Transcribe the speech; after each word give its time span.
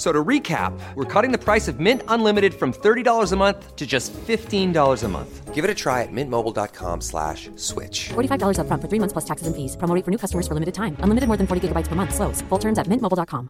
F- 0.00 0.06
So 0.06 0.12
to 0.12 0.24
recap, 0.28 0.72
we're 0.96 1.22
cutting 1.22 1.30
the 1.38 1.44
price 1.44 1.68
of 1.72 1.78
Mint 1.78 2.02
Unlimited 2.08 2.54
from 2.54 2.72
$30 2.72 3.32
a 3.32 3.36
month 3.36 3.76
to 3.76 3.86
just 3.86 4.12
$15 4.26 5.04
a 5.04 5.08
month. 5.08 5.54
Give 5.54 5.62
it 5.62 5.70
a 5.70 5.74
try 5.74 6.02
at 6.02 6.08
mintmobile.com 6.12 7.00
slash 7.02 7.50
switch. 7.56 8.08
$45 8.08 8.56
upfront 8.58 8.80
for 8.80 8.88
three 8.88 8.98
months 8.98 9.12
plus 9.12 9.26
taxes 9.26 9.46
and 9.46 9.54
fees. 9.54 9.76
Promo 9.76 9.94
rate 9.94 10.04
for 10.04 10.10
new 10.10 10.16
customers 10.18 10.46
for 10.48 10.54
limited 10.54 10.72
time. 10.74 10.96
Unlimited 11.04 11.28
more 11.28 11.36
than 11.36 11.46
40 11.46 11.60
gigabytes 11.68 11.88
per 11.88 11.96
month. 11.96 12.14
Slows. 12.14 12.40
Full 12.48 12.58
terms 12.58 12.78
at 12.78 12.86
mintmobile.com. 12.88 13.48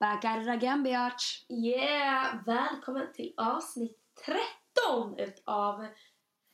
Back 0.00 0.24
at 0.24 0.42
it 0.42 0.48
again 0.48 0.84
bitch. 0.84 1.44
Yeah! 1.48 2.38
Välkommen 2.46 3.12
till 3.14 3.32
avsnitt 3.36 3.96
13 4.26 5.18
utav 5.18 5.86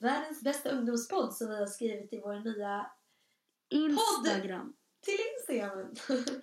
världens 0.00 0.42
bästa 0.44 0.70
ungdomspodd 0.70 1.32
som 1.34 1.48
vi 1.48 1.56
har 1.58 1.66
skrivit 1.66 2.12
i 2.12 2.20
vår 2.24 2.34
nya 2.44 2.86
Instagram. 3.70 4.72
till 5.04 5.18
Instagram. 5.38 5.92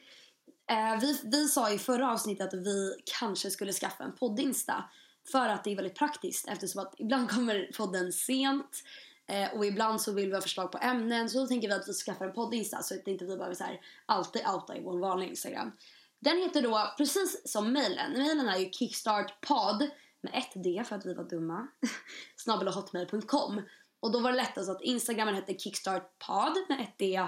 Eh, 0.70 1.00
vi, 1.02 1.20
vi 1.24 1.48
sa 1.48 1.72
i 1.72 1.80
förra 1.80 2.12
avsnittet 2.12 2.48
att 2.48 2.60
vi 2.60 2.94
kanske 3.20 3.52
skulle 3.52 3.74
skaffa 3.74 4.04
en 4.04 4.16
poddinsta. 4.16 4.84
För 5.32 5.50
att 5.50 5.64
det 5.64 5.72
är 5.72 5.76
väldigt 5.76 5.98
praktiskt 5.98 6.48
eftersom 6.48 6.82
att 6.82 6.96
ibland 6.98 7.30
kommer 7.36 7.72
podden 7.78 8.14
sent. 8.14 8.84
Eh, 9.28 9.54
och 9.54 9.66
ibland 9.66 10.02
så 10.02 10.12
vill 10.12 10.30
vi 10.30 10.36
ha 10.36 10.42
förslag 10.42 10.72
på 10.72 10.78
ämnen. 10.78 11.30
Så 11.30 11.40
då 11.40 11.48
tänker 11.48 11.68
vi 11.68 11.74
att 11.74 11.88
vi 11.88 11.94
skaffar 11.94 12.26
en 12.26 12.34
poddinsta 12.34 12.84
så 12.84 12.94
att 12.94 13.08
inte 13.08 13.26
vi 13.26 13.38
behöver 13.38 13.56
så 13.56 13.64
här, 13.64 13.82
alltid 14.06 14.42
outa 14.48 14.78
i 14.78 14.84
vår 14.84 15.00
vanliga 15.00 15.30
Instagram. 15.30 15.72
Den 16.20 16.38
heter 16.38 16.62
då 16.62 16.94
precis 16.98 17.42
som 17.52 17.74
mailen. 17.74 18.14
Mailen 18.14 18.48
är 18.48 18.58
ju 18.58 18.70
kickstartpod 18.72 19.90
med 20.22 20.34
ett 20.34 20.64
D 20.64 20.84
för 20.88 20.96
att 20.96 21.06
vi 21.06 21.14
var 21.14 21.24
dumma. 21.24 21.68
snabelahotmail.com. 22.36 23.62
Och 24.00 24.12
då 24.12 24.20
var 24.20 24.32
det 24.32 24.38
lättast 24.38 24.70
att 24.70 24.82
Instagramen 24.82 25.36
hette 25.36 25.54
kickstartpod 25.54 26.66
med 26.70 26.82
ett 26.82 26.98
D 26.98 27.28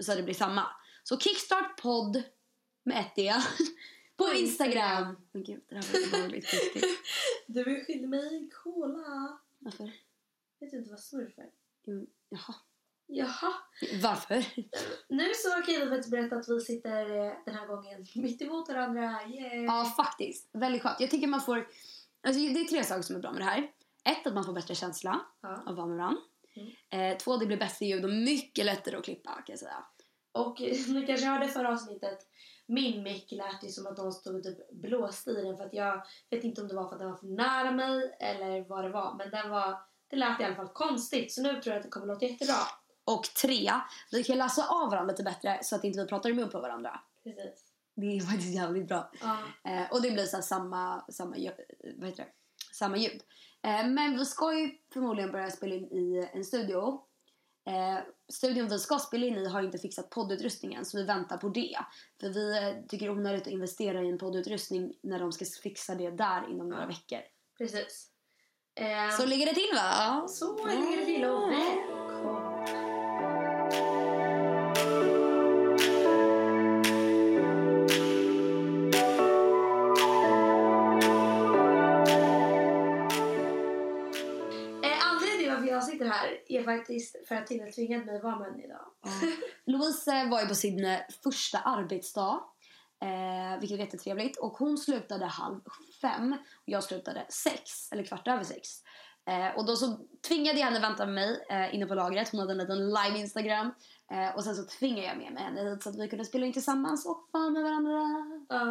så 0.00 0.12
att 0.12 0.18
det 0.18 0.24
blir 0.24 0.34
samma. 0.34 0.66
Så 1.02 1.18
kickstartpod 1.18 2.22
med 2.84 3.00
ett 3.00 3.16
D 3.16 3.32
på 4.16 4.24
På 4.24 4.34
Instagram. 4.34 5.16
Men 5.32 5.44
gud, 5.44 5.60
det 5.68 5.74
här 5.74 5.82
var 5.92 6.06
obehagligt. 6.08 6.54
Du 7.46 7.60
är 7.60 7.84
skyldig 7.84 8.08
mig 8.08 8.36
en 8.36 8.50
cola. 8.50 9.38
Varför? 9.58 9.84
Vet 10.60 10.70
du 10.70 10.76
inte 10.78 10.90
vad 10.90 11.00
smurf 11.00 11.38
är? 11.38 11.50
Jo, 11.86 12.06
Jaha. 12.28 12.54
Jaha. 13.06 13.52
Varför? 14.02 14.44
Nu 15.08 15.30
så 15.34 15.62
kan 15.66 15.74
jag 15.74 15.88
faktiskt 15.88 16.10
berätta 16.10 16.36
att 16.36 16.48
vi 16.48 16.60
sitter 16.60 17.26
eh, 17.26 17.32
den 17.44 17.54
här 17.54 17.66
gången 17.66 18.06
mitt 18.14 18.42
emot 18.42 18.68
varandra. 18.68 19.02
Yeah. 19.28 19.64
Ja, 19.64 19.94
faktiskt. 19.96 20.48
Väldigt 20.52 20.82
skönt. 20.82 21.00
Jag 21.00 21.10
tycker 21.10 21.26
man 21.26 21.40
får... 21.40 21.68
Alltså, 22.22 22.40
det 22.42 22.60
är 22.60 22.64
tre 22.64 22.84
saker 22.84 23.02
som 23.02 23.16
är 23.16 23.20
bra 23.20 23.32
med 23.32 23.40
det 23.40 23.44
här. 23.44 23.70
Ett, 24.04 24.26
att 24.26 24.34
man 24.34 24.44
får 24.44 24.52
bättre 24.52 24.74
känsla 24.74 25.20
Ja. 25.40 25.62
av 25.66 25.76
varandra. 25.76 26.16
Mm. 26.56 27.12
Eh, 27.12 27.18
två, 27.18 27.36
det 27.36 27.46
blir 27.46 27.56
bättre 27.56 27.86
ljud 27.86 28.04
och 28.04 28.10
mycket 28.10 28.64
lättare 28.64 28.96
att 28.96 29.04
klippa 29.04 29.30
kan 29.30 29.44
jag 29.46 29.58
säga. 29.58 29.84
Och 30.32 30.60
eh, 30.60 30.76
ni 30.88 31.06
kanske 31.06 31.26
hörde 31.26 31.48
förra 31.48 31.68
avsnittet. 31.72 32.18
Min 32.66 33.02
mick 33.02 33.32
lät 33.32 33.64
ju 33.64 33.68
som 33.68 33.86
att 33.86 33.96
de 33.96 34.12
stod 34.12 34.36
och 34.36 34.42
typ 34.42 34.70
blåste 34.70 35.30
i 35.30 35.42
den 35.42 35.56
för 35.56 35.64
att 35.64 35.74
jag 35.74 36.06
vet 36.30 36.44
inte 36.44 36.60
om 36.60 36.68
det 36.68 36.74
var 36.74 36.88
för 36.88 36.94
att 36.94 37.00
den 37.00 37.10
var 37.10 37.16
för 37.16 37.26
nära 37.26 37.70
mig 37.70 38.16
eller 38.20 38.68
vad 38.68 38.84
det 38.84 38.90
var. 38.90 39.14
Men 39.14 39.30
den 39.30 39.50
var, 39.50 39.78
det 40.08 40.16
lät 40.16 40.40
i 40.40 40.44
alla 40.44 40.56
fall 40.56 40.68
konstigt 40.68 41.32
så 41.32 41.42
nu 41.42 41.48
tror 41.48 41.66
jag 41.66 41.76
att 41.76 41.82
det 41.82 41.88
kommer 41.88 42.06
låta 42.06 42.26
jättebra. 42.26 42.54
Och 43.04 43.22
tre, 43.22 43.70
vi 44.10 44.24
kan 44.24 44.38
läsa 44.38 44.68
av 44.68 44.90
varandra 44.90 45.12
lite 45.12 45.22
bättre 45.22 45.58
så 45.62 45.76
att 45.76 45.84
inte 45.84 46.02
vi 46.02 46.08
pratar 46.08 46.30
i 46.30 46.32
mun 46.32 46.48
på 46.48 46.60
varandra. 46.60 47.00
Precis. 47.24 47.70
Det 47.96 48.06
är 48.06 48.20
faktiskt 48.20 48.54
jävligt 48.54 48.88
bra. 48.88 49.10
Ja. 49.20 49.38
Eh, 49.70 49.92
och 49.92 50.02
det 50.02 50.10
blir 50.10 50.24
så 50.24 50.42
samma, 50.42 51.04
samma, 51.08 51.36
vad 51.96 52.08
heter 52.08 52.24
det? 52.24 52.32
samma 52.74 52.96
ljud. 52.96 53.22
Eh, 53.62 53.86
men 53.86 54.18
vi 54.18 54.24
ska 54.24 54.58
ju 54.58 54.70
förmodligen 54.92 55.32
börja 55.32 55.50
spela 55.50 55.74
in 55.74 55.84
i 55.84 56.28
en 56.32 56.44
studio. 56.44 57.00
Eh, 57.66 57.98
studion 58.32 58.68
vi 58.68 58.78
ska 58.78 58.98
spela 58.98 59.26
in 59.26 59.36
i 59.38 59.48
har 59.48 59.62
inte 59.62 59.78
fixat 59.78 60.10
poddutrustningen 60.10 60.84
så 60.84 60.96
vi 60.96 61.04
väntar 61.04 61.36
på 61.36 61.48
det. 61.48 61.78
För 62.20 62.28
vi 62.28 62.58
eh, 62.58 62.86
tycker 62.88 63.10
onödigt 63.10 63.42
att 63.46 63.52
investera 63.52 64.02
i 64.02 64.08
en 64.08 64.18
poddutrustning 64.18 64.92
när 65.02 65.18
de 65.20 65.32
ska 65.32 65.44
fixa 65.62 65.94
det 65.94 66.10
där 66.10 66.50
inom 66.50 66.68
några 66.68 66.86
veckor. 66.86 67.18
Precis. 67.58 68.10
Eh, 68.80 69.16
Så 69.18 69.26
ligger 69.26 69.46
det 69.46 69.54
till 69.54 69.70
va? 69.74 70.28
så 70.28 70.66
ligger 70.66 70.96
det 70.96 71.04
till 71.04 71.24
och 71.24 71.50
välkommen. 71.50 71.93
Är 86.68 86.76
faktiskt 86.76 87.28
för 87.28 87.34
att 87.34 87.46
Tina 87.46 87.70
tvingade 87.70 88.04
mig 88.04 88.20
vara 88.20 88.38
med 88.38 88.46
henne 88.46 88.64
idag. 88.64 88.86
Louise 89.66 90.12
eh, 90.12 90.30
var 90.30 90.40
ju 90.40 90.46
på 90.46 90.54
sin 90.54 90.84
eh, 90.84 90.98
första 91.22 91.58
arbetsdag. 91.58 92.40
Eh, 93.02 93.60
vilket 93.60 93.78
var 93.78 93.84
jättetrevligt. 93.84 94.38
Och 94.38 94.52
hon 94.52 94.78
slutade 94.78 95.26
halv 95.26 95.60
fem. 96.00 96.32
Och 96.32 96.68
jag 96.68 96.84
slutade 96.84 97.26
sex. 97.28 97.92
Eller 97.92 98.02
kvart 98.02 98.28
över 98.28 98.44
sex. 98.44 98.83
Eh, 99.26 99.56
och 99.56 99.66
då 99.66 99.76
så 99.76 99.98
tvingade 100.28 100.58
jag 100.58 100.66
henne 100.66 100.80
vänta 100.80 101.06
med 101.06 101.14
mig 101.14 101.44
eh, 101.50 101.74
inne 101.74 101.86
på 101.86 101.94
lagret. 101.94 102.28
Hon 102.30 102.40
hade 102.40 102.52
en 102.52 102.58
liten 102.58 102.88
live 102.88 103.18
Instagram. 103.18 103.70
Eh, 104.10 104.36
och 104.36 104.44
sen 104.44 104.54
så 104.54 104.64
tvingade 104.64 105.06
jag 105.06 105.18
med 105.18 105.32
mig 105.32 105.42
henne 105.42 105.70
hit 105.70 105.82
så 105.82 105.90
att 105.90 105.98
vi 105.98 106.08
kunde 106.08 106.24
spela 106.24 106.46
in 106.46 106.52
tillsammans 106.52 107.06
och 107.06 107.28
vara 107.32 107.50
med 107.50 107.62
varandra. 107.62 108.00
Ja. 108.48 108.64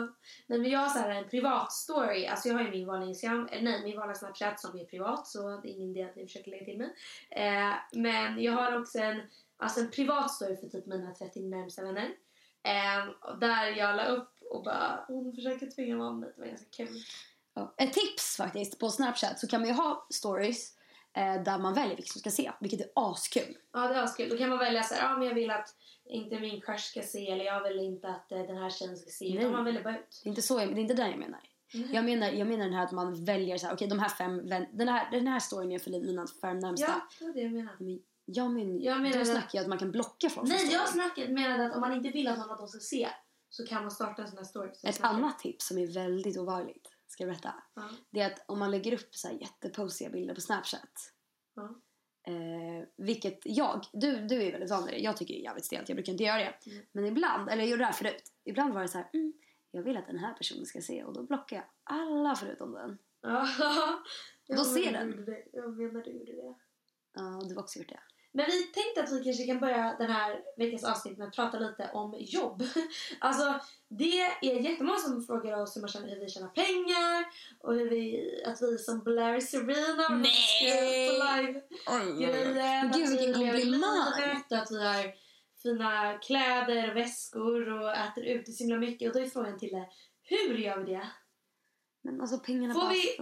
Nej, 0.47 0.59
men 0.59 0.72
jag 0.72 0.80
har 0.80 0.90
så 0.90 1.00
här 1.00 1.09
en 1.09 1.30
privat 1.30 1.72
story. 1.72 2.25
Alltså 2.25 2.50
jag 2.50 2.56
har 2.56 2.64
ju 2.64 2.72
min 2.72 2.88
vanliga 2.88 3.09
Instagram, 3.09 3.47
eller 3.52 3.58
eh, 3.58 3.64
nej 3.64 3.84
min 3.84 3.97
vanliga 3.97 4.16
Snapchat 4.16 4.59
som 4.59 4.80
är 4.80 4.86
privat 4.86 5.28
så 5.28 5.58
det 5.62 5.69
är 5.69 5.72
ingen 5.75 5.90
idé 5.90 6.03
att 6.03 6.16
ni 6.16 6.25
försöker 6.25 6.52
lägga 6.52 6.66
till 6.66 6.78
mig. 6.78 6.96
Eh, 7.30 7.74
men 7.91 8.41
jag 8.41 8.53
har 8.53 8.80
också 8.80 9.00
en, 9.00 9.22
alltså 9.58 9.80
en 9.80 9.91
privat 9.91 10.31
story 10.31 10.56
för 10.56 10.68
typ 10.68 10.85
mina 10.85 11.14
30 11.14 11.40
närmsta 11.40 11.84
vänner. 11.84 12.09
Eh, 12.64 13.35
där 13.40 13.66
jag 13.66 13.96
la 13.96 14.06
upp 14.06 14.30
och 14.52 14.64
bara 14.64 15.06
hon 15.08 15.35
försöker 15.35 15.72
tvinga 15.72 15.97
mig 15.97 16.08
om 16.08 16.20
mig. 16.20 16.31
Det 16.35 16.41
var 16.41 16.47
ganska 16.47 16.70
kul. 16.70 16.97
Ja. 17.56 17.74
Ett 17.78 17.94
tips 17.94 18.38
faktiskt 18.38 18.80
på 18.80 18.90
Snapchat 18.90 19.40
så 19.40 19.47
kan 19.47 19.62
man 19.62 19.69
ju 19.69 19.75
ha 19.75 20.08
stories 20.09 20.74
eh, 21.16 21.44
där 21.44 21.58
man 21.59 21.74
väljer 21.74 21.96
vilka 21.96 22.12
som 22.12 22.19
ska 22.19 22.30
se. 22.31 22.52
Vilket 22.59 22.81
är 22.81 22.88
askul. 22.96 23.58
Ja 23.74 23.88
det 23.88 23.94
var 23.94 24.16
kul. 24.18 24.30
Då 24.30 24.38
kan 24.38 24.50
man 24.50 24.59
välja 24.59 24.84
så 24.84 24.94
här, 24.96 25.09
ja 25.09 25.18
men 25.18 25.28
jag 25.28 25.36
vill 25.36 25.52
att 25.52 25.75
inte 26.06 26.40
min 26.40 26.62
crush 26.62 26.84
ska 26.90 27.02
se 27.02 27.31
eller 27.31 27.46
jag 27.46 27.64
vill 27.64 27.80
inte 27.80 28.08
att 28.09 28.31
eh, 28.31 28.40
den 28.40 28.58
här 28.58 28.69
tjejen 28.69 28.97
ska 28.97 29.09
se. 29.09 29.38
Utan 29.38 29.52
man 29.52 29.66
väljer 29.66 29.84
bara 29.84 29.97
ut. 30.00 30.22
Det 30.24 30.28
är 30.28 30.30
inte, 30.30 30.41
så, 30.41 30.59
jag- 30.59 30.68
det 30.75 30.80
är 30.80 30.81
inte 30.81 30.94
den 30.94 31.09
jag 31.09 31.19
menar. 31.19 31.40
Jag 31.91 32.06
menar, 32.06 32.28
jag 32.31 32.47
menar 32.47 32.66
den 32.66 32.74
här 32.74 32.84
att 32.84 32.91
man 32.91 33.25
väljer 33.25 33.58
så 33.58 33.68
här, 33.68 33.74
okej 33.74 33.88
de 33.88 34.00
här 34.00 34.09
fem, 34.09 34.50
den, 34.74 34.88
här, 34.88 35.12
den 35.12 35.28
här 35.28 35.40
storyn 35.40 35.72
är 35.72 35.80
för 35.80 35.91
mina 35.91 36.28
fem 36.41 36.59
närmsta. 36.59 36.88
Ja, 36.88 37.02
det 37.20 37.25
var 37.25 37.34
det 37.34 37.41
jag 37.41 37.52
menade. 37.52 37.78
Men 37.80 38.00
jag, 38.25 38.52
men, 38.52 38.81
Jag 38.81 39.02
menar 39.02 39.16
då 39.16 39.22
att- 39.22 39.28
snackar 39.28 39.50
jag 39.53 39.62
att 39.62 39.70
man 39.70 39.78
kan 39.78 39.91
blocka 39.91 40.30
folk 40.30 40.47
från 40.47 40.58
Nej, 40.58 40.74
jag 40.74 40.90
snackade, 40.90 41.28
menade 41.34 41.66
att 41.66 41.75
om 41.75 41.81
man 41.81 41.94
inte 41.94 42.09
vill 42.09 42.28
att 42.28 42.38
någon 42.38 42.50
av 42.52 42.58
dem 42.58 42.68
ska 42.68 42.80
se 42.80 43.09
så 43.50 43.66
kan 43.66 43.81
man 43.81 43.91
starta 43.91 44.22
en 44.22 44.28
sån 44.28 44.38
här 44.38 44.46
story. 44.46 44.70
Ett 44.84 44.96
snackar- 44.96 45.14
annat 45.16 45.40
tips 45.40 45.68
som 45.68 45.78
är 45.78 45.88
väldigt 45.88 46.38
obehagligt, 46.38 46.90
ska 47.13 47.24
jag 47.24 47.29
berätta. 47.29 47.53
Ja. 47.74 47.90
Det 48.09 48.19
är 48.19 48.31
att 48.31 48.44
om 48.47 48.59
man 48.59 48.72
lägger 48.72 48.94
upp 48.94 49.16
så 49.16 49.28
här 49.28 49.35
jätteposiga 49.35 50.09
bilder 50.09 50.35
på 50.35 50.41
Snapchat. 50.41 51.13
Ja. 51.56 51.81
Eh, 52.28 52.88
vilket 52.97 53.40
jag, 53.44 53.85
du, 53.94 54.28
du 54.28 54.44
är 54.44 54.51
väldigt 54.51 54.69
van 54.69 54.85
vid 54.85 54.94
det. 54.94 55.00
Jag 55.00 55.18
tycker 55.18 55.34
det 55.34 55.40
är 55.40 55.44
jävligt 55.44 55.66
stelt, 55.66 55.90
jag 55.90 55.96
brukar 55.96 56.12
inte 56.12 56.23
göra 56.23 56.38
det. 56.38 56.72
Mm. 56.72 56.85
Men 56.91 57.06
ibland, 57.06 57.50
eller 57.50 57.63
jag 57.63 57.69
gjorde 57.69 57.81
det 57.81 57.85
här 57.85 57.94
förut. 57.94 58.23
Ibland 58.44 58.73
var 58.73 58.81
det 58.81 58.88
så 58.88 58.97
här, 58.97 59.09
mm, 59.13 59.34
jag 59.72 59.84
vill 59.84 59.97
att 59.97 60.07
den 60.07 60.19
här 60.19 60.34
personen 60.34 60.66
ska 60.66 60.81
se 60.81 61.03
och 61.03 61.13
då 61.13 61.23
blockar 61.23 61.56
jag 61.56 61.66
alla 61.84 62.35
förutom 62.35 62.72
den. 62.72 62.97
Ja. 63.22 63.47
Då 64.47 64.63
ser 64.63 64.91
den. 64.91 65.25
det. 65.25 65.44
Jag 65.53 65.78
menar 65.78 66.03
du 66.03 66.12
gjorde 66.12 66.31
det. 66.31 66.56
Ja, 67.13 67.41
du 67.50 67.56
har 67.56 67.62
också 67.62 67.79
gjort 67.79 67.90
det. 67.90 68.00
Men 68.36 68.46
vi 68.46 68.64
tänkte 68.64 69.04
att 69.04 69.12
vi 69.12 69.24
kanske 69.24 69.46
kan 69.46 69.60
börja 69.60 69.96
den 70.00 70.12
här 70.12 70.42
veckans 70.58 70.84
avsnitt 70.84 71.18
med 71.18 71.28
att 71.28 71.36
prata 71.36 71.60
lite 71.60 71.90
om 71.94 72.16
jobb. 72.20 72.64
Alltså, 73.20 73.59
det 73.90 74.22
är 74.22 74.62
jättemånga 74.62 75.00
som 75.00 75.24
frågar 75.24 75.62
oss 75.62 75.76
hur, 75.76 75.82
man 75.82 75.90
tjänar, 75.90 76.08
hur 76.08 76.20
vi 76.20 76.30
tjänar 76.30 76.47
pengar 76.47 77.26
och 77.59 77.74
hur 77.74 77.90
vi, 77.90 78.30
att 78.46 78.62
vi 78.62 78.78
som 78.78 79.00
Blair 79.00 79.40
Serena 79.40 80.08
på 80.09 80.16
live-grejen. 82.16 82.91
Gud, 82.94 83.09
vilken 83.09 83.34
komplimang. 83.34 84.08
och 84.52 84.58
att 84.58 84.72
vi 84.72 84.84
har 84.84 85.14
fina 85.64 86.18
kläder 86.18 86.90
och 86.90 86.97
väskor 86.97 87.82
och 87.82 87.91
äter 87.91 88.24
ute 88.24 88.52
så 88.52 88.64
himla 88.64 88.78
mycket. 88.78 89.08
Och 89.08 89.14
då 89.14 89.26
är 89.26 89.29
frågan 89.29 89.59
till 89.59 89.70
det, 89.70 89.86
hur 90.24 90.58
gör 90.58 90.78
vi 90.78 90.94
det? 90.94 91.08
Men 92.05 92.22
alltså 92.22 92.40
pengarna 92.40 92.73
Får 92.73 92.82
bara 92.82 92.90
vi- 92.94 93.16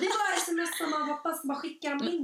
det 0.00 0.06
är 0.06 0.30
bara 0.30 0.36
sms 0.42 0.78
som 0.78 0.90
man 0.90 1.02
hoppas 1.08 1.42
bara 1.42 1.58
skickar 1.58 1.90
dem 1.90 2.08
in. 2.08 2.22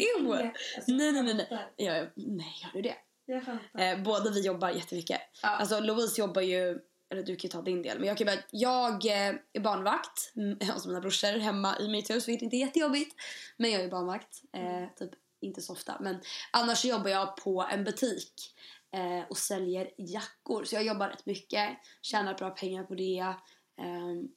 Alltså, 0.76 0.92
Nej, 0.92 1.12
nej, 1.12 1.22
nej, 1.22 1.34
nej. 1.34 1.46
fattar. 1.48 1.70
Ja, 1.76 1.94
ja, 1.96 2.06
nej, 2.16 2.54
gör 2.62 2.70
du 2.72 2.82
det? 2.82 2.94
Jag. 3.26 3.92
Eh, 3.92 4.02
båda 4.02 4.30
vi 4.30 4.40
jobbar 4.40 4.70
jättemycket. 4.70 5.20
Ja. 5.42 5.48
Alltså 5.48 5.80
Louise 5.80 6.20
jobbar 6.20 6.42
ju, 6.42 6.78
eller 7.10 7.22
du 7.22 7.36
kan 7.36 7.42
ju 7.42 7.48
ta 7.48 7.62
din 7.62 7.82
del, 7.82 7.98
men 7.98 8.08
jag 8.08 8.18
kan 8.18 8.26
bara, 8.26 8.36
jag 8.50 9.06
eh, 9.06 9.34
är 9.52 9.60
barnvakt 9.60 10.32
mm, 10.36 10.58
hos 10.74 10.86
mina 10.86 11.00
brorsor 11.00 11.38
hemma 11.38 11.78
i 11.80 11.88
mitt 11.88 12.10
hus, 12.10 12.28
vilket 12.28 12.42
inte 12.42 12.56
är 12.56 12.60
jättejobbigt. 12.60 13.16
Men 13.56 13.70
jag 13.70 13.82
är 13.82 13.88
barnvakt, 13.88 14.42
eh, 14.52 14.88
typ 14.98 15.10
inte 15.40 15.62
så 15.62 15.72
ofta. 15.72 15.96
Men 16.00 16.16
annars 16.50 16.84
jobbar 16.84 17.10
jag 17.10 17.36
på 17.36 17.68
en 17.72 17.84
butik 17.84 18.54
eh, 18.94 19.28
och 19.30 19.38
säljer 19.38 19.90
jackor. 19.98 20.64
Så 20.64 20.74
jag 20.74 20.84
jobbar 20.84 21.08
rätt 21.08 21.26
mycket, 21.26 21.68
tjänar 22.02 22.34
bra 22.34 22.50
pengar 22.50 22.84
på 22.84 22.94
det. 22.94 23.34
Ehm, 23.80 24.28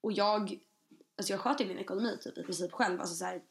och 0.00 0.12
jag, 0.12 0.58
alltså 1.16 1.32
jag 1.32 1.40
sköter 1.40 1.64
min 1.66 1.78
ekonomi 1.78 2.18
typ 2.20 2.38
i 2.38 2.42
princip 2.42 2.72
själv. 2.72 3.00
Alltså 3.00 3.14
så 3.14 3.24
här, 3.24 3.42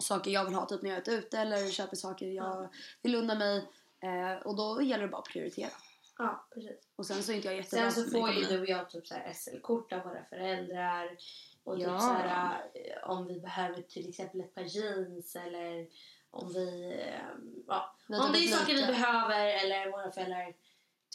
saker 0.00 0.30
jag 0.30 0.44
vill 0.44 0.54
ha 0.54 0.66
typ 0.66 0.82
när 0.82 0.90
jag 0.90 1.08
är 1.08 1.12
ute 1.12 1.38
eller 1.38 1.70
köper 1.70 1.96
saker 1.96 2.26
jag 2.26 2.68
vill 3.02 3.14
unna 3.14 3.34
mig. 3.34 3.68
Eh, 4.00 4.46
och 4.46 4.56
då 4.56 4.82
gäller 4.82 5.02
det 5.04 5.10
bara 5.10 5.18
att 5.18 5.28
prioritera. 5.28 5.70
Ja, 6.18 6.46
precis. 6.54 6.88
Och 6.96 7.06
sen 7.06 7.22
så 7.22 7.32
är 7.32 7.36
inte 7.36 7.48
jag 7.48 7.56
jättebra 7.56 7.90
Sen 7.90 8.04
så 8.04 8.10
får 8.10 8.30
ju 8.32 8.44
du 8.44 8.60
och 8.60 8.68
jag 8.68 8.90
typ 8.90 9.04
SL-kort 9.34 9.92
av 9.92 10.00
våra 10.02 10.24
föräldrar. 10.24 11.16
Och 11.64 11.76
typ 11.76 11.86
Ja. 11.86 12.00
så 12.00 12.12
här, 12.12 12.64
eh, 12.74 13.10
om 13.10 13.26
vi 13.26 13.40
behöver 13.40 13.82
till 13.82 14.08
exempel 14.08 14.40
ett 14.40 14.54
par 14.54 14.62
jeans 14.62 15.36
eller 15.36 15.86
om 16.30 16.52
vi... 16.52 16.94
eh, 17.08 17.20
Ja, 17.66 17.96
om 18.08 18.32
det 18.32 18.38
är 18.38 18.48
saker 18.56 18.74
vi 18.74 18.86
behöver 18.86 19.46
eller 19.46 19.90
våra 19.90 20.10
föräldrar 20.12 20.54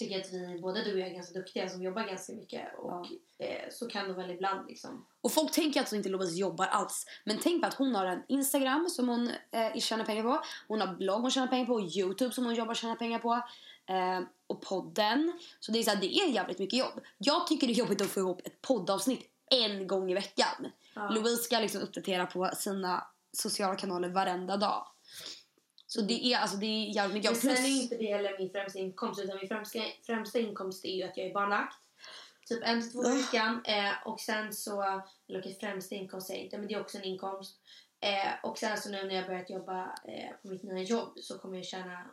tycker 0.01 0.19
att 0.19 0.33
vi, 0.33 0.59
både 0.61 0.83
du 0.83 0.93
och 0.93 0.99
jag 0.99 1.07
är 1.07 1.13
ganska 1.13 1.39
duktiga 1.39 1.69
som 1.69 1.83
jobbar 1.83 2.03
ganska 2.03 2.33
mycket. 2.33 2.79
Och 2.79 3.05
eh, 3.37 3.69
så 3.71 3.87
kan 3.87 4.07
det 4.07 4.13
väl 4.13 4.31
ibland 4.31 4.67
liksom. 4.67 5.05
Och 5.21 5.31
folk 5.31 5.51
tänker 5.51 5.81
att 5.81 5.93
inte 5.93 6.09
Louise 6.09 6.39
jobbar 6.39 6.65
alls. 6.65 7.05
Men 7.23 7.39
tänk 7.43 7.61
på 7.61 7.67
att 7.67 7.73
hon 7.73 7.95
har 7.95 8.05
en 8.05 8.23
Instagram 8.27 8.89
som 8.89 9.09
hon 9.09 9.31
eh, 9.51 9.79
tjänar 9.79 10.05
pengar 10.05 10.23
på. 10.23 10.41
Hon 10.67 10.81
har 10.81 10.95
blogg 10.95 11.21
hon 11.21 11.31
tjänar 11.31 11.47
pengar 11.47 11.65
på. 11.65 11.81
Youtube 11.81 12.33
som 12.33 12.45
hon 12.45 12.55
jobbar 12.55 12.71
och 12.71 12.77
tjänar 12.77 12.95
pengar 12.95 13.19
på. 13.19 13.33
Eh, 13.85 14.19
och 14.47 14.61
podden. 14.61 15.33
Så 15.59 15.71
det 15.71 15.79
är, 15.79 15.83
så 15.83 15.89
här, 15.89 16.01
det 16.01 16.15
är 16.15 16.29
jävligt 16.29 16.59
mycket 16.59 16.79
jobb. 16.79 17.01
Jag 17.17 17.47
tycker 17.47 17.67
det 17.67 17.73
är 17.73 17.77
jobbigt 17.77 18.01
att 18.01 18.09
få 18.09 18.19
ihop 18.19 18.41
ett 18.43 18.61
poddavsnitt 18.61 19.29
en 19.49 19.87
gång 19.87 20.11
i 20.11 20.13
veckan. 20.13 20.71
Louise 21.09 21.43
ska 21.43 21.59
liksom 21.59 21.81
uppdatera 21.81 22.25
på 22.25 22.49
sina 22.55 23.07
sociala 23.33 23.75
kanaler 23.75 24.09
varenda 24.09 24.57
dag. 24.57 24.87
Så 25.93 26.01
det 26.01 26.25
är, 26.25 26.37
alltså, 26.37 26.57
det 26.57 26.65
är 26.65 26.95
jävligt 26.95 27.13
mycket 27.13 27.31
Men 27.31 27.41
sen 27.41 27.49
Plus, 27.49 27.65
är 27.65 27.81
inte 27.81 27.97
det 27.97 28.13
heller 28.13 28.35
min 28.39 28.49
främsta 28.49 28.79
inkomst 28.79 29.21
utan 29.23 29.37
min 29.37 29.47
främsta, 29.47 29.79
främsta 30.05 30.39
inkomst 30.39 30.85
är 30.85 30.95
ju 30.95 31.03
att 31.03 31.17
jag 31.17 31.27
är 31.27 31.33
barnvakt. 31.33 31.77
Typ 32.47 32.63
en 32.63 32.81
till 32.81 32.91
två 32.91 33.07
i 33.07 33.21
veckan. 33.21 33.61
Eh, 33.65 34.07
och 34.07 34.19
sen 34.19 34.53
så, 34.53 34.81
eller 35.27 35.39
okej 35.39 35.57
främsta 35.59 35.95
inkomst 35.95 36.29
jag 36.29 36.39
inte 36.39 36.57
men 36.57 36.67
det 36.67 36.73
är 36.73 36.81
också 36.81 36.97
en 36.97 37.03
inkomst. 37.03 37.59
Eh, 37.99 38.49
och 38.49 38.57
sen 38.57 38.77
så 38.77 38.89
nu 38.89 39.03
när 39.03 39.15
jag 39.15 39.25
börjat 39.25 39.49
jobba 39.49 39.83
eh, 39.83 40.31
på 40.41 40.47
mitt 40.47 40.63
nya 40.63 40.83
jobb 40.83 41.19
så 41.19 41.37
kommer 41.37 41.55
jag 41.55 41.65
tjäna 41.65 42.05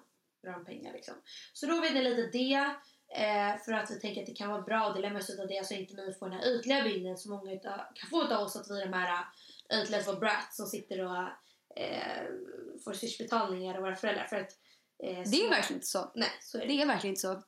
bra 0.43 0.53
pengar 0.53 0.93
liksom. 0.93 1.15
Så 1.53 1.67
då 1.67 1.81
vet 1.81 1.95
ni 1.95 2.03
lite 2.03 2.39
det. 2.39 2.75
Eh, 3.17 3.63
för 3.65 3.73
att 3.73 3.91
vi 3.91 4.01
tänker 4.01 4.21
att 4.21 4.27
det 4.27 4.35
kan 4.35 4.51
vara 4.51 4.63
bra 4.63 4.89
att 4.89 4.97
dela 4.97 5.11
med 5.11 5.25
sig 5.25 5.41
av 5.41 5.49
det 5.49 5.67
så 5.67 5.75
inte 5.75 5.95
ni 5.95 6.13
får 6.13 6.29
den 6.29 6.39
här 6.39 6.49
ytliga 6.49 6.83
bilden 6.83 7.19
som 7.19 7.31
många 7.31 7.53
utav, 7.53 7.79
kan 7.95 8.11
få 8.11 8.35
av 8.35 8.43
oss 8.43 8.57
att 8.57 8.71
vi 8.71 8.81
är 8.81 8.87
de 8.87 8.93
här 8.93 9.25
ytliga 9.83 10.03
små 10.03 10.13
brats 10.13 10.57
som 10.57 10.67
sitter 10.67 11.05
och 11.05 11.29
eh, 11.79 12.25
får 12.85 12.93
swishbetalningar 12.93 13.75
av 13.75 13.81
våra 13.81 13.97
föräldrar. 13.97 14.27
För 14.27 14.37
att, 14.37 14.53
eh, 15.03 15.31
det 15.31 15.45
är 15.45 15.51
verkligen 15.51 15.77
inte 15.77 15.87
så. 15.87 16.13
Nej, 16.15 16.31
så 16.41 16.59
är 16.59 16.63
det. 16.63 16.67
Det 16.67 16.83
är 16.83 16.87
verkligen 16.87 17.13
inte 17.13 17.21
så. 17.21 17.43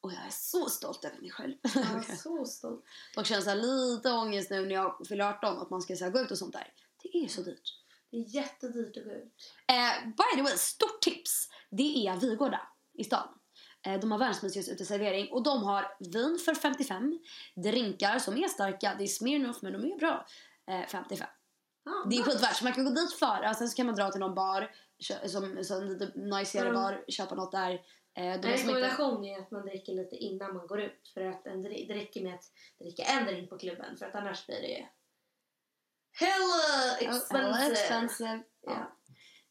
Och 0.00 0.12
jag 0.12 0.26
är 0.26 0.30
så 0.30 0.68
stolt 0.68 1.04
över 1.04 1.20
mig 1.20 1.30
själv. 1.30 1.54
Ja, 1.74 2.02
så 2.16 2.44
stolt. 2.44 2.84
Dock 3.14 3.26
känns 3.26 3.44
det 3.44 3.54
lite 3.54 4.12
ångest 4.12 4.50
nu 4.50 4.66
när 4.66 4.74
jag 4.74 5.06
fyller 5.08 5.24
18 5.24 5.58
att 5.58 5.70
man 5.70 5.82
ska 5.82 5.96
så 5.96 6.04
här, 6.04 6.10
gå 6.10 6.20
ut 6.20 6.30
och 6.30 6.38
sånt 6.38 6.52
där. 6.52 6.72
Det 7.02 7.18
är 7.18 7.28
så 7.28 7.42
dyrt. 7.42 7.84
Det 8.10 8.16
är 8.16 8.34
jättedyrt 8.34 8.96
att 8.96 9.04
gå 9.04 9.10
ut. 9.10 9.32
Eh, 9.66 10.04
by 10.04 10.36
the 10.36 10.42
way, 10.42 10.56
stort 10.56 11.00
tips. 11.00 11.48
Det 11.70 12.06
är 12.06 12.16
Vigårda 12.16 12.60
i 12.98 13.04
stan. 13.04 13.28
Eh, 13.86 14.00
de 14.00 14.12
har 14.12 14.18
världens 14.18 14.42
mysigaste 14.42 14.72
uteservering 14.72 15.32
och 15.32 15.42
de 15.42 15.62
har 15.62 15.96
vin 16.00 16.38
för 16.44 16.54
55, 16.54 17.18
drinkar 17.56 18.18
som 18.18 18.36
är 18.36 18.48
starka, 18.48 18.94
det 18.98 19.04
är 19.04 19.08
Smirnoff 19.08 19.62
men 19.62 19.72
de 19.72 19.92
är 19.92 19.98
bra, 19.98 20.26
eh, 20.70 20.86
55. 20.88 21.28
Ja, 21.88 22.06
Det 22.10 22.16
är 22.16 22.22
skitvärt 22.22 22.56
så 22.56 22.64
man 22.64 22.72
kan 22.72 22.84
gå 22.84 22.90
dit 22.90 23.12
före 23.12 23.50
och 23.50 23.56
sen 23.56 23.68
så 23.68 23.76
kan 23.76 23.86
man 23.86 23.94
dra 23.94 24.10
till 24.10 24.20
någon 24.20 24.34
bar, 24.34 24.70
som, 25.28 25.64
som 25.64 25.84
lite 25.84 26.12
najsigare 26.14 26.68
Mm. 26.68 26.82
bar, 26.82 27.04
köpa 27.08 27.34
något 27.34 27.52
där. 27.52 27.72
Eh, 28.14 28.24
En 28.32 28.42
rekommendation 28.42 29.24
är 29.24 29.38
att 29.38 29.50
man 29.50 29.66
dricker 29.66 29.92
lite 29.92 30.16
innan 30.16 30.54
man 30.56 30.66
går 30.66 30.80
ut. 30.80 31.08
För 31.14 31.20
att 31.20 31.46
en, 31.46 31.62
det 31.62 31.68
räcker 31.94 32.22
med 32.24 32.34
att 32.34 32.44
dricka 32.78 33.02
en 33.02 33.24
drink 33.26 33.50
på 33.50 33.58
klubben. 33.58 33.96
För 33.96 34.06
att 34.06 34.14
annars 34.14 34.46
blir 34.46 34.60
det 34.60 34.88
hella 36.20 36.96
expensive. 37.00 37.38
Hella 37.38 37.70
expensive. 37.72 38.42
Ja. 38.60 38.72
Ja. 38.72 38.92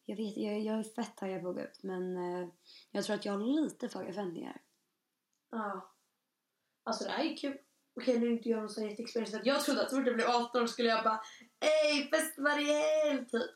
Jag 0.05 0.15
vet, 0.15 0.37
jag, 0.37 0.59
jag 0.59 0.79
är 0.79 0.83
fett 0.83 1.17
taggad 1.17 1.41
på 1.41 1.49
att 1.49 1.55
gå 1.55 1.61
ut 1.61 1.83
men 1.83 2.17
eh, 2.17 2.47
jag 2.91 3.03
tror 3.05 3.15
att 3.15 3.25
jag 3.25 3.33
har 3.33 3.39
lite 3.39 3.89
för 3.89 3.99
höga 3.99 4.13
förväntningar. 4.13 4.61
Ja. 5.51 5.93
Alltså 6.83 7.03
det 7.03 7.09
här 7.09 7.23
är 7.23 7.37
kul. 7.37 7.57
Okej 7.97 8.19
nu 8.19 8.27
är 8.27 8.31
inte 8.31 8.49
jag 8.49 8.59
någon 8.59 8.69
sån 8.69 8.89
att 8.89 9.45
Jag 9.45 9.65
trodde 9.65 9.81
att 9.81 9.89
så 9.89 9.95
fort 9.95 10.07
jag 10.07 10.15
blev 10.15 10.27
18 10.29 10.67
skulle 10.67 10.89
jag 10.89 11.03
bara 11.03 11.21
Ey 11.59 12.09
fest 12.09 12.37
varje 12.37 13.25
typ. 13.25 13.51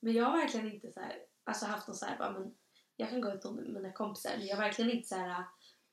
Men 0.00 0.12
jag 0.12 0.24
har 0.24 0.38
verkligen 0.38 0.72
inte 0.72 0.92
så 0.92 1.00
här, 1.00 1.16
alltså 1.44 1.66
haft 1.66 1.88
någon 1.88 1.96
så 1.96 2.06
här, 2.06 2.18
bara, 2.18 2.30
men 2.32 2.54
jag 2.96 3.10
kan 3.10 3.20
gå 3.20 3.32
ut 3.32 3.44
med 3.44 3.68
mina 3.68 3.92
kompisar 3.92 4.30
men 4.38 4.46
jag 4.46 4.56
har 4.56 4.62
verkligen 4.62 4.90
inte 4.90 5.08
så 5.08 5.14
här 5.14 5.44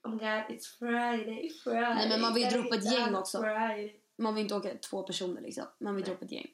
Oh 0.03 0.11
my 0.11 0.17
god 0.17 0.57
it's 0.57 0.77
Friday, 0.79 1.49
Friday. 1.63 1.95
Nej, 1.95 2.09
men 2.09 2.21
man 2.21 2.33
vill 2.33 2.49
dra 2.49 2.57
upp 2.57 2.73
ett 2.73 2.93
gäng 2.93 3.15
också. 3.15 3.41
Friday. 3.41 3.99
Man 4.17 4.35
vill 4.35 4.41
inte 4.41 4.55
åka 4.55 4.69
två 4.89 5.03
personer 5.03 5.41
liksom. 5.41 5.63
Man 5.79 5.95
vill 5.95 6.05
dra 6.05 6.13
upp 6.13 6.21
ett 6.21 6.31
gäng. 6.31 6.47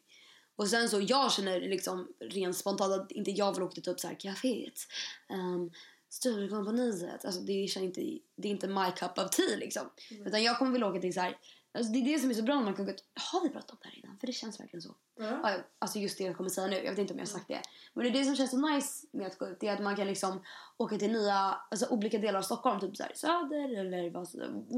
Och 0.56 0.68
sen 0.68 0.90
så 0.90 1.02
jag 1.02 1.32
känner 1.32 1.62
liksom 1.62 2.14
rent 2.20 2.58
spontant 2.58 2.94
att 2.94 3.12
inte 3.12 3.32
jag 3.32 3.54
vill 3.54 3.64
åka 3.64 3.74
till 3.74 3.84
typ 3.84 4.00
så 4.00 4.08
här 4.08 4.16
kaféet. 4.16 4.88
Um, 5.30 5.72
Sturecompagniet. 6.10 7.26
Alltså 7.26 7.42
det, 7.42 7.68
känner 7.68 7.88
inte, 7.88 8.02
det 8.36 8.48
är 8.48 8.52
inte 8.52 8.68
my 8.68 8.92
cup 8.96 9.18
of 9.18 9.30
tea 9.30 9.58
liksom. 9.58 9.90
Utan 10.26 10.44
jag 10.44 10.58
kommer 10.58 10.72
vilja 10.72 10.88
åka 10.88 11.00
till 11.02 11.14
så 11.14 11.20
här. 11.20 11.38
Alltså 11.74 11.94
det 11.94 12.00
är 12.00 12.06
det 12.06 12.20
som 12.20 12.30
är 12.30 12.34
så 12.34 12.44
bra 12.44 12.56
när 12.56 12.64
man 12.64 12.74
kan 12.74 12.86
gå 12.86 12.92
ut. 12.92 13.04
Har 13.32 13.44
vi 13.44 13.50
pratat 13.50 13.72
om 13.72 13.78
det 13.82 13.88
här 13.88 14.00
innan? 14.00 14.18
För 14.20 14.28
det 14.28 14.34
känns 14.34 14.60
verkligen 14.60 14.82
så. 14.82 14.96
Ja, 15.20 15.56
Alltså 15.80 16.00
just 16.00 16.18
det 16.18 16.24
jag 16.24 16.38
kommer 16.38 16.50
säga 16.50 16.68
nu. 16.68 16.76
Jag 16.76 16.92
vet 16.92 17.00
inte 17.00 17.14
om 17.14 17.20
jag 17.20 17.26
har 17.26 17.32
sagt 17.32 17.48
det. 17.48 17.62
Men 17.94 18.04
det 18.04 18.10
är 18.10 18.14
det 18.14 18.26
som 18.26 18.36
känns 18.36 18.52
så 18.52 18.58
nice 18.58 19.08
med 19.12 19.28
att 19.28 19.38
gå 19.38 19.48
ut. 19.48 19.58
Det 19.60 19.68
är 19.68 19.74
att 19.74 19.84
man 19.84 19.96
kan 19.96 20.08
liksom 20.08 20.44
åka 20.78 20.98
till 20.98 21.12
nya, 21.12 21.36
alltså 21.72 21.88
olika 21.90 22.18
delar 22.18 22.40
av 22.40 22.44
Stockholm. 22.44 22.80
Typ 22.80 22.98
så 22.98 23.04
här, 23.04 23.12
söder 23.16 23.80
eller 23.80 24.12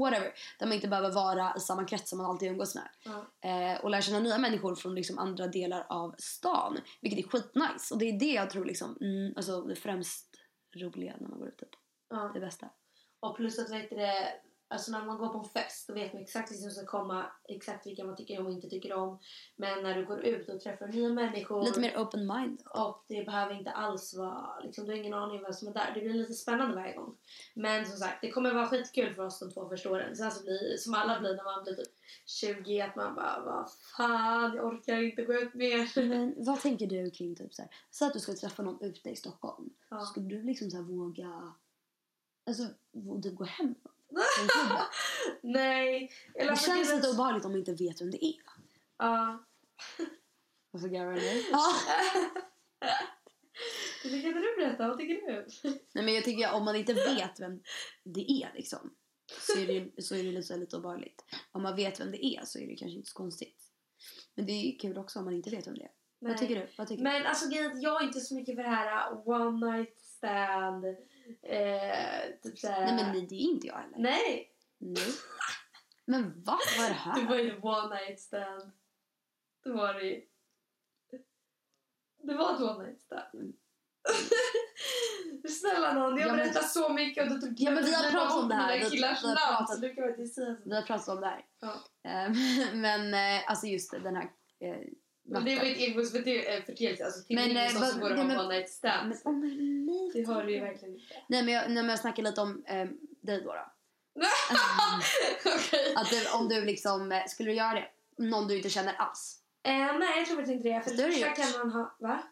whatever. 0.00 0.32
Där 0.58 0.66
man 0.66 0.72
inte 0.72 0.88
behöver 0.88 1.10
vara 1.10 1.54
i 1.56 1.60
samma 1.60 1.84
krets 1.84 2.10
som 2.10 2.18
man 2.18 2.26
alltid 2.30 2.48
umgås 2.50 2.74
med. 2.74 2.88
Eh, 3.74 3.80
och 3.84 3.90
lära 3.90 4.02
känna 4.02 4.18
nya 4.20 4.38
människor 4.38 4.74
från 4.74 4.94
liksom 4.94 5.18
andra 5.18 5.46
delar 5.46 5.86
av 5.88 6.14
stan. 6.18 6.78
Vilket 7.00 7.24
är 7.24 7.28
skitnice. 7.28 7.94
Och 7.94 7.98
det 7.98 8.08
är 8.08 8.18
det 8.18 8.32
jag 8.32 8.50
tror 8.50 8.64
liksom, 8.64 8.96
mm, 9.00 9.32
alltså 9.36 9.62
det 9.62 9.76
främst 9.76 10.28
roliga 10.76 11.14
när 11.20 11.28
man 11.28 11.38
går 11.38 11.48
ut. 11.48 11.58
Typ. 11.58 11.68
Ja. 12.08 12.30
Det 12.34 12.40
bästa. 12.40 12.68
Och 13.20 13.36
plus 13.36 13.58
att 13.58 13.70
vet 13.70 13.90
du 13.90 13.96
alltså 14.72 14.92
när 14.92 15.04
man 15.04 15.18
går 15.18 15.28
på 15.28 15.38
en 15.38 15.44
fest 15.44 15.88
då 15.88 15.94
vet 15.94 16.12
man 16.12 16.22
exakt 16.22 16.52
vilka 16.52 16.62
som 16.62 16.70
ska 16.70 16.86
komma, 16.86 17.26
exakt 17.48 17.86
vilka 17.86 18.04
man 18.04 18.16
tycker 18.16 18.40
om 18.40 18.46
och 18.46 18.52
inte 18.52 18.68
tycker 18.68 18.92
om. 18.92 19.18
Men 19.56 19.82
när 19.82 19.94
du 19.94 20.06
går 20.06 20.24
ut 20.24 20.48
och 20.48 20.60
träffar 20.60 20.86
nya 20.86 21.08
människor 21.08 21.62
Lite 21.62 21.80
mer 21.80 21.96
open 21.96 22.26
mind. 22.26 22.62
och 22.74 23.04
det 23.08 23.24
behöver 23.24 23.54
inte 23.54 23.70
alls 23.70 24.14
vara, 24.14 24.60
liksom, 24.60 24.84
du 24.84 24.90
har 24.92 24.98
ingen 24.98 25.14
aning 25.14 25.36
om 25.36 25.42
vem 25.42 25.52
som 25.52 25.68
är 25.68 25.72
där. 25.72 25.92
Det 25.94 26.00
blir 26.00 26.14
lite 26.14 26.32
spännande 26.32 26.74
varje 26.76 26.96
gång. 26.96 27.16
Men 27.54 27.86
som 27.86 27.96
sagt, 27.96 28.18
det 28.22 28.30
kommer 28.30 28.54
vara 28.54 28.66
skitkul 28.66 29.14
för 29.14 29.22
oss 29.22 29.38
de 29.38 29.50
två 29.50 29.68
första 29.68 29.90
åren. 29.90 30.16
Sen 30.16 30.30
så 30.30 30.42
blir 30.44 30.76
som 30.76 30.94
alla 30.94 31.20
blir 31.20 31.36
när 31.36 31.44
man 31.44 31.64
blir 31.64 31.74
typ 31.74 31.92
20 32.26 32.80
att 32.80 32.96
man 32.96 33.14
bara, 33.14 33.44
vad 33.44 33.70
fan, 33.96 34.56
jag 34.56 34.66
orkar 34.66 35.02
inte 35.02 35.24
gå 35.24 35.34
ut 35.34 35.54
mer. 35.54 36.08
Men 36.08 36.34
vad 36.36 36.60
tänker 36.60 36.86
du 36.86 37.10
kring 37.10 37.36
typ 37.36 37.54
så 37.54 37.62
här, 37.62 37.70
så 37.90 38.06
att 38.06 38.12
du 38.12 38.20
ska 38.20 38.34
träffa 38.34 38.62
någon 38.62 38.84
ute 38.84 39.10
i 39.10 39.16
Stockholm. 39.16 39.70
Ja. 39.88 40.00
Skulle 40.00 40.28
du 40.28 40.42
liksom 40.42 40.70
så 40.70 40.76
här 40.76 40.84
våga, 40.84 41.52
alltså 42.46 42.66
våga 42.92 43.22
typ 43.22 43.34
gå 43.34 43.44
hem? 43.44 43.74
Nej. 45.40 46.12
Eller 46.34 46.44
Det 46.44 46.50
alltså, 46.50 46.66
känns 46.66 46.94
lite 46.94 47.08
obehagligt 47.10 47.44
om 47.44 47.50
man 47.50 47.58
inte 47.58 47.74
vet 47.74 48.00
vem 48.00 48.10
det 48.10 48.24
är. 48.24 48.42
Ja. 48.98 49.44
Varför 50.70 50.88
garvar 50.88 51.12
du? 51.12 51.44
Ja. 51.50 51.72
Kan 54.02 54.14
inte 54.14 54.28
du 54.28 54.56
berätta? 54.56 54.88
Vad 54.88 54.98
tycker 54.98 55.14
du? 55.14 55.46
Nej 55.92 56.04
men 56.04 56.14
jag 56.14 56.24
tycker 56.24 56.52
om 56.52 56.64
man 56.64 56.76
inte 56.76 56.94
vet 56.94 57.40
vem 57.40 57.62
det 58.04 58.30
är 58.30 58.52
liksom. 58.54 58.94
Så 59.40 59.58
är 59.58 59.66
det, 59.66 60.02
så 60.02 60.14
är 60.14 60.22
det 60.24 60.32
lite, 60.32 60.56
lite 60.56 60.76
obehagligt. 60.76 61.24
Om 61.52 61.62
man 61.62 61.76
vet 61.76 62.00
vem 62.00 62.10
det 62.10 62.26
är 62.26 62.44
så 62.44 62.58
är 62.58 62.66
det 62.66 62.76
kanske 62.76 62.96
inte 62.96 63.10
så 63.10 63.16
konstigt. 63.16 63.62
Men 64.34 64.46
det 64.46 64.52
är 64.52 64.72
ju 64.72 64.78
kul 64.78 64.98
också 64.98 65.18
om 65.18 65.24
man 65.24 65.34
inte 65.34 65.50
vet 65.50 65.66
vem 65.66 65.74
det 65.74 65.82
är. 65.82 65.92
Nej. 66.18 66.32
Vad 66.32 66.38
tycker 66.38 66.54
du? 66.54 66.68
Vad 66.78 66.88
tycker 66.88 67.02
Men 67.02 67.26
alltså 67.26 67.50
är 67.50 67.66
att 67.66 67.82
jag 67.82 68.02
är 68.02 68.06
inte 68.06 68.20
så 68.20 68.34
mycket 68.34 68.56
för 68.56 68.62
det 68.62 68.68
här 68.68 69.12
uh, 69.12 69.28
one 69.28 69.72
night 69.72 69.98
stand. 69.98 70.84
Eh, 71.42 72.40
typ 72.42 72.58
såhär. 72.58 72.80
du? 72.80 72.86
Nej 72.86 73.04
men 73.04 73.12
nej, 73.12 73.26
det 73.26 73.34
är 73.34 73.38
inte 73.38 73.66
jag 73.66 73.74
heller. 73.74 73.98
Nej! 73.98 74.50
Nej. 74.78 75.12
Men 76.04 76.42
va? 76.42 76.58
Vad 76.78 76.86
är 76.86 76.90
det 76.90 76.94
här? 76.94 77.20
Det 77.20 77.26
var 77.26 77.36
ju 77.36 77.60
one 77.60 77.94
night 77.94 78.20
stand. 78.20 78.72
Det 79.64 79.72
var 79.72 79.94
det 79.94 80.04
ju. 80.04 80.22
Det 82.22 82.34
var 82.34 82.54
ett 82.54 82.60
one 82.60 82.84
night 82.84 83.00
stand. 83.00 83.34
Mm. 83.34 83.52
Snälla 85.48 85.92
nån, 85.92 86.16
jag 86.16 86.20
Ja, 86.20 86.26
men- 86.26 86.36
berättar 86.36 86.60
så 86.62 86.88
mycket 86.88 87.24
och 87.24 87.34
du 87.34 87.40
tog 87.40 87.54
Ja, 87.60 87.70
men 87.70 87.84
vi 87.84 87.94
har 87.94 88.10
pratat 88.10 88.42
om 88.42 88.48
det 88.48 88.54
här. 88.54 88.78
Vi- 88.90 88.96
vi 88.96 89.02
har 89.02 89.14
pratat- 89.14 89.80
du 89.80 89.94
kan 89.94 90.08
inte 90.08 90.26
säga 90.26 90.46
så. 90.56 90.68
Vi 90.68 90.74
har 90.74 90.82
pratat 90.82 91.08
om 91.08 91.20
det 91.20 91.26
här. 91.26 91.44
Ja. 91.60 91.74
Ehm, 92.10 92.32
Men 92.80 93.14
eh, 93.14 93.50
alltså 93.50 93.66
just 93.66 93.90
den 93.90 94.16
här 94.16 94.24
eh, 94.60 94.76
Men 95.24 95.44
det 95.44 95.56
var 95.56 95.64
ett 95.64 95.78
engångsförteelse. 95.88 97.04
Alltså 97.04 97.22
till 97.24 97.36
Men, 97.36 97.56
eh, 97.56 97.68
som 97.68 98.00
borde 98.00 98.14
nej, 98.14 98.22
ha 98.22 98.28
men- 98.28 98.38
one 98.38 98.54
night. 98.58 98.78
Men 98.82 99.14
om 99.24 99.40
nej, 99.86 100.10
Det 100.14 100.32
har 100.32 100.44
du 100.44 100.52
ju 100.54 100.60
verkligen 100.60 100.94
inte. 100.94 101.14
Nej 101.28 101.42
men 101.42 101.54
jag, 101.54 101.62
nej, 101.64 101.74
men 101.82 101.88
jag 101.88 101.98
snackar 101.98 102.22
lite 102.22 102.40
om 102.40 102.64
eh, 102.66 102.88
dig 103.22 103.40
då. 103.42 103.52
då. 103.54 103.64
Okej. 105.56 105.94
Att 105.96 106.10
du, 106.10 106.30
om 106.38 106.48
du 106.48 106.64
liksom, 106.64 107.12
eh, 107.12 107.24
skulle 107.28 107.50
du 107.50 107.56
göra 107.56 107.74
det? 107.74 107.88
Någon 108.18 108.48
du 108.48 108.56
inte 108.56 108.70
känner 108.70 108.94
alls? 108.94 109.38
Eh, 109.64 109.72
nej, 109.72 110.18
jag 110.18 110.26
tror 110.26 110.36
faktiskt 110.36 110.56
inte 110.56 110.68
det. 110.68 110.80
För 110.82 110.90
Det 111.20 111.36
kan 111.36 111.58
man 111.58 111.70
ha... 111.72 111.96
Va? 112.00 112.22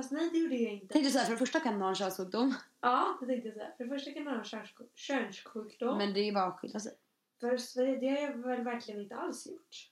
Fast 0.00 0.12
nej, 0.12 0.30
det 0.30 0.38
gjorde 0.38 0.56
jag 0.56 0.72
inte. 0.72 0.92
Tänkte 0.92 1.10
såhär, 1.12 1.24
för 1.24 1.32
det 1.32 1.38
första 1.38 1.60
kan 1.60 1.72
man 1.72 1.82
ha 1.82 1.88
en 1.88 1.94
könssjukdom. 1.94 2.54
Ja, 2.80 3.18
det 3.20 3.26
tänkte 3.26 3.48
jag 3.48 3.54
säga. 3.56 3.72
För 3.76 3.84
det 3.84 3.90
första 3.90 4.12
kan 4.12 4.24
man 4.24 4.32
ha 4.32 4.40
en 4.40 4.44
köns- 4.44 4.90
könssjukdom. 4.94 5.98
Men 5.98 6.12
det 6.14 6.20
är 6.20 6.24
ju 6.24 6.32
bara 6.32 6.44
att 6.44 6.58
skilja 6.60 6.80
sig. 6.80 6.92
För 7.40 7.56
Sverige, 7.56 7.96
det 8.00 8.08
har 8.08 8.18
jag 8.18 8.36
väl 8.36 8.64
verkligen 8.64 9.00
inte 9.00 9.14
alls 9.16 9.46
gjort. 9.46 9.90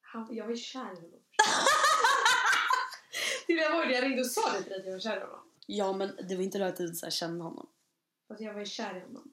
Han, 0.00 0.28
jag 0.34 0.44
var 0.44 0.50
ju 0.50 0.56
kär 0.56 0.80
i 0.92 1.00
honom. 1.00 1.20
Jag 3.46 3.72
var 3.76 3.86
det 3.86 3.92
jag 3.94 4.04
ringde 4.04 4.20
och 4.20 4.26
sa 4.26 4.52
det 4.52 4.62
till 4.62 4.70
dig 4.72 4.78
att 4.80 4.84
jag 4.86 4.92
var 4.92 4.98
kär 5.00 5.16
i 5.16 5.20
honom. 5.20 5.50
Ja 5.66 5.92
men 5.92 6.16
det 6.28 6.36
var 6.36 6.42
inte 6.42 6.58
då 6.58 6.64
att 6.64 6.76
du 6.76 6.88
så 6.94 7.06
här 7.06 7.10
kände 7.10 7.44
honom. 7.44 7.68
Fast 8.28 8.40
jag 8.40 8.52
var 8.52 8.60
ju 8.60 8.66
kär 8.66 8.96
i 8.96 9.00
honom. 9.00 9.32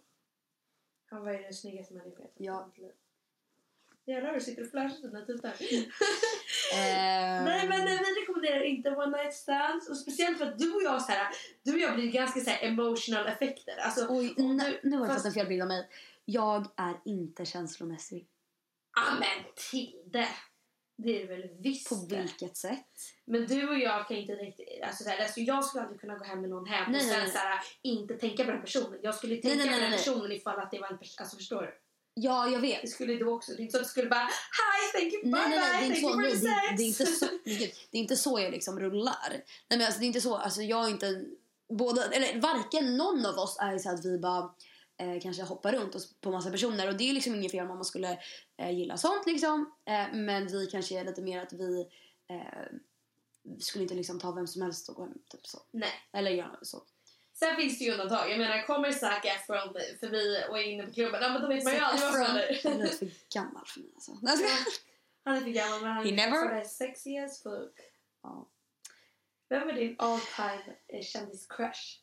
Han 1.05 1.21
var 1.23 1.31
ju 1.31 1.37
den 1.41 1.53
snyggaste 1.53 1.93
människan 1.93 2.21
jag 2.21 2.35
träffat 2.35 2.41
i 2.41 2.45
Ja. 2.45 2.65
mitt 2.67 2.77
liv. 2.77 2.91
Jävlar 4.07 4.33
du 4.33 4.41
sitter 4.41 4.63
och 4.63 4.69
flashar 4.71 5.01
dina 5.07 5.21
tuttar. 5.25 5.53
Ehm, 6.73 7.45
Nej 7.45 7.67
men 7.67 7.85
nej, 7.85 7.97
vi 7.97 8.21
rekommenderar 8.21 8.63
inte 8.63 8.89
one 8.89 9.17
night 9.17 9.33
stands. 9.33 9.89
Och 9.89 9.97
speciellt 9.97 10.37
för 10.37 10.45
att 10.45 10.59
du 10.59 10.73
och 10.73 10.83
jag 10.83 11.01
så 11.01 11.11
här, 11.11 11.27
du 11.63 11.73
och 11.73 11.79
jag 11.79 11.95
blir 11.95 12.11
ganska 12.11 12.39
så 12.39 12.49
här 12.49 12.67
emotional 12.67 13.27
effekter. 13.27 13.77
Alltså, 13.77 14.05
Oj, 14.09 14.33
du- 14.37 14.43
nu 14.43 14.97
har 14.97 15.07
du 15.07 15.13
fast- 15.13 15.17
fått 15.19 15.25
en 15.25 15.33
fel 15.33 15.47
bild 15.47 15.61
av 15.61 15.67
mig. 15.67 15.89
Jag 16.25 16.67
är 16.75 16.93
inte 17.05 17.45
känslomässig. 17.45 18.27
Amen 19.09 19.43
Tilde! 19.71 20.27
Det 20.97 21.15
är 21.15 21.19
det 21.19 21.25
väl 21.35 21.49
visst 21.59 21.89
På 21.89 21.95
vilket 22.09 22.57
sätt? 22.57 22.85
Men 23.25 23.47
du 23.47 23.69
och 23.69 23.77
jag 23.77 24.07
kan 24.07 24.17
inte 24.17 24.33
riktigt... 24.33 24.83
Alltså, 24.83 25.03
så 25.03 25.09
här, 25.09 25.19
alltså 25.23 25.39
jag 25.39 25.65
skulle 25.65 25.83
aldrig 25.83 26.01
kunna 26.01 26.17
gå 26.17 26.23
hem 26.23 26.41
med 26.41 26.49
någon 26.49 26.65
hem 26.65 26.91
Nej, 26.91 27.01
och 27.01 27.05
nej, 27.07 27.13
sen 27.15 27.23
nej. 27.23 27.31
Så 27.31 27.37
här, 27.37 27.59
inte 27.81 28.13
tänka 28.17 28.45
på 28.45 28.51
den 28.51 28.61
personen. 28.61 28.99
Jag 29.03 29.15
skulle 29.15 29.35
tänka 29.35 29.47
nej, 29.57 29.65
på 29.65 29.71
nej, 29.71 29.81
den 29.81 29.89
nej. 29.89 29.99
personen 29.99 30.31
ifall 30.31 30.59
att 30.59 30.71
det 30.71 30.79
var 30.79 30.87
en 30.91 30.97
person. 30.97 31.15
Alltså 31.19 31.37
förstår 31.37 31.61
du? 31.61 31.73
Ja, 32.19 32.47
jag 32.49 32.61
Det 32.61 32.67
vet. 32.67 32.89
skulle 32.89 33.13
du 33.13 33.25
också. 33.25 33.51
Det 33.51 33.57
är 33.57 33.63
inte 33.63 33.71
så 33.71 33.77
att 33.77 33.83
du 33.83 33.89
skulle 33.89 34.09
bara 34.09 34.25
Hi, 34.25 34.99
thank 34.99 35.13
you, 35.13 35.23
bye 35.23 35.31
Nej, 35.31 35.49
nej, 35.49 35.59
nej, 35.59 35.79
det 35.81 35.85
är 35.85 35.89
bye, 35.89 35.95
inte 35.97 36.01
thank 36.01 36.15
så, 36.15 36.21
you 36.21 36.31
for 36.31 36.39
the 36.39 36.47
det, 36.47 36.77
det, 36.77 36.83
är 36.83 36.87
inte 36.87 37.05
sex. 37.05 37.19
så, 37.19 37.25
det, 37.45 37.57
det 37.91 37.97
är 37.97 38.01
inte 38.01 38.17
så 38.17 38.39
jag 38.39 38.51
liksom 38.51 38.79
rullar. 38.79 39.29
Nej, 39.29 39.43
men 39.69 39.81
alltså, 39.81 39.99
det 39.99 40.05
är 40.05 40.07
inte 40.07 40.21
så, 40.21 40.35
alltså 40.35 40.61
jag 40.61 40.85
är 40.85 40.89
inte, 40.89 41.25
båda, 41.69 42.05
eller 42.11 42.39
varken 42.41 42.97
någon 42.97 43.25
av 43.25 43.35
oss 43.35 43.57
är 43.59 43.77
så 43.77 43.89
att 43.89 44.05
vi 44.05 44.17
bara 44.19 44.53
eh, 44.97 45.21
kanske 45.21 45.43
hoppar 45.43 45.73
runt 45.73 45.95
oss 45.95 46.13
på 46.21 46.31
massa 46.31 46.51
personer 46.51 46.87
och 46.87 46.97
det 46.97 47.09
är 47.09 47.13
liksom 47.13 47.35
inget 47.35 47.51
fel 47.51 47.67
om 47.67 47.75
man 47.75 47.85
skulle 47.85 48.19
eh, 48.57 48.71
gilla 48.71 48.97
sånt 48.97 49.25
liksom. 49.25 49.71
Eh, 49.85 50.13
men 50.13 50.47
vi 50.47 50.67
kanske 50.67 50.99
är 50.99 51.05
lite 51.05 51.21
mer 51.21 51.41
att 51.41 51.53
vi 51.53 51.87
eh, 52.29 52.77
skulle 53.59 53.83
inte 53.83 53.95
liksom 53.95 54.19
ta 54.19 54.31
vem 54.31 54.47
som 54.47 54.61
helst 54.61 54.89
och 54.89 54.95
gå 54.95 55.03
hem 55.05 55.13
typ 55.29 55.47
så. 55.47 55.59
Nej. 55.71 55.91
Eller 56.13 56.31
göra 56.31 56.57
så. 56.61 56.83
Sen 57.39 57.55
finns 57.55 57.79
det 57.79 57.85
ju 57.85 57.91
undantag. 57.91 58.31
Jag 58.31 58.39
menar, 58.39 58.61
kommer 58.67 58.91
Zac 58.91 59.25
Efron 59.25 59.73
förbi 59.99 60.43
och 60.49 60.59
är 60.59 60.63
inne 60.63 60.83
på 60.85 60.93
klubben, 60.93 61.21
ja, 61.21 61.29
men 61.29 61.41
då 61.41 61.47
vet 61.47 61.63
man 61.63 61.73
ju 61.73 61.79
aldrig 61.79 62.03
vad 62.03 62.13
som 62.13 62.21
Han 62.25 62.37
är 62.37 62.53
händer. 62.63 62.87
för 62.87 63.09
gammal 63.33 63.65
för 63.65 63.79
mig 63.79 63.89
alltså. 63.95 64.11
Han 65.23 65.35
är 65.37 65.41
för 65.41 65.49
gammal 65.49 65.81
men 65.81 65.91
han 65.91 66.05
He 66.05 66.11
är 66.11 66.15
never- 66.15 66.63
sexy 66.63 67.17
as 67.17 67.43
fuck. 67.43 67.79
Ja. 68.23 68.47
Vem 69.49 69.69
är 69.69 69.73
din 69.73 69.95
all 69.99 70.19
time 70.19 70.75
eh, 70.87 71.01
kändis-crush? 71.01 71.97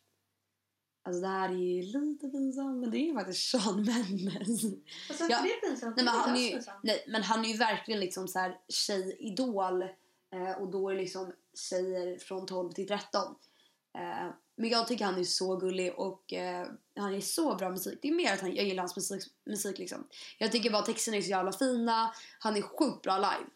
Alltså 1.06 1.20
det 1.20 1.28
här 1.28 1.48
är 1.48 1.52
ju 1.54 1.82
lite 1.82 2.28
pinsamt 2.28 2.80
men 2.80 2.90
det 2.90 2.98
är 2.98 3.06
ju 3.06 3.14
faktiskt 3.14 3.50
Sean 3.50 3.76
Mendes. 3.84 4.64
Alltså, 5.08 5.24
Ja. 5.30 5.42
det 5.42 5.48
är 5.52 5.60
pinsamt. 5.68 5.96
Nej 5.96 6.04
men, 6.04 6.14
han 6.14 6.36
är 6.36 6.50
ju, 6.50 6.60
nej, 6.82 7.04
men 7.08 7.22
han 7.22 7.44
är 7.44 7.48
ju 7.48 7.56
verkligen 7.56 8.00
liksom 8.00 8.28
så 8.28 8.38
här 8.38 8.58
tjejidol. 8.68 9.82
Eh, 10.34 10.52
och 10.60 10.68
då 10.70 10.88
är 10.88 10.94
det 10.94 11.00
liksom 11.00 11.32
tjejer 11.70 12.18
från 12.18 12.46
12 12.46 12.72
till 12.72 12.88
13. 12.88 13.34
Eh, 13.98 14.28
men 14.56 14.70
jag 14.70 14.88
tycker 14.88 15.04
han 15.04 15.18
är 15.18 15.24
så 15.24 15.56
gullig 15.56 15.94
och 15.98 16.32
eh, 16.32 16.66
han 16.96 17.14
är 17.14 17.20
så 17.20 17.54
bra 17.54 17.70
musik. 17.70 17.98
Det 18.02 18.08
är 18.08 18.14
mer 18.14 18.32
att 18.32 18.40
han, 18.40 18.54
jag 18.54 18.64
gillar 18.64 18.82
hans 18.82 18.96
musik, 18.96 19.22
musik 19.44 19.78
liksom. 19.78 20.08
Jag 20.38 20.52
tycker 20.52 20.70
bara 20.70 20.82
texterna 20.82 21.16
är 21.16 21.22
så 21.22 21.30
jävla 21.30 21.52
fina. 21.52 22.14
Han 22.38 22.56
är 22.56 22.62
sjukt 22.62 23.02
bra 23.02 23.16
live. 23.16 23.50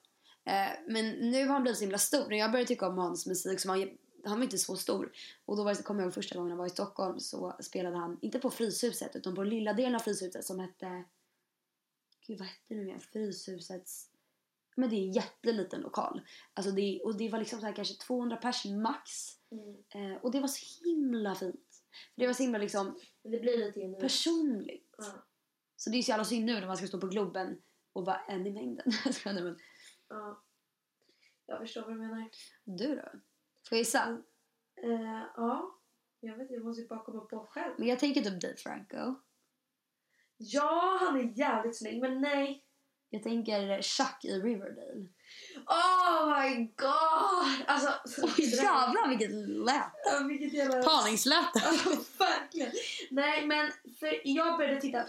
Eh, 0.45 0.73
men 0.89 1.11
nu 1.11 1.47
har 1.47 1.53
han 1.53 1.63
blivit 1.63 1.79
så 1.79 1.85
himla 1.85 1.99
stor. 1.99 2.29
När 2.29 2.37
jag 2.37 2.53
började 2.53 2.69
tycka 2.69 2.89
om 2.89 2.99
hans 2.99 3.27
musik 3.27 3.61
så 3.61 3.69
han, 3.69 3.91
han 4.25 4.39
var 4.39 4.45
inte 4.45 4.59
så 4.59 4.77
stor. 4.77 5.13
Och 5.45 5.57
då 5.57 5.65
var 5.65 5.75
det, 5.75 5.83
kom 5.83 5.99
jag 5.99 6.05
ihåg 6.05 6.15
första 6.15 6.35
gången 6.35 6.51
jag 6.51 6.57
var 6.57 6.67
i 6.67 6.71
Stockholm 6.71 7.21
så 7.21 7.57
spelade 7.61 7.97
han, 7.97 8.19
inte 8.23 8.39
på 8.39 8.51
Fryshuset 8.51 9.17
utan 9.17 9.35
på 9.35 9.43
den 9.43 9.51
lilla 9.51 9.73
delen 9.73 9.95
av 9.95 9.99
Fryshuset 9.99 10.45
som 10.45 10.61
hette 10.61 11.05
Gud 12.29 12.39
vad 12.39 12.49
hette 12.49 12.65
det 12.69 12.75
nu 12.75 12.85
igen? 12.85 13.01
Fryshusets... 13.01 14.11
Men 14.77 14.91
det 14.91 14.97
är 14.97 15.03
en 15.03 15.13
jätteliten 15.13 15.81
lokal. 15.81 16.21
Alltså 16.55 16.73
det, 16.73 17.01
och 17.05 17.17
det 17.17 17.29
var 17.29 17.39
liksom 17.39 17.61
så 17.61 17.67
här 17.67 17.73
kanske 17.73 17.95
200 17.95 18.37
pers 18.37 18.65
max. 18.65 19.38
Mm. 19.51 19.85
Eh, 20.13 20.17
och 20.23 20.31
det 20.33 20.41
var 20.41 20.49
så 20.49 20.85
himla 20.85 21.35
fint. 21.35 21.85
För 22.15 22.21
det 22.21 22.27
var 22.27 22.35
så 22.35 22.43
himla 22.43 22.59
liksom 22.59 22.99
Det 23.23 23.41
blir 23.41 23.59
lite 23.59 23.81
genuint. 23.81 24.01
personligt. 24.01 24.95
Ja. 24.99 25.27
Så 25.77 25.91
det 25.91 25.99
är 25.99 26.03
så 26.03 26.11
jävla 26.11 26.25
synd 26.25 26.45
nu 26.47 26.61
när 26.61 26.67
man 26.67 26.77
ska 26.77 26.87
stå 26.87 27.01
på 27.01 27.07
Globen 27.07 27.63
och 27.93 28.05
vara 28.07 28.21
en 28.29 28.47
i 28.47 28.51
mängden. 28.51 28.93
Ja. 30.11 30.45
Jag 31.47 31.59
förstår 31.59 31.83
vad 31.83 31.91
du 31.91 31.97
menar. 31.99 32.31
du 32.65 32.97
då? 32.97 33.03
Får 33.69 33.77
jag 33.77 33.79
gissa? 33.79 34.23
Eh, 34.83 35.23
ja. 35.37 35.79
Jag 36.21 36.37
vet 36.37 36.51
jag 36.51 36.65
måste 36.65 36.83
ju 36.83 36.89
bara 36.89 37.05
komma 37.05 37.21
på 37.21 37.47
själv. 37.47 37.75
Men 37.79 37.89
jag 37.89 37.99
tänker 37.99 38.21
typ 38.23 38.41
Dave 38.43 38.57
Franco. 38.57 39.15
Ja, 40.37 40.99
han 41.01 41.17
är 41.21 41.39
jävligt 41.39 41.79
snygg, 41.79 42.01
men 42.01 42.21
nej. 42.21 42.65
Jag 43.11 43.23
tänker 43.23 43.83
Chuck 43.83 44.25
i 44.25 44.33
Riverdale. 44.33 45.07
Oh 45.67 46.41
my 46.41 46.65
god! 46.77 47.65
Alltså, 47.67 48.23
Oj 48.23 48.57
jävlar 48.57 49.09
vilket 49.09 49.31
lät! 49.67 49.93
Ja, 50.05 50.27
vilket 50.29 50.53
jävla... 50.53 50.83
Parningsläte! 50.83 51.63
Ja, 51.85 51.93
verkligen. 52.19 52.71
Nej, 53.11 53.47
men 53.47 53.73
för 54.01 54.21
jag 54.25 54.59
började 54.59 54.81
titta. 54.81 55.05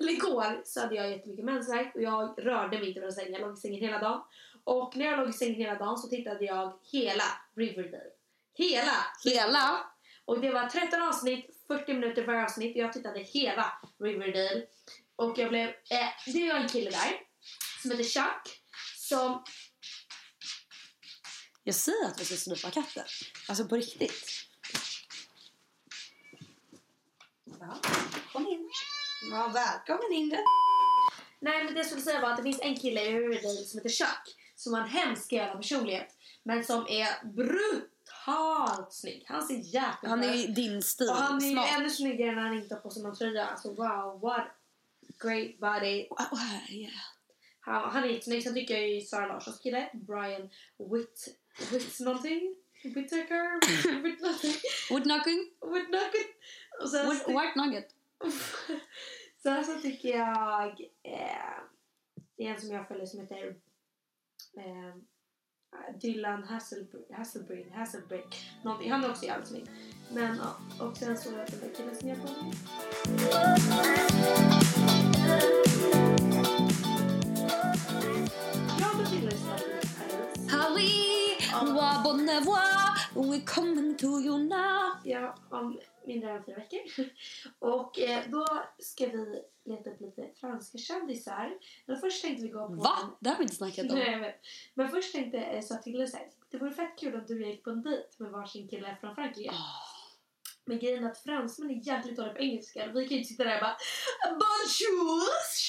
Eller 0.00 0.12
igår 0.12 0.62
så 0.64 0.80
hade 0.80 0.94
jag 0.94 1.10
jättemycket 1.10 1.44
mensvärk 1.44 1.94
och 1.94 2.02
jag 2.02 2.34
rörde 2.38 2.78
mig 2.78 2.88
inte 2.88 3.00
från 3.00 3.12
sängen. 3.12 3.32
Jag 3.32 3.40
låg 3.40 3.58
i 3.58 3.60
sängen 3.60 3.80
hela 3.80 3.98
dagen. 3.98 4.20
Och 4.64 4.96
när 4.96 5.04
jag 5.04 5.18
låg 5.18 5.28
i 5.28 5.32
sängen 5.32 5.54
hela 5.54 5.74
dagen 5.74 5.96
så 5.96 6.08
tittade 6.08 6.44
jag 6.44 6.78
hela 6.92 7.24
Riverdale. 7.56 8.10
Hela! 8.54 9.06
Hela? 9.24 9.80
Och 10.24 10.40
det 10.40 10.50
var 10.50 10.66
13 10.66 11.02
avsnitt, 11.02 11.46
40 11.66 11.94
minuter 11.94 12.22
per 12.22 12.34
avsnitt. 12.34 12.76
Jag 12.76 12.92
tittade 12.92 13.20
hela 13.20 13.72
Riverdale. 13.98 14.62
Och 15.16 15.38
jag 15.38 15.48
blev... 15.48 15.68
Eh, 15.68 16.32
det 16.34 16.52
var 16.52 16.60
en 16.60 16.68
kille 16.68 16.90
där 16.90 17.20
som 17.82 17.90
heter 17.90 18.04
Chuck. 18.04 18.60
Som... 18.96 19.44
Jag 21.66 21.74
säger 21.74 22.06
att 22.06 22.20
vi 22.20 22.24
ska 22.24 22.36
slipa 22.36 22.70
katten. 22.70 23.04
Alltså 23.48 23.64
på 23.64 23.76
riktigt. 23.76 24.46
Ja, 27.60 27.80
kom 28.32 28.46
in. 28.46 28.70
Ja, 29.30 29.50
välkommen 29.54 30.12
in. 30.12 30.36
Nej, 31.40 31.64
men 31.64 31.74
det 31.74 31.80
jag 31.80 31.86
skulle 31.86 32.02
säga 32.02 32.20
var 32.20 32.30
att 32.30 32.36
det 32.36 32.42
finns 32.42 32.60
en 32.60 32.76
kille 32.76 33.00
i 33.00 33.12
Riverdale 33.12 33.64
som 33.64 33.78
heter 33.78 33.90
Chuck. 33.90 34.36
Som 34.56 34.74
har 34.74 34.80
en 34.80 34.88
hemsk 34.88 35.32
jävla 35.32 35.56
personlighet. 35.56 36.16
Men 36.42 36.64
som 36.64 36.86
är 36.88 37.26
brutalt 37.26 38.92
snygg. 38.92 39.24
Han 39.28 39.46
ser 39.46 39.54
jäkligt 39.54 40.10
Han 40.10 40.24
är 40.24 40.48
din 40.48 40.82
stil. 40.82 41.08
Och 41.08 41.16
han 41.16 41.44
är 41.44 41.48
ju 41.48 41.58
ännu 41.58 41.90
snyggare 41.90 42.34
när 42.34 42.42
han 42.42 42.54
inte 42.54 42.74
har 42.74 42.80
på 42.80 42.90
sig 42.90 43.02
någon 43.02 43.16
tröja. 43.16 43.46
Alltså 43.46 43.68
wow, 43.68 44.20
what 44.20 44.46
great 45.18 45.58
body. 45.58 46.06
Oh, 46.10 46.40
yeah. 46.70 47.13
Han, 47.64 47.90
han 47.90 48.04
är 48.04 48.08
jättesnygg. 48.08 48.42
Sen 48.42 48.54
tycker 48.54 48.74
jag 48.74 48.90
ju 48.90 49.00
Sara 49.00 49.26
Larssons 49.26 49.58
kille, 49.58 49.90
Brian 49.94 50.50
Witt... 50.92 51.38
Witt 51.72 52.00
någonting? 52.00 52.56
Whittaker? 52.84 54.02
Witt 54.02 54.20
något? 54.20 54.44
Och 56.82 56.90
sen, 56.90 57.06
Wood, 57.06 57.16
white 57.16 57.52
nugget. 57.56 57.88
sen 59.42 59.64
så 59.64 59.80
tycker 59.80 60.08
jag... 60.08 60.80
Eh, 61.02 61.60
det 62.36 62.46
är 62.46 62.50
en 62.50 62.60
som 62.60 62.70
jag 62.70 62.88
följer 62.88 63.06
som 63.06 63.20
heter 63.20 63.56
eh, 64.56 64.94
Dylan 66.00 66.42
Hasselbring, 66.42 67.14
Hasselbring, 67.14 67.72
Hasselbring. 67.72 68.24
Någonting. 68.64 68.90
Han 68.90 69.04
är 69.04 69.10
också 69.10 69.24
jävligt 69.24 69.48
snygg. 69.48 69.66
Men 70.12 70.36
ja, 70.36 70.56
och 70.86 70.96
sen 70.96 71.18
så 71.18 71.30
den 71.30 71.38
där 71.38 71.74
killen 71.76 71.96
som 71.96 72.08
jag 72.08 72.18
följer. 72.18 72.54
Jag. 79.24 79.32
Halli, 80.50 80.90
wa 81.52 82.02
bon 82.04 82.26
voir, 82.26 83.30
we 83.30 83.40
coming 83.40 83.96
to 83.96 84.06
you 84.06 84.38
now. 84.38 84.96
Ja, 85.04 85.34
om 85.50 85.78
mindre 86.06 86.30
än 86.30 86.44
fyra 86.44 86.56
veckor. 86.56 86.80
Och 87.58 87.98
eh, 87.98 88.22
då 88.28 88.46
ska 88.78 89.06
vi 89.06 89.42
leta 89.64 89.90
upp 89.90 90.00
lite 90.00 90.30
franska 90.40 90.78
kändisar. 90.78 91.58
Men 91.86 91.96
först 91.96 92.22
tänkte 92.22 92.42
vi 92.42 92.48
gå 92.48 92.66
på... 92.66 92.74
Va? 92.74 92.96
Det 93.20 93.28
har 93.28 93.36
vi 93.36 93.42
inte 93.42 93.54
snackat 93.54 93.90
om. 93.90 93.94
Nej, 93.98 94.12
jag 94.12 94.20
vet. 94.20 94.40
Men 94.74 94.88
först 94.88 95.14
tänkte 95.14 95.38
eh, 95.38 95.62
sa 95.62 95.76
till 95.76 96.00
här, 96.00 96.30
det 96.50 96.58
vore 96.58 96.70
fett 96.70 96.98
kul 96.98 97.14
om 97.14 97.24
du 97.26 97.34
och 97.34 97.42
jag 97.42 97.50
gick 97.50 97.64
på 97.64 97.70
en 97.70 97.82
dejt 97.82 98.08
med 98.18 98.30
varsin 98.30 98.68
kille 98.68 98.96
från 99.00 99.14
Frankrike. 99.14 99.50
Men 100.66 100.78
grejen 100.78 101.04
är 101.04 101.10
att 101.10 101.18
fransmän 101.22 101.70
är 101.70 101.86
jävligt 101.86 102.16
dåliga 102.16 102.32
på 102.32 102.38
engelska. 102.38 102.86
Vi 102.86 102.92
kan 102.92 103.02
ju 103.02 103.16
inte 103.16 103.28
sitta 103.28 103.44
där 103.44 103.54
och 103.54 103.60
bara 103.60 103.76
Bonjour, 104.30 105.22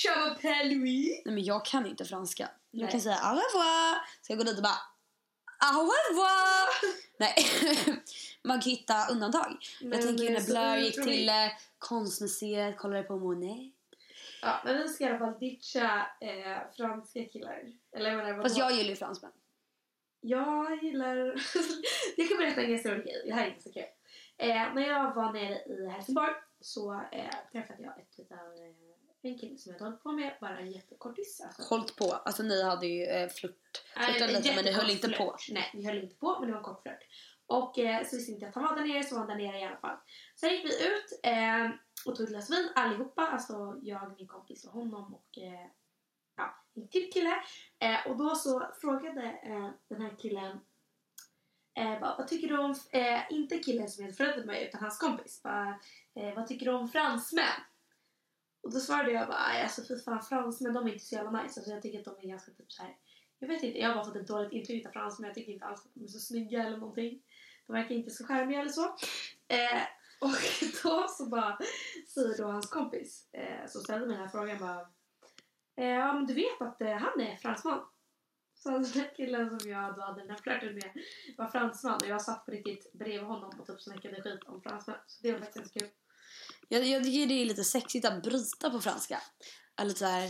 je 0.03 0.09
m'appelle 0.09 0.75
Louis. 0.75 1.21
Nej 1.25 1.35
men 1.35 1.43
jag 1.43 1.65
kan 1.65 1.85
inte 1.85 2.05
franska. 2.05 2.49
Jag 2.71 2.81
Nej. 2.81 2.91
kan 2.91 3.01
säga 3.01 3.15
au 3.15 3.35
revoir. 3.35 3.95
Så 4.21 4.31
jag 4.31 4.37
går 4.37 4.45
dit 4.45 4.57
och 4.57 4.63
bara 4.63 4.81
au 5.73 5.81
revoir. 5.81 6.67
Nej, 7.19 7.35
man 8.43 8.61
kan 8.61 8.69
hitta 8.69 9.07
undantag. 9.11 9.57
Men 9.81 9.91
jag 9.91 10.01
tänker 10.01 10.23
ju 10.23 10.29
när 10.29 10.45
Blair 10.45 10.77
gick 10.77 11.03
till 11.03 11.29
eh, 11.29 11.35
konstmuseet, 11.77 12.77
kollade 12.77 13.03
på 13.03 13.17
Monet. 13.17 13.71
Ja, 14.41 14.61
men 14.65 14.77
vi 14.77 14.87
ska 14.87 15.03
i 15.03 15.07
alla 15.07 15.19
fall 15.19 15.39
ditcha 15.39 16.07
eh, 16.21 16.57
franska 16.77 17.25
killar. 17.25 17.63
Eller 17.95 18.09
jag 18.09 18.17
menar, 18.17 18.43
Fast 18.43 18.57
jag 18.57 18.71
gillar 18.71 18.89
ju 18.89 18.95
fransmän. 18.95 19.31
jag 20.21 20.83
gillar... 20.83 21.17
jag 22.17 22.29
kan 22.29 22.37
berätta 22.37 22.61
en 22.61 22.71
ganska 22.71 22.91
rolig 22.91 23.05
grej. 23.05 23.23
Det 23.25 23.33
här 23.33 23.45
är 23.45 23.49
inte 23.49 23.63
så 23.63 23.71
kul. 23.71 23.83
Eh, 24.37 24.73
när 24.73 24.87
jag 24.87 25.15
var 25.15 25.33
nere 25.33 25.55
i 25.65 25.87
Helsingborg 25.89 26.33
så 26.59 26.93
eh, 27.11 27.29
träffade 27.51 27.83
jag 27.83 27.99
ett 27.99 28.19
utav, 28.19 28.37
eh, 28.37 29.29
en 29.31 29.39
kille 29.39 29.57
som 29.57 29.71
jag 29.71 29.79
hade 29.79 29.89
hållit 29.91 30.03
på 30.03 30.11
med 30.11 30.37
bara 30.41 30.59
en 30.59 30.71
jättekortis. 30.71 31.41
Alltså, 31.41 31.75
Hållit 31.75 31.95
på. 31.95 32.11
Alltså 32.11 32.43
ni 32.43 32.63
hade 32.63 32.87
ju 32.87 33.03
eh, 33.03 33.29
flört. 33.29 33.83
Nej, 33.97 34.05
Flörtade 34.05 34.31
en 34.37 34.41
lite 34.41 34.55
men 34.55 34.65
ni 34.65 34.71
höll 34.71 34.89
inte 34.89 35.07
på. 35.09 35.13
flört. 35.15 35.47
Nej, 35.51 35.71
vi 35.73 35.85
höll 35.85 35.97
inte 36.03 36.15
på 36.15 36.39
men 36.39 36.47
det 36.47 36.51
var 36.53 36.59
en 36.59 36.63
kort 36.65 36.81
flört. 36.81 37.03
Och 37.47 37.79
eh, 37.79 38.05
så 38.05 38.15
visste 38.15 38.31
inte 38.31 38.43
jag 38.45 38.49
att 38.49 38.55
han 38.55 38.63
var 38.63 38.75
där 38.75 38.85
nere 38.93 39.03
så 39.03 39.15
var 39.15 39.19
han 39.19 39.37
där 39.37 39.45
nere 39.45 39.59
i 39.59 39.63
alla 39.63 39.77
fall. 39.77 39.97
Sen 40.39 40.49
gick 40.49 40.65
vi 40.65 40.87
ut 40.87 41.19
eh, 41.23 41.69
och 42.05 42.15
tog 42.15 42.23
ett 42.25 42.29
glas 42.29 42.49
vin 42.51 42.69
allihopa. 42.75 43.21
Alltså 43.27 43.79
jag, 43.81 44.15
min 44.17 44.27
kompis 44.27 44.65
och 44.65 44.71
honom 44.71 45.13
och 45.13 45.37
eh, 45.37 45.67
ja, 46.37 46.55
en 46.75 46.87
till 46.87 47.09
kille. 47.13 47.35
Eh, 47.79 48.07
och 48.11 48.17
då 48.17 48.35
så 48.35 48.71
frågade 48.81 49.21
eh, 49.43 49.69
den 49.89 50.01
här 50.01 50.15
killen 50.19 50.59
eh, 51.75 52.00
bara, 52.00 52.15
vad 52.17 52.27
tycker 52.27 52.48
du 52.48 52.58
om, 52.58 52.75
eh, 52.91 53.22
inte 53.29 53.58
killen 53.58 53.89
som 53.89 54.05
heter 54.05 54.17
Fredrik 54.17 54.46
mig 54.46 54.67
utan 54.67 54.82
hans 54.82 54.98
kompis. 54.98 55.44
Bara, 55.44 55.79
eh, 56.15 56.36
vad 56.36 56.48
tycker 56.48 56.65
du 56.65 56.74
om 56.74 56.89
fransmän? 56.89 57.62
Och 58.63 58.74
då 58.74 58.79
svarade 58.79 59.12
jag 59.12 59.27
bara, 59.27 59.38
alltså 59.38 59.82
fy 59.88 60.00
fan 60.00 60.22
fransmän 60.22 60.74
de 60.74 60.88
är 60.88 60.94
inte 60.94 61.05
så 61.05 61.15
jävla 61.15 61.32
nice. 61.32 61.60
Alltså, 61.60 61.72
jag 61.72 61.82
tycker 61.82 62.00
att 62.00 62.05
de 62.05 62.17
är 62.17 62.27
ganska 62.27 62.51
typ 62.51 62.72
så 62.72 62.84
här. 62.84 62.96
Jag 63.39 63.48
vet 63.48 63.63
inte, 63.63 63.79
jag 63.79 63.88
har 63.88 63.96
bara 63.96 64.05
fått 64.05 64.15
ett 64.15 64.27
dåligt 64.27 64.53
intryck 64.53 64.86
av 64.86 64.91
fransmän. 64.91 65.27
Jag 65.27 65.36
tycker 65.36 65.51
inte 65.53 65.65
alls 65.65 65.86
att 65.86 65.94
de 65.94 66.03
är 66.03 66.08
så 66.08 66.20
snygga 66.20 66.63
eller 66.63 66.77
någonting. 66.77 67.22
De 67.67 67.74
verkar 67.74 67.96
inte 67.96 68.12
så 68.12 68.25
charmiga 68.25 68.60
eller 68.60 68.72
så. 68.72 68.86
Eh, 69.48 69.82
och 70.20 70.29
då 70.84 71.05
så 71.10 71.25
bara 71.25 71.58
säger 72.13 72.38
då 72.38 72.44
hans 72.44 72.70
kompis 72.70 73.29
eh, 73.34 73.67
som 73.67 73.82
ställde 73.82 74.08
mig 74.08 74.15
den 74.15 74.25
här 74.25 74.32
frågan 74.32 74.58
bara. 74.58 74.79
Eh, 75.77 75.88
ja 75.88 76.13
men 76.13 76.25
du 76.25 76.34
vet 76.34 76.62
att 76.62 76.82
eh, 76.82 76.96
han 76.96 77.22
är 77.22 77.36
fransman. 77.36 77.79
Så 78.65 78.72
den 78.72 78.84
där 78.91 79.15
killen 79.15 79.60
som 79.60 79.69
jag 79.72 79.95
då 79.95 80.01
hade 80.01 80.22
den 80.22 80.29
här 80.29 80.38
flörten 80.38 80.74
med 80.74 80.91
var 81.38 81.48
fransman 81.48 81.95
och 82.01 82.07
jag 82.07 82.22
satt 82.22 82.45
på 82.45 82.51
riktigt 82.51 82.93
bredvid 82.93 83.22
honom 83.27 83.60
och 83.60 83.67
typ 83.67 83.81
snackade 83.81 84.22
skit 84.22 84.39
om 84.45 84.62
fransmän. 84.62 84.98
Så 85.07 85.24
det 85.24 85.31
var 85.31 85.39
faktiskt 85.39 85.57
ganska 85.57 85.79
kul. 85.79 85.89
Jag, 86.69 86.86
jag 86.86 87.03
tycker 87.03 87.25
det 87.27 87.34
är 87.41 87.45
lite 87.45 87.63
sexigt 87.63 88.05
att 88.05 88.24
bryta 88.24 88.69
på 88.69 88.79
franska. 88.79 89.22
Eller 89.81 89.91
så 89.93 90.05
här... 90.05 90.29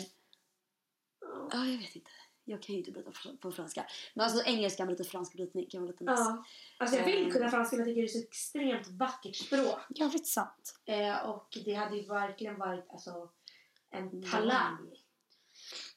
Ja, 1.52 1.66
jag 1.66 1.78
vet 1.78 1.96
inte. 1.96 2.12
Jag 2.46 2.62
kan 2.62 2.74
ju 2.76 2.80
inte 2.80 2.92
bryta 2.92 3.12
på- 3.42 3.52
franska. 3.52 3.86
Men 4.16 4.24
alltså 4.26 4.44
engelska 4.46 4.86
med 4.86 4.92
lite 4.92 5.04
fransk 5.10 5.34
brytning 5.34 5.70
kan 5.70 5.82
vara 5.82 5.92
lite 5.92 6.04
nice. 6.04 6.14
Ja. 6.24 6.46
Alltså 6.80 6.98
jag 6.98 7.06
vill 7.06 7.28
Eh. 7.28 7.32
kunna 7.34 7.50
franska 7.50 7.76
men 7.76 7.86
jag 7.86 7.96
tycker 7.96 8.02
det 8.02 8.08
är 8.08 8.22
så 8.22 8.28
extremt 8.28 8.88
vackert 8.88 9.36
språk. 9.36 9.80
Jävligt 9.90 10.28
sant. 10.28 10.80
Eh, 10.86 11.30
och 11.30 11.58
det 11.66 11.74
hade 11.74 11.98
ju 11.98 12.08
verkligen 12.08 12.58
varit 12.60 12.86
alltså, 12.90 13.30
en 13.92 14.32
talang. 14.32 14.90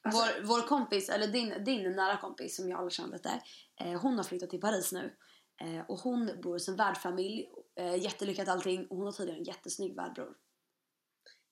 Alltså- 0.02 0.20
vår, 0.42 0.46
vår 0.46 0.66
kompis, 0.68 1.08
eller 1.08 1.26
din, 1.26 1.64
din 1.64 1.92
nära 1.92 2.16
kompis 2.16 2.56
som 2.56 2.68
jag 2.68 2.78
aldrig 2.78 2.92
känner 2.92 3.12
lite. 3.12 3.42
Eh, 3.80 4.00
hon 4.00 4.16
har 4.16 4.24
flyttat 4.24 4.50
till 4.50 4.60
Paris 4.60 4.92
nu. 4.92 5.16
Eh, 5.60 5.90
och 5.90 5.98
hon 5.98 6.40
bor 6.42 6.52
hos 6.52 6.68
en 6.68 6.76
värdfamilj. 6.76 7.50
Eh, 7.76 7.96
jättelyckat 7.96 8.48
allting. 8.48 8.86
Och 8.86 8.96
hon 8.96 9.04
har 9.04 9.12
tydligen 9.12 9.40
en 9.40 9.44
jättesnygg 9.44 9.96
värdbror. 9.96 10.36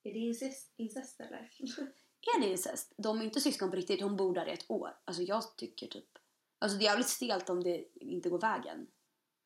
Är 0.03 0.12
det 0.12 0.19
incest, 0.19 0.75
incest 0.76 1.21
eller? 1.21 1.50
Är 2.37 2.41
det 2.41 2.47
incest? 2.47 2.95
De 2.97 3.21
är 3.21 3.25
inte 3.25 3.41
syskon 3.41 3.71
på 3.71 3.76
riktigt. 3.76 4.03
Hon 4.03 4.17
bor 4.17 4.35
där 4.35 4.49
i 4.49 4.53
ett 4.53 4.71
år. 4.71 4.97
Alltså 5.05 5.23
jag 5.23 5.57
tycker 5.57 5.87
typ... 5.87 6.09
Alltså 6.59 6.79
det 6.79 6.85
är 6.85 6.87
jävligt 6.87 7.09
stelt 7.09 7.50
om 7.50 7.62
det 7.62 7.85
inte 7.95 8.29
går 8.29 8.41
vägen. 8.41 8.87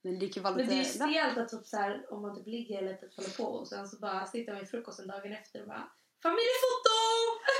Men 0.03 0.19
det 0.19 0.29
kan 0.29 0.43
vara 0.43 0.55
Men 0.55 0.63
lite... 0.67 0.75
det 0.75 0.81
är 0.81 0.85
ju 0.85 0.91
stelt 1.25 1.39
att 1.39 1.49
typ 1.49 1.67
så 1.67 1.77
här, 1.77 2.13
om 2.13 2.23
man 2.23 2.37
typ 2.37 2.47
ligger 2.47 2.79
eller 2.79 2.95
typ 2.95 3.17
håller 3.17 3.37
på 3.37 3.45
och 3.45 3.69
sen 3.69 3.89
så 3.89 3.99
bara 3.99 4.27
sitter 4.27 4.53
man 4.53 4.63
i 4.63 4.67
frukosten 4.67 5.09
dagen 5.09 5.33
efter 5.33 5.61
och 5.63 5.69
bara 5.69 5.93
Familjefoto! 6.23 6.90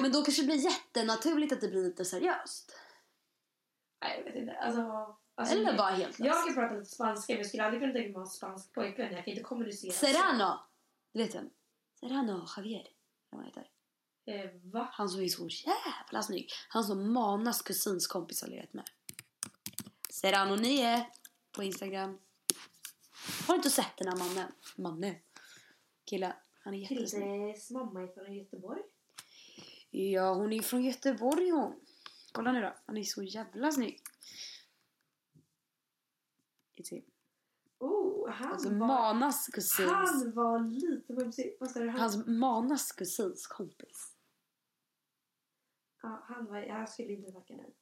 Men 0.03 0.13
då 0.13 0.23
kanske 0.25 0.43
det 0.43 0.47
blir 0.47 0.65
jättenaturligt 0.65 1.53
att 1.53 1.61
det 1.61 1.69
blir 1.69 1.83
lite 1.85 2.05
seriöst. 2.05 2.77
Nej 4.03 4.19
jag 4.19 4.25
vet 4.25 4.35
inte. 4.43 4.53
Alltså, 4.57 5.17
alltså, 5.35 5.55
Eller 5.55 5.77
bara 5.77 5.91
helt 5.91 6.19
Jag 6.19 6.27
löst. 6.27 6.47
kan 6.47 6.55
prata 6.55 6.75
lite 6.75 6.91
spanska 6.91 7.33
men 7.33 7.39
jag 7.39 7.47
skulle 7.49 7.65
aldrig 7.65 7.83
kunna 7.83 7.93
tänka 7.93 8.09
mig 8.09 8.11
att 8.11 8.17
ha 8.17 8.23
en 8.23 8.29
spansk 8.31 8.73
pojkvän. 8.75 9.13
Jag 9.13 9.25
kan 9.25 9.33
inte 9.33 9.43
kommunicera. 9.43 9.93
Serrano! 9.93 10.59
Du 11.13 11.19
vet 11.23 11.35
vem? 11.35 11.51
Serrano 12.01 12.47
Javier. 12.57 12.87
Vad 13.31 13.41
han 13.41 13.47
heter. 13.47 13.71
Eh, 14.27 14.51
va? 14.73 14.89
Han 14.93 15.09
som 15.09 15.21
är 15.23 15.29
så 15.29 15.49
jävla 15.49 16.23
snygg. 16.23 16.51
Han 16.69 16.85
som 16.85 17.13
Manas 17.13 17.63
kusins 17.63 18.07
kompis 18.07 18.43
har 18.43 18.49
legat 18.49 18.73
med. 18.73 18.85
Serrano 20.11 20.57
9 20.57 21.07
på 21.53 21.63
Instagram. 21.63 22.19
Har 23.47 23.55
du 23.55 23.57
inte 23.57 23.71
sett 23.71 23.97
den 23.97 24.09
här 24.09 24.17
mannen? 24.17 24.53
Mannen. 24.77 25.15
Killen. 26.05 26.33
Han 26.65 26.75
är 26.75 26.79
jättesnygg. 26.79 27.23
Tildes 27.23 27.71
mamma 27.71 28.03
är 28.03 28.07
från 28.07 28.35
Göteborg. 28.35 28.83
Ja, 29.91 30.35
hon 30.35 30.53
är 30.53 30.63
från 30.63 30.83
Göteborg 30.85 31.51
hon. 31.51 31.81
Kolla 32.33 32.53
nu 32.53 32.61
då. 32.61 32.75
Han 32.87 32.97
är 32.97 33.03
så 33.03 33.23
jävla 33.23 33.73
snygg. 33.73 34.01
It's 36.77 36.91
him. 36.91 37.05
Oh, 37.79 38.31
han 38.31 38.53
Alltså 38.53 38.69
var... 38.69 38.77
Manas 38.87 39.47
kusins. 39.47 39.91
Han 39.91 40.33
var 40.35 40.61
lite 40.61 41.13
mumsig. 41.13 41.57
Vad 41.61 41.71
sa 41.71 41.81
du? 41.81 41.89
Han, 41.89 42.01
Hans 42.01 42.27
Manas 42.27 42.93
kusins 42.93 43.47
kompis. 43.47 44.17
ja, 46.03 46.25
han 46.29 46.47
var... 46.47 46.59
Jag 46.59 46.89
skulle 46.89 47.13
inte 47.13 47.33
tacka 47.33 47.55
nej. 47.57 47.75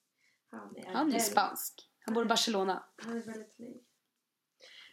Han 0.50 0.76
är, 0.76 0.86
Han 0.86 0.96
är 0.96 1.04
väldigt- 1.04 1.26
spansk. 1.26 1.90
Han 2.00 2.14
bor 2.14 2.24
i 2.24 2.28
Barcelona. 2.28 2.84
Han 2.96 3.16
är 3.16 3.22
väldigt 3.22 3.54
snygg. 3.54 3.84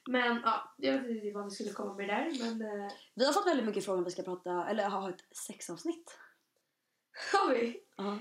Men 0.08 0.42
ja, 0.46 0.74
jag 0.78 0.94
vet 1.02 1.12
inte 1.12 1.32
vad 1.34 1.44
vi 1.46 1.52
skulle 1.52 1.72
komma 1.74 1.94
med 1.94 2.08
där. 2.10 2.32
Men 2.40 2.62
eh, 2.84 2.92
Vi 3.16 3.26
har 3.26 3.34
fått 3.34 3.48
väldigt 3.48 3.66
mycket 3.66 3.86
frågor 3.86 3.98
om 3.98 4.04
vi 4.04 4.12
ska 4.12 4.24
prata, 4.24 4.68
eller 4.70 4.90
ha 4.90 5.10
ett 5.10 5.22
sexavsnitt. 5.48 6.18
har 7.34 7.54
vi? 7.54 7.84
Ja. 7.98 8.20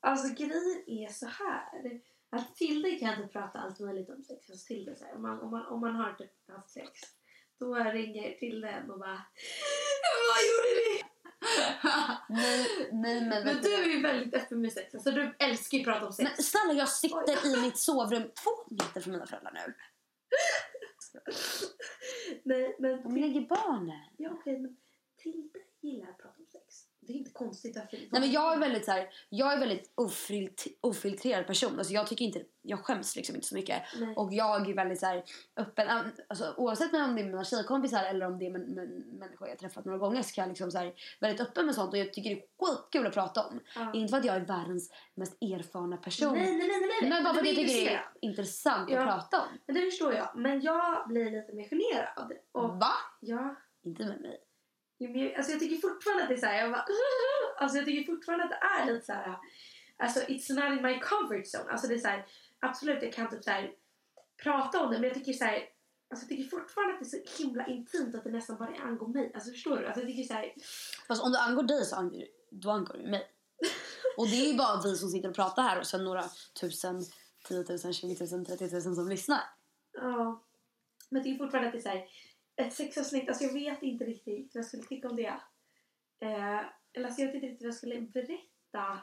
Alltså 0.00 0.34
grejen 0.34 0.84
är 0.86 1.08
så 1.08 1.26
här. 1.26 2.00
Att 2.30 2.56
Tilde 2.56 2.90
kan 2.90 3.22
inte 3.22 3.32
prata 3.32 3.58
allt 3.58 3.80
möjligt 3.80 4.10
om 4.10 4.24
sex. 4.24 4.50
Alltså, 4.50 4.66
Tilde, 4.66 4.96
så 4.96 5.04
här, 5.04 5.14
om, 5.14 5.22
man, 5.22 5.40
om, 5.40 5.50
man, 5.50 5.66
om 5.66 5.80
man 5.80 5.94
har 5.94 6.12
typ 6.12 6.30
haft 6.48 6.70
sex. 6.70 7.00
Då 7.58 7.74
ringer 7.74 8.32
Tilde 8.32 8.68
en 8.68 8.90
och 8.90 8.98
bara 8.98 9.22
Vad 10.28 10.40
gjorde 10.48 10.80
ni? 10.80 11.02
Nej, 12.28 12.88
nej 12.92 13.20
men, 13.20 13.44
Men 13.44 13.62
du 13.62 13.74
är 13.74 13.84
ju 13.84 14.02
väldigt 14.02 14.34
öppen 14.34 14.60
med 14.60 14.72
sex. 14.72 14.94
Alltså 14.94 15.10
du 15.10 15.34
älskar 15.38 15.78
ju 15.78 15.82
att 15.82 15.86
prata 15.86 16.06
om 16.06 16.12
sex. 16.12 16.30
Men 16.36 16.44
snälla 16.44 16.72
jag 16.72 16.88
sitter 16.88 17.58
i 17.58 17.60
mitt 17.62 17.78
sovrum 17.78 18.22
två 18.22 18.50
meter 18.70 19.00
från 19.00 19.12
mina 19.12 19.26
föräldrar 19.26 19.52
nu. 19.66 19.74
Nej, 22.42 22.76
men 22.78 23.02
De 23.02 23.16
lägger 23.16 23.40
barnen. 23.40 24.10
Ja, 24.16 24.30
okej, 24.32 24.58
men 24.58 24.76
Tilde 25.16 25.58
gillar 25.80 26.10
att 26.10 26.18
prata 26.18 26.38
om. 26.38 26.43
Det 27.06 27.12
är 27.12 27.16
inte 27.16 27.30
konstigt 27.30 27.76
varför. 27.76 27.96
Nej 28.10 28.20
men 28.20 28.32
jag 28.32 28.54
är 28.54 28.58
väldigt 28.58 28.84
så 28.84 28.90
här, 28.90 29.08
jag 29.28 29.52
är 29.52 29.58
väldigt 29.58 29.92
ofilt, 29.94 30.64
ofiltrerad 30.80 31.46
person. 31.46 31.78
Alltså 31.78 31.92
jag 31.94 32.06
tycker 32.06 32.24
inte, 32.24 32.42
jag 32.62 32.78
skäms 32.84 33.16
liksom 33.16 33.34
inte 33.34 33.46
så 33.46 33.54
mycket. 33.54 33.82
Nej. 34.00 34.14
Och 34.16 34.32
jag 34.32 34.70
är 34.70 34.74
väldigt 34.74 35.00
så 35.00 35.06
här 35.06 35.24
öppen. 35.56 35.88
Alltså, 36.28 36.54
oavsett 36.56 36.94
om 36.94 37.14
det 37.14 37.20
är 37.20 37.24
mina 37.24 37.44
tjejkompisar 37.44 38.04
eller 38.04 38.26
om 38.26 38.38
det 38.38 38.46
är 38.46 38.50
med, 38.50 38.68
med 38.68 38.88
människor 39.18 39.48
jag 39.48 39.58
träffat 39.58 39.84
några 39.84 39.98
gånger 39.98 40.22
så 40.22 40.34
kan 40.34 40.42
jag 40.42 40.48
liksom 40.48 40.70
så 40.70 40.78
här, 40.78 40.94
väldigt 41.20 41.40
öppen 41.40 41.66
med 41.66 41.74
sånt. 41.74 41.92
Och 41.92 41.98
jag 41.98 42.12
tycker 42.12 42.30
det 42.30 42.36
är 42.36 42.44
skitkul 42.66 43.06
att 43.06 43.14
prata 43.14 43.46
om. 43.46 43.60
Ja. 43.74 43.92
Inte 43.94 44.10
för 44.10 44.18
att 44.18 44.24
jag 44.24 44.36
är 44.36 44.40
världens 44.40 44.90
mest 45.14 45.42
erfarna 45.42 45.96
person. 45.96 46.32
Nej, 46.32 46.56
nej, 46.56 46.68
nej, 46.68 46.80
nej. 47.00 47.10
Men 47.10 47.24
bara 47.24 47.34
för 47.34 47.40
att 47.40 47.46
jag 47.46 47.56
tycker 47.56 47.74
det 47.74 47.88
är 47.94 48.04
intressant 48.20 48.90
Ja. 48.90 49.00
att 49.00 49.06
prata 49.06 49.40
om. 49.40 49.48
Men 49.66 49.74
det 49.74 49.80
förstår 49.80 50.12
jag. 50.14 50.28
Men 50.34 50.60
jag 50.62 51.08
blir 51.08 51.30
lite 51.30 51.52
mer 51.52 51.68
generad. 51.68 52.32
Och 52.52 52.68
Va? 52.70 52.92
ja, 53.20 53.54
Inte 53.82 54.04
med 54.04 54.20
mig. 54.20 54.40
Alltså 55.36 55.52
jag 55.52 55.60
tycker 55.60 55.88
fortfarande 55.88 56.22
att 56.22 56.28
det 56.28 56.34
är 56.34 56.38
så 56.38 56.46
här, 56.46 56.60
jag 56.60 56.70
bara, 56.72 56.84
alltså 57.58 57.76
jag 57.76 57.86
tycker 57.86 58.12
fortfarande 58.12 58.44
att 58.44 58.50
det 58.50 58.60
är 58.80 58.92
lite 58.92 59.06
så 59.06 59.12
här, 59.12 59.38
alltså 59.96 60.20
it's 60.20 60.54
not 60.54 60.78
in 60.78 60.82
my 60.82 61.00
comfort 61.00 61.46
zone. 61.54 61.70
Alltså 61.70 61.86
det 61.86 61.94
är 61.94 61.98
så 61.98 62.08
här, 62.08 62.26
absolut 62.60 63.02
jag 63.02 63.12
kan 63.12 63.30
typ 63.30 63.44
så 63.44 63.50
här, 63.50 63.72
prata 64.42 64.80
om 64.80 64.90
det 64.90 64.98
men 64.98 65.08
jag 65.08 65.14
tycker 65.14 65.32
så 65.32 65.44
här, 65.44 65.68
alltså 66.10 66.22
jag 66.24 66.28
tycker 66.28 66.58
fortfarande 66.58 66.94
att 66.94 67.00
det 67.00 67.16
är 67.16 67.22
så 67.36 67.42
himla 67.42 67.66
intimt 67.66 68.14
att 68.14 68.24
det 68.24 68.30
nästan 68.30 68.56
bara 68.56 68.76
angår 68.76 69.08
mig. 69.08 69.32
Alltså 69.34 69.50
förstår 69.50 69.76
du? 69.76 69.86
Alltså 69.86 70.00
jag 70.00 70.10
tycker 70.10 70.22
så 70.22 70.34
här, 70.34 70.54
Fast 71.08 71.22
om 71.22 71.32
det 71.32 71.38
angår 71.38 71.62
dig 71.62 71.84
så 71.84 71.96
angår, 71.96 72.24
då 72.50 72.70
angår 72.70 72.94
det 72.94 73.10
mig. 73.10 73.30
Och 74.16 74.26
det 74.28 74.36
är 74.36 74.52
ju 74.52 74.56
bara 74.56 74.82
vi 74.82 74.96
som 74.96 75.08
sitter 75.08 75.28
och 75.28 75.34
pratar 75.34 75.62
här 75.62 75.78
och 75.78 75.86
sen 75.86 76.04
några 76.04 76.24
tusen, 76.60 77.04
10 77.48 77.64
000, 77.84 77.94
20 77.94 78.36
000, 78.36 78.46
30 78.46 78.70
000 78.72 78.82
som 78.82 79.08
lyssnar. 79.08 79.40
ja. 79.92 80.42
Men 81.08 81.18
jag 81.20 81.24
tycker 81.24 81.44
fortfarande 81.44 81.68
att 81.68 81.72
det 81.72 81.78
är 81.78 81.82
så 81.82 81.88
här, 81.88 82.08
ett 82.56 82.72
sexavsnitt, 82.74 83.28
alltså 83.28 83.44
jag 83.44 83.52
vet 83.52 83.82
inte 83.82 84.04
riktigt 84.04 84.50
vad 84.54 84.60
jag 84.60 84.66
skulle 84.68 84.82
tycka 84.82 85.08
om 85.08 85.16
det. 85.16 85.26
Eh, 86.20 86.60
eller 86.92 87.06
alltså 87.06 87.20
jag 87.20 87.26
vet 87.26 87.34
inte 87.34 87.46
riktigt 87.46 87.62
vad 87.62 87.68
jag 87.68 87.74
skulle 87.74 88.00
berätta. 88.00 88.98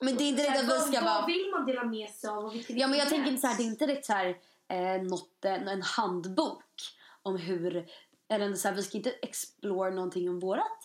Men 0.00 0.16
det 0.16 0.24
är 0.24 0.28
inte 0.28 0.42
riktigt 0.42 0.58
att 0.58 0.64
vi 0.64 0.68
vad- 0.68 0.80
ska 0.94 1.00
Vad 1.04 1.14
vara... 1.14 1.26
vill 1.26 1.50
man 1.50 1.66
dela 1.66 1.84
med 1.84 2.10
sig 2.10 2.30
av? 2.30 2.44
och 2.44 2.54
Ja 2.68 2.86
men 2.88 2.98
jag 2.98 3.08
tänker 3.08 3.28
inte 3.30 3.40
så 3.40 3.46
här, 3.46 3.56
det 3.56 3.62
är 3.62 3.66
inte 3.66 3.86
direkt 3.86 4.06
så 4.06 4.12
här, 4.12 4.38
eh, 4.68 5.02
något, 5.02 5.44
en, 5.44 5.68
en 5.68 5.82
handbok 5.82 6.64
om 7.22 7.36
hur, 7.36 7.88
eller 8.28 8.54
så 8.54 8.68
här, 8.68 8.74
vi 8.74 8.82
ska 8.82 8.96
inte 8.98 9.10
explore 9.12 9.90
någonting 9.90 10.28
om 10.30 10.40
vårat 10.40 10.83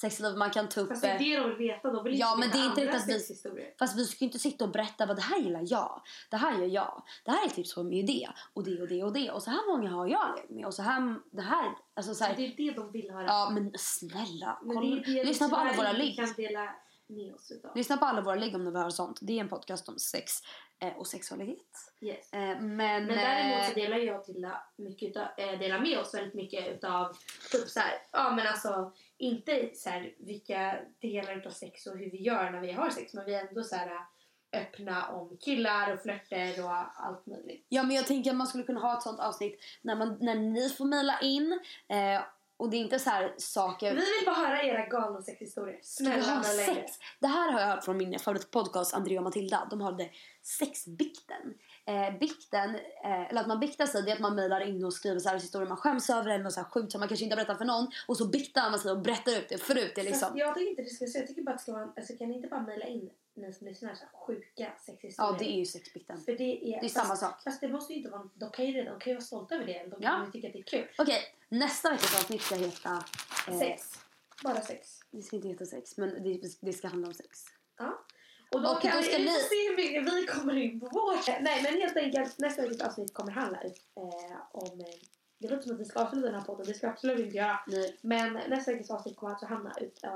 sexliv. 0.00 0.36
Man 0.36 0.50
kan 0.50 0.68
ta 0.68 0.80
upp... 0.80 0.88
Fast 0.88 1.02
det 1.02 1.08
är 1.08 1.14
eh, 1.14 1.18
det 1.18 1.36
de 1.36 1.48
vill 1.48 1.58
veta. 1.68 1.90
De 1.92 2.04
vill 2.04 2.18
Ja, 2.18 2.36
men 2.38 2.50
det 2.50 2.58
är 2.58 2.64
inte 2.66 2.80
riktigt 2.80 3.00
att 3.00 3.08
vi- 3.08 3.12
sexhistorier. 3.12 3.74
Fast 3.78 3.98
vi 3.98 4.04
ska 4.04 4.24
ju 4.24 4.26
inte 4.26 4.38
sitta 4.38 4.64
och 4.64 4.70
berätta 4.70 5.06
vad 5.06 5.16
det 5.16 5.22
här 5.22 5.38
gillar 5.38 5.62
jag. 5.66 6.02
Det 6.30 6.36
här 6.36 6.58
gör 6.58 6.66
jag. 6.66 7.02
Det 7.24 7.30
här 7.30 7.44
är 7.46 7.50
tips 7.50 7.76
om 7.76 7.92
ju 7.92 8.02
det. 8.02 8.28
Och 8.54 8.64
det 8.64 8.80
och 8.82 8.88
det 8.88 9.02
och 9.04 9.12
det. 9.12 9.30
Och 9.30 9.42
så 9.42 9.50
här 9.50 9.76
många 9.76 9.90
har 9.90 10.06
jag 10.08 10.36
levt 10.36 10.50
med. 10.50 10.66
Och 10.66 10.74
så 10.74 10.82
här, 10.82 11.14
det 11.32 11.42
här. 11.42 11.72
Alltså 11.94 12.14
så 12.14 12.18
Så 12.18 12.24
här. 12.24 12.36
det 12.36 12.46
är 12.46 12.56
det 12.56 12.70
de 12.72 12.92
vill 12.92 13.10
höra. 13.10 13.24
Ja 13.26 13.50
men 13.54 13.72
snälla. 13.78 14.58
men 14.62 14.76
Kolla, 14.76 14.96
det 14.96 15.10
är 15.10 15.14
det 15.14 15.24
lyssna 15.24 15.48
på 15.48 15.56
alla 15.56 15.72
våra 15.72 15.88
inte 15.90 16.02
link. 16.02 16.16
kan 16.16 16.32
dela 16.36 16.74
med 17.06 17.34
oss 17.34 17.50
utav. 17.50 17.76
Lyssna 17.76 17.96
på 17.96 18.04
alla 18.04 18.20
våra 18.20 18.34
ligg 18.34 18.54
om 18.54 18.64
ni 18.64 18.70
vill 18.70 18.80
höra 18.80 18.90
sånt. 18.90 19.18
Det 19.22 19.32
är 19.36 19.40
en 19.40 19.48
podcast 19.48 19.88
om 19.88 19.98
sex 19.98 20.32
eh, 20.82 20.96
och 20.96 21.06
sexualitet. 21.06 21.66
Yes. 22.00 22.32
Eh, 22.32 22.40
men 22.40 22.66
Men 22.66 23.06
däremot 23.06 23.68
så 23.68 23.74
delar 23.74 23.96
jag 23.96 24.24
till 24.24 24.48
mycket 24.76 25.10
utav, 25.10 25.26
delar 25.36 25.78
med 25.80 25.98
oss 25.98 26.14
väldigt 26.14 26.34
mycket 26.34 26.68
utav 26.68 27.16
typ 27.52 27.68
så 27.68 27.80
här, 27.80 27.92
ja 28.12 28.30
men 28.30 28.46
alltså 28.46 28.92
inte 29.20 29.70
så 29.74 29.90
här 29.90 30.14
vilka 30.18 30.78
delar 31.00 31.36
utav 31.36 31.50
sex 31.50 31.86
och 31.86 31.98
hur 31.98 32.10
vi 32.10 32.22
gör 32.22 32.50
när 32.50 32.60
vi 32.60 32.72
har 32.72 32.90
sex 32.90 33.14
men 33.14 33.24
vi 33.24 33.34
är 33.34 33.48
ändå 33.48 33.62
så 33.62 33.76
här 33.76 33.90
öppna 34.52 35.08
om 35.08 35.36
killar 35.40 35.94
och 35.94 36.02
flörter 36.02 36.64
och 36.64 37.04
allt 37.04 37.26
möjligt. 37.26 37.66
Ja 37.68 37.82
men 37.82 37.96
jag 37.96 38.06
tänker 38.06 38.30
att 38.30 38.36
man 38.36 38.46
skulle 38.46 38.64
kunna 38.64 38.80
ha 38.80 38.96
ett 38.96 39.02
sånt 39.02 39.20
avsnitt 39.20 39.60
när, 39.82 39.96
man, 39.96 40.18
när 40.20 40.34
ni 40.34 40.68
får 40.68 40.84
mejla 40.84 41.20
in 41.20 41.60
eh, 41.88 42.22
och 42.56 42.70
det 42.70 42.76
är 42.76 42.80
inte 42.80 42.98
så 42.98 43.10
här 43.10 43.34
saker... 43.36 43.94
Vi 43.94 44.00
vill 44.00 44.26
bara 44.26 44.36
höra 44.36 44.62
era 44.62 44.86
galna 44.86 45.22
sexhistorier. 45.22 45.78
Snälla 45.82 46.34
ha 46.34 46.42
sex? 46.42 46.92
Det 47.20 47.26
här 47.26 47.52
har 47.52 47.60
jag 47.60 47.66
hört 47.66 47.84
från 47.84 47.96
min 47.96 48.18
favoritpodcast 48.18 48.94
Andrea 48.94 49.18
och 49.18 49.24
Matilda. 49.24 49.66
De 49.70 49.80
hade 49.80 50.10
sexbikten. 50.42 51.54
Eh, 51.90 52.18
bikten, 52.18 52.74
eh, 53.04 53.30
eller 53.30 53.40
att 53.40 53.46
man 53.48 53.60
biktar 53.60 53.86
sig, 53.86 54.02
det 54.02 54.10
är 54.10 54.14
att 54.14 54.20
man 54.20 54.34
mejlar 54.34 54.60
in 54.60 54.84
och 54.84 54.92
skriver 54.94 55.18
så 55.18 55.28
här 55.28 55.36
historier 55.36 55.68
man 55.68 55.76
skäms 55.76 56.10
över 56.10 56.30
eller 56.30 56.44
något 56.44 56.52
så 56.52 56.60
här 56.60 56.68
sjukt 56.70 56.92
som 56.92 56.98
man 56.98 57.08
kanske 57.08 57.24
inte 57.24 57.36
har 57.36 57.44
berättat 57.44 57.58
för 57.58 57.64
någon. 57.64 57.90
Och 58.06 58.16
så 58.16 58.28
biktar 58.28 58.70
man 58.70 58.78
sig 58.78 58.90
och 58.92 59.00
berättar 59.00 59.32
ut 59.32 59.48
det 59.48 59.58
förut. 59.58 59.92
Det 59.94 60.00
är 60.00 60.04
Fast 60.10 60.20
liksom. 60.22 60.38
Jag 60.38 60.54
tycker 60.54 60.70
inte 60.70 60.82
det 60.82 60.90
ska 60.90 61.06
säga. 61.06 61.20
Jag 61.22 61.28
tycker 61.28 61.42
bara 61.42 61.54
att 61.54 61.60
ska 61.60 61.72
vara, 61.72 61.92
alltså 61.96 62.16
kan 62.16 62.28
ni 62.28 62.34
inte 62.36 62.48
bara 62.48 62.60
mejla 62.60 62.86
in 62.86 63.10
ni 63.34 63.52
som 63.52 63.66
lyssnar 63.66 63.94
så 63.94 64.00
här 64.00 64.10
sjuka 64.26 64.72
sexhistorier? 64.86 65.32
Ja 65.32 65.36
det 65.38 65.44
är 65.52 65.56
ju 65.58 65.66
sexbikten. 65.66 66.20
För 66.20 66.32
det 66.32 66.44
är, 66.44 66.60
Det 66.70 66.76
är 66.76 66.80
fast, 66.82 66.94
samma 66.94 67.16
sak. 67.16 67.42
Fast 67.42 67.60
det 67.60 67.68
måste 67.68 67.92
ju 67.92 67.98
inte 67.98 68.10
vara, 68.10 68.28
de 68.34 68.50
kan 68.50 68.66
ju 68.66 68.72
redan, 68.72 68.92
de 68.94 69.00
kan 69.00 69.10
ju 69.10 69.14
vara 69.16 69.24
stolta 69.24 69.54
över 69.54 69.66
det. 69.66 69.82
De 69.82 69.90
kan 69.90 70.02
Ja. 70.02 70.24
ju 70.26 70.30
tycka 70.32 70.46
att 70.46 70.52
det 70.52 70.58
är 70.58 70.62
kul. 70.62 70.88
Okej, 70.98 71.20
nästa 71.48 71.90
veckas 71.90 72.14
avsnitt 72.20 72.42
ska 72.42 72.54
heta... 72.54 73.04
eh, 73.48 73.58
Sex. 73.58 73.98
Bara 74.44 74.60
sex. 74.60 75.00
Det 75.10 75.22
ska 75.22 75.36
inte 75.36 75.48
heta 75.48 75.66
sex, 75.66 75.96
men 75.96 76.22
det, 76.22 76.40
det 76.60 76.72
ska 76.72 76.88
handla 76.88 77.08
om 77.08 77.14
sex. 77.14 77.44
Ja. 77.78 77.98
Och 78.52 78.62
då, 78.62 78.68
Och 78.70 78.82
kan 78.82 78.96
då 78.96 79.02
ska 79.02 79.16
vi 79.16 79.24
ni- 79.24 79.30
se 79.30 79.68
hur 79.68 79.76
mycket 79.76 80.14
vi 80.14 80.26
kommer 80.26 80.56
in 80.56 80.80
på 80.80 80.88
vår. 80.92 81.42
Nej 81.42 81.62
men 81.62 81.74
helt 81.80 81.96
enkelt 81.96 82.38
nästa 82.38 82.62
veckas 82.62 82.80
avsnitt 82.80 83.14
kommer 83.14 83.32
handla 83.32 83.58
eh, 83.62 83.72
om... 84.52 84.80
Eh, 84.80 84.86
det 85.38 85.48
låter 85.48 85.62
som 85.62 85.74
att 85.74 85.80
vi 85.80 85.84
ska 85.84 86.00
avsluta 86.00 86.26
den 86.26 86.34
här 86.34 86.42
podden, 86.46 86.66
det 86.66 86.74
ska 86.74 86.86
vi 86.86 86.92
absolut 86.92 87.18
inte 87.26 87.36
göra. 87.36 87.60
Nej. 87.66 87.96
Men 88.00 88.32
nästa 88.32 88.72
veckas 88.72 88.90
avsnitt 88.90 89.16
kommer 89.16 89.32
alltså 89.32 89.46
handla, 89.46 89.72
ut, 89.80 90.00
eh, 90.04 90.10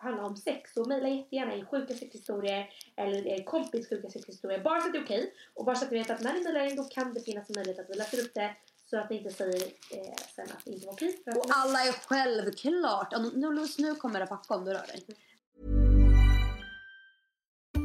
handla 0.00 0.24
om 0.24 0.36
sex. 0.36 0.72
Så 0.74 0.84
mejla 0.84 1.08
jättegärna 1.08 1.54
in 1.54 1.66
sjuka 1.66 1.94
sexhistorier 1.94 2.70
eller 2.96 3.26
er 3.26 3.44
kompis 3.44 3.88
sjuka 3.88 4.10
sexhistorier. 4.10 4.60
Bara 4.60 4.80
så 4.80 4.86
att 4.86 4.92
det 4.92 4.98
är 4.98 5.04
okej. 5.04 5.34
Och 5.54 5.64
bara 5.64 5.76
så 5.76 5.84
att 5.84 5.92
vi 5.92 5.98
vet 5.98 6.10
att 6.10 6.20
när 6.20 6.32
ni 6.32 6.40
mejlar 6.44 6.64
in 6.70 6.76
då 6.76 6.84
kan 6.84 7.14
det 7.14 7.20
finnas 7.20 7.50
en 7.50 7.54
möjlighet 7.56 7.78
att 7.80 7.90
vi 7.90 7.94
läser 7.94 8.22
upp 8.22 8.34
det. 8.34 8.56
Så 8.90 8.98
att 8.98 9.10
ni 9.10 9.16
inte 9.18 9.30
säger 9.30 9.62
eh, 9.66 10.14
sen 10.36 10.44
att 10.44 10.64
det 10.64 10.70
inte 10.70 10.86
var 10.86 10.92
okej. 10.92 11.22
Och 11.36 11.46
alla 11.48 11.78
är 11.78 11.92
självklart... 11.92 13.12
Nu, 13.34 13.66
nu 13.78 13.94
kommer 13.94 14.20
det 14.20 14.26
packa 14.26 14.54
om 14.54 14.64
du 14.64 14.72
rör 14.72 14.86
dig. 14.86 15.04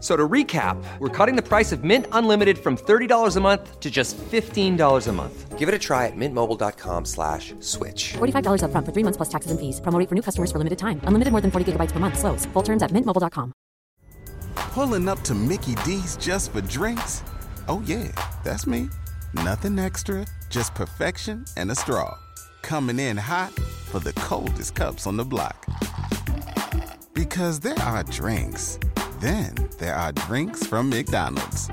F- 0.00 0.04
So 0.04 0.16
to 0.16 0.26
recap, 0.26 0.82
we're 0.98 1.08
cutting 1.10 1.36
the 1.36 1.42
price 1.42 1.72
of 1.72 1.84
Mint 1.84 2.06
Unlimited 2.12 2.56
from 2.58 2.76
$30 2.78 3.36
a 3.36 3.40
month 3.40 3.80
to 3.80 3.90
just 3.90 4.16
$15 4.16 5.06
a 5.08 5.12
month. 5.12 5.58
Give 5.58 5.68
it 5.68 5.74
a 5.74 5.78
try 5.78 6.06
at 6.06 6.16
mintmobile.com 6.16 7.04
slash 7.04 7.52
switch. 7.60 8.14
$45 8.14 8.62
upfront 8.64 8.86
for 8.86 8.92
three 8.92 9.04
months 9.04 9.18
plus 9.18 9.28
taxes 9.28 9.50
and 9.50 9.60
fees. 9.60 9.78
Promo 9.82 9.98
rate 9.98 10.08
for 10.08 10.14
new 10.14 10.22
customers 10.22 10.50
for 10.50 10.56
limited 10.56 10.78
time. 10.78 11.02
Unlimited 11.04 11.32
more 11.32 11.42
than 11.42 11.50
40 11.50 11.72
gigabytes 11.72 11.92
per 11.92 12.00
month. 12.00 12.18
Slows. 12.18 12.46
Full 12.54 12.62
terms 12.62 12.82
at 12.82 12.90
mintmobile.com. 12.92 13.52
Pulling 14.72 15.06
up 15.06 15.20
to 15.24 15.34
Mickey 15.34 15.74
D's 15.84 16.16
just 16.16 16.52
for 16.52 16.62
drinks? 16.62 17.22
Oh, 17.68 17.82
yeah, 17.84 18.08
that's 18.42 18.66
me. 18.66 18.88
Nothing 19.34 19.78
extra, 19.78 20.24
just 20.48 20.74
perfection 20.74 21.44
and 21.58 21.70
a 21.70 21.74
straw. 21.74 22.16
Coming 22.62 22.98
in 22.98 23.16
hot 23.18 23.52
for 23.90 24.00
the 24.00 24.12
coldest 24.14 24.74
cups 24.74 25.06
on 25.06 25.16
the 25.18 25.24
block. 25.24 25.66
Because 27.14 27.60
there 27.60 27.78
are 27.78 28.04
drinks, 28.04 28.78
then 29.20 29.54
there 29.78 29.94
are 29.94 30.12
drinks 30.12 30.66
from 30.66 30.88
McDonald's. 30.88 31.68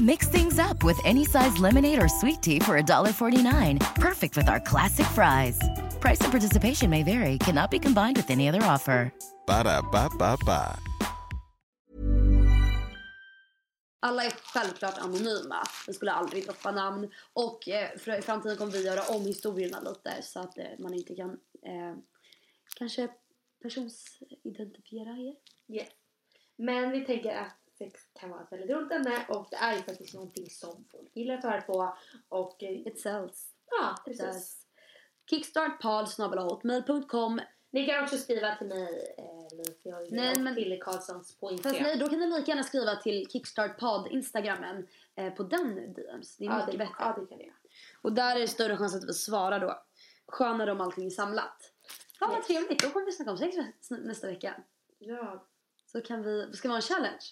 Mix 0.00 0.28
things 0.28 0.58
up 0.58 0.82
with 0.82 0.98
any 1.04 1.24
size 1.24 1.58
lemonade 1.58 2.02
or 2.02 2.08
sweet 2.08 2.42
tea 2.42 2.58
for 2.58 2.80
$1.49. 2.80 3.94
Perfect 3.94 4.36
with 4.36 4.48
our 4.48 4.60
classic 4.60 5.06
fries. 5.06 5.60
Price 6.00 6.20
and 6.20 6.32
participation 6.32 6.90
may 6.90 7.04
vary, 7.04 7.38
cannot 7.38 7.70
be 7.70 7.78
combined 7.78 8.16
with 8.16 8.30
any 8.30 8.48
other 8.48 8.62
offer. 8.62 9.12
Ba 9.46 9.62
da 9.62 9.80
ba 9.82 10.08
ba 10.18 10.36
ba. 10.44 10.76
Alla 14.00 14.24
är 14.24 14.30
självklart 14.30 14.98
anonyma. 14.98 15.62
Vi 15.86 15.92
skulle 15.92 16.12
aldrig 16.12 16.44
droppa 16.44 16.70
namn. 16.70 17.10
Och 17.32 17.68
eh, 17.68 17.98
för, 17.98 18.18
i 18.18 18.22
framtiden 18.22 18.56
kommer 18.56 18.72
vi 18.72 18.84
göra 18.84 19.16
om 19.16 19.26
historierna 19.26 19.80
lite 19.80 20.22
så 20.22 20.40
att 20.40 20.58
eh, 20.58 20.64
man 20.78 20.94
inte 20.94 21.14
kan 21.14 21.30
eh, 21.62 21.96
kanske 22.78 23.08
personsidentifiera 23.64 25.10
er. 25.10 25.36
Yes. 25.68 25.88
Men 26.56 26.90
vi 26.90 27.04
tänker 27.04 27.36
att 27.36 27.56
sex 27.78 28.00
kan 28.20 28.30
vara 28.30 28.42
ett 28.42 28.52
väldigt 28.52 28.70
roligt 28.70 28.92
ämne 28.92 29.26
och 29.28 29.46
det 29.50 29.56
är 29.56 29.76
ju 29.76 29.82
faktiskt 29.82 30.14
någonting 30.14 30.50
som 30.50 30.84
folk 30.92 31.10
gillar 31.16 31.34
att 31.34 31.44
höra 31.44 31.60
på. 31.60 31.96
Och 32.28 32.62
eh, 32.62 32.70
It 32.86 33.00
sells. 33.00 33.54
ja, 33.70 33.94
precis. 34.04 34.24
does. 34.24 34.60
Kickstartpod 35.30 36.08
Ni 37.70 37.86
kan 37.86 38.04
också 38.04 38.16
skriva 38.16 38.54
till 38.56 38.66
mig, 38.66 39.14
eh, 39.18 39.56
Lisa 39.58 39.98
och 39.98 40.12
Nej, 40.12 40.38
men- 40.38 40.54
Fille 40.54 40.76
Karlssons 40.76 41.36
på 41.36 41.48
Fast 41.48 41.52
Instagram. 41.52 41.82
nej, 41.82 41.98
då 41.98 42.08
kan 42.08 42.18
ni 42.18 42.26
lika 42.26 42.50
gärna 42.50 42.62
skriva 42.62 42.96
till 42.96 43.26
Kickstartpod 43.30 44.08
Instagramen 44.10 44.86
eh, 45.16 45.34
på 45.34 45.42
den 45.42 45.94
DMs. 45.94 46.36
Det 46.36 46.44
är 46.44 46.48
ja, 46.48 46.56
mycket 46.56 46.72
det, 46.72 46.78
bättre. 46.78 46.94
ja, 46.98 47.16
det 47.20 47.26
kan 47.26 47.38
ni. 47.38 47.52
Och 48.02 48.12
där 48.12 48.36
är 48.36 48.40
det 48.40 48.48
större 48.48 48.76
chans 48.76 48.94
att 48.94 49.08
vi 49.08 49.12
svarar 49.12 49.60
då. 49.60 49.82
Skönare 50.26 50.72
om 50.72 50.80
allting 50.80 51.06
är 51.06 51.10
samlat. 51.10 51.73
Fan 52.24 52.34
vad 52.34 52.44
trevligt, 52.44 52.82
då 52.82 52.90
kommer 52.90 53.06
vi 53.06 53.12
snacka 53.12 53.30
om 53.30 53.38
sex 53.38 53.56
nä- 53.90 53.96
nästa 53.98 54.26
vecka. 54.26 54.62
Ja. 54.98 55.46
Så 55.86 56.00
kan 56.00 56.22
vi, 56.22 56.52
ska 56.52 56.68
vi 56.68 56.72
ha 56.72 56.76
en 56.76 56.82
challenge? 56.82 57.24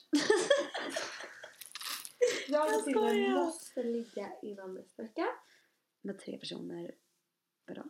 Jag 2.48 2.66
och 2.74 2.80
skojar. 2.80 3.30
måste 3.44 3.82
ligga 3.82 4.32
innan 4.42 4.74
nästa 4.74 5.02
vecka. 5.02 5.26
Med 6.02 6.18
tre 6.18 6.38
personer 6.38 6.94
per 7.66 7.74
dag. 7.74 7.88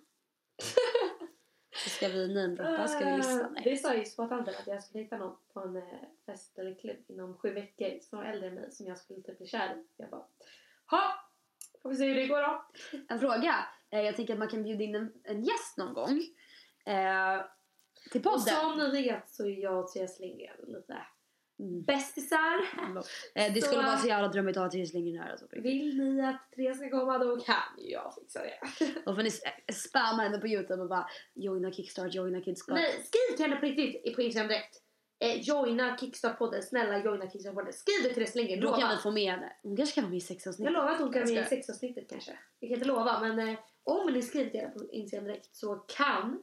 Så 1.85 1.91
ska 1.91 2.09
vi 2.09 2.35
namedroppa, 2.35 2.89
ska 2.89 3.11
vi 3.11 3.17
lyssna? 3.17 3.41
Eh, 3.41 3.51
Nej. 3.51 3.63
Det 3.65 3.77
sa 3.77 3.95
ju 3.95 4.05
spontant 4.05 4.49
att 4.49 4.67
jag 4.67 4.85
skulle 4.85 5.05
hitta 5.05 5.17
någon 5.19 5.37
på 5.53 5.61
en 5.61 5.77
eh, 5.77 5.83
fest 6.27 6.59
eller 6.59 6.75
klubb 6.75 6.97
inom 7.07 7.39
sju 7.39 7.51
veckor 7.51 7.99
som 8.01 8.19
var 8.19 8.25
äldre 8.25 8.49
än 8.49 8.55
mig 8.55 8.71
som 8.73 8.87
jag 8.87 8.99
skulle 8.99 9.23
typ 9.23 9.39
bli 9.39 9.47
kär 9.47 9.75
i. 9.77 9.87
Jag 9.97 10.11
bara, 10.11 10.27
ha! 10.87 11.29
Får 11.83 11.91
vi 11.91 11.97
se 11.97 12.05
hur 12.05 12.15
det 12.15 12.27
går 12.27 12.43
då. 12.43 12.65
En 13.09 13.21
fråga. 13.21 13.67
Eh, 13.91 14.01
jag 14.01 14.17
tänker 14.17 14.33
att 14.33 14.39
man 14.39 14.49
kan 14.49 14.63
bjuda 14.63 14.85
in 14.85 14.95
en, 14.95 15.13
en 15.25 15.43
gäst 15.43 15.77
någon 15.77 15.95
gång. 15.95 16.21
Eh, 16.85 17.45
till 18.11 18.21
Och 18.21 18.25
podden. 18.25 18.41
som 18.41 18.79
ni 18.79 19.03
vet 19.03 19.31
så 19.31 19.47
är 19.47 19.63
jag 19.63 19.79
och 19.85 19.89
Therese 19.93 20.21
Lindgren 20.21 20.57
lite 20.67 20.97
Mm. 21.61 21.83
bästisar. 21.83 22.61
Eh, 23.35 23.53
det 23.55 23.61
Så- 23.61 23.67
skulle 23.67 23.83
vara 23.83 23.97
så 23.97 24.09
jävla 24.09 24.29
drömmigt 24.29 24.57
att 24.57 24.63
ha 24.63 24.71
Therese 24.71 24.93
Lindgren 24.95 25.23
här. 25.23 25.31
Alltså. 25.31 25.47
Vill 25.53 25.99
ni 25.99 26.21
att 26.27 26.53
Therese 26.57 26.77
ska 26.79 26.91
komma 26.91 27.19
då 27.19 27.41
kan 27.41 27.55
ju 27.79 27.91
jag 27.91 28.15
fixa 28.15 28.41
det. 28.43 28.59
Då 29.05 29.15
får 29.15 29.23
ni 29.23 29.29
s- 29.29 29.43
spamma 29.89 30.23
henne 30.23 30.39
på 30.39 30.47
youtube 30.49 30.83
och 30.83 30.89
bara 30.89 31.07
joina 31.35 31.73
kickstart, 31.73 32.15
joina 32.15 32.43
kickstart. 32.43 32.75
Nej, 32.75 32.91
skriv 33.05 33.37
till 33.37 33.45
henne 33.47 33.57
på 33.57 33.67
riktigt 33.67 34.15
på 34.17 34.23
Instagram 34.23 34.49
direkt. 34.49 34.77
Eh, 35.19 35.41
joina 35.41 35.97
Kickstart-podden, 35.97 36.63
snälla 36.63 37.05
joina 37.05 37.25
Kickstart-podden. 37.25 37.73
Skriv 37.73 37.95
det 38.03 38.09
till 38.09 38.15
Therese 38.15 38.35
Lindgren, 38.35 38.61
Då 38.61 38.73
kan 38.77 38.91
vi 38.91 39.03
få 39.03 39.11
med 39.11 39.31
henne. 39.33 39.53
Hon 39.63 39.77
kanske 39.77 39.95
kan 39.95 40.05
vara 40.05 40.11
med 40.11 40.17
i 40.19 40.21
sexavsnittet. 40.21 40.73
Jag 40.73 40.81
lovar 40.81 40.93
att 40.93 41.01
hon 41.01 41.13
kan 41.13 41.23
vara 41.23 41.35
med 41.35 41.43
i 41.43 41.49
sexavsnittet 41.49 42.11
kanske. 42.11 42.39
Jag 42.59 42.69
kan 42.71 42.75
inte 42.75 42.89
lova 42.89 43.21
men 43.21 43.49
eh, 43.49 43.59
om 43.85 44.13
ni 44.13 44.23
skriver 44.23 44.51
till 44.51 44.61
henne 44.61 44.73
på 44.73 44.85
Instagram 44.93 45.25
direkt 45.27 45.57
så 45.57 45.75
kan 45.77 46.43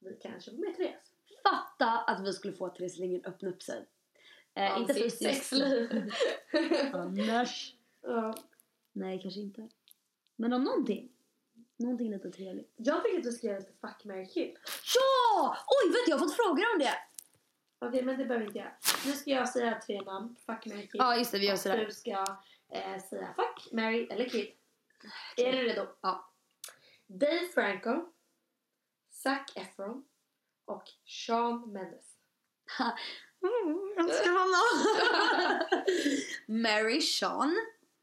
vi 0.00 0.16
kanske 0.22 0.50
få 0.50 0.56
med 0.56 0.76
Therese. 0.76 1.12
Fatta 1.42 1.98
att 2.06 2.26
vi 2.26 2.32
skulle 2.32 2.54
få 2.54 2.68
Therese 2.68 2.98
Lindgren 2.98 3.24
öppna 3.24 3.48
upp 3.48 3.62
sig. 3.62 3.86
Eh, 4.54 4.78
inte 4.78 4.94
sitt 4.94 5.02
fysiskt. 5.02 5.46
sexliv. 5.46 6.12
Annars. 6.92 7.74
ja. 8.02 8.34
Nej, 8.92 9.20
kanske 9.22 9.40
inte. 9.40 9.68
Men 10.36 10.52
om 10.52 10.64
någonting. 10.64 11.12
Någonting 11.76 12.10
lite 12.10 12.30
trevligt. 12.30 12.72
Jag 12.76 13.04
tycker 13.04 13.18
att 13.18 13.26
vi 13.26 13.32
ska 13.32 13.46
göra 13.46 13.58
lite 13.58 13.72
fuck, 13.80 14.04
marry, 14.04 14.26
kill. 14.26 14.58
Ja! 14.94 15.56
Oj, 15.66 15.88
vet 15.90 16.06
du, 16.06 16.10
jag 16.10 16.18
har 16.18 16.26
fått 16.26 16.36
frågor 16.36 16.64
om 16.72 16.78
det. 16.78 16.94
Okej, 17.78 18.02
men 18.02 18.18
det 18.18 18.24
behöver 18.24 18.46
inte 18.46 18.58
jag. 18.58 18.70
Nu 19.06 19.12
ska 19.12 19.30
jag 19.30 19.48
säga 19.48 19.80
tre 19.86 20.00
namn. 20.00 20.36
Fuck, 20.46 20.66
Mary, 20.66 20.80
Kill. 20.86 20.90
Ja, 20.92 21.16
just 21.16 21.32
det, 21.32 21.38
vi 21.38 21.46
gör 21.46 21.56
sådär. 21.56 21.84
Du 21.86 21.92
ska 21.92 22.24
eh, 22.72 23.02
säga 23.02 23.34
fuck, 23.36 23.72
Mary 23.72 24.06
eller 24.10 24.28
Kill. 24.28 24.52
Är 25.36 25.52
du 25.52 25.58
redo? 25.58 25.86
Ja. 26.00 26.32
Dave 27.06 27.48
Franco, 27.54 28.12
Zac 29.22 29.52
Efron 29.56 30.04
och 30.66 30.84
Sean 31.26 31.72
Mendes. 31.72 32.04
Mm, 33.42 33.78
älskar 33.98 34.30
honom. 34.30 34.86
Mary 36.62 37.00
Sean. 37.00 37.54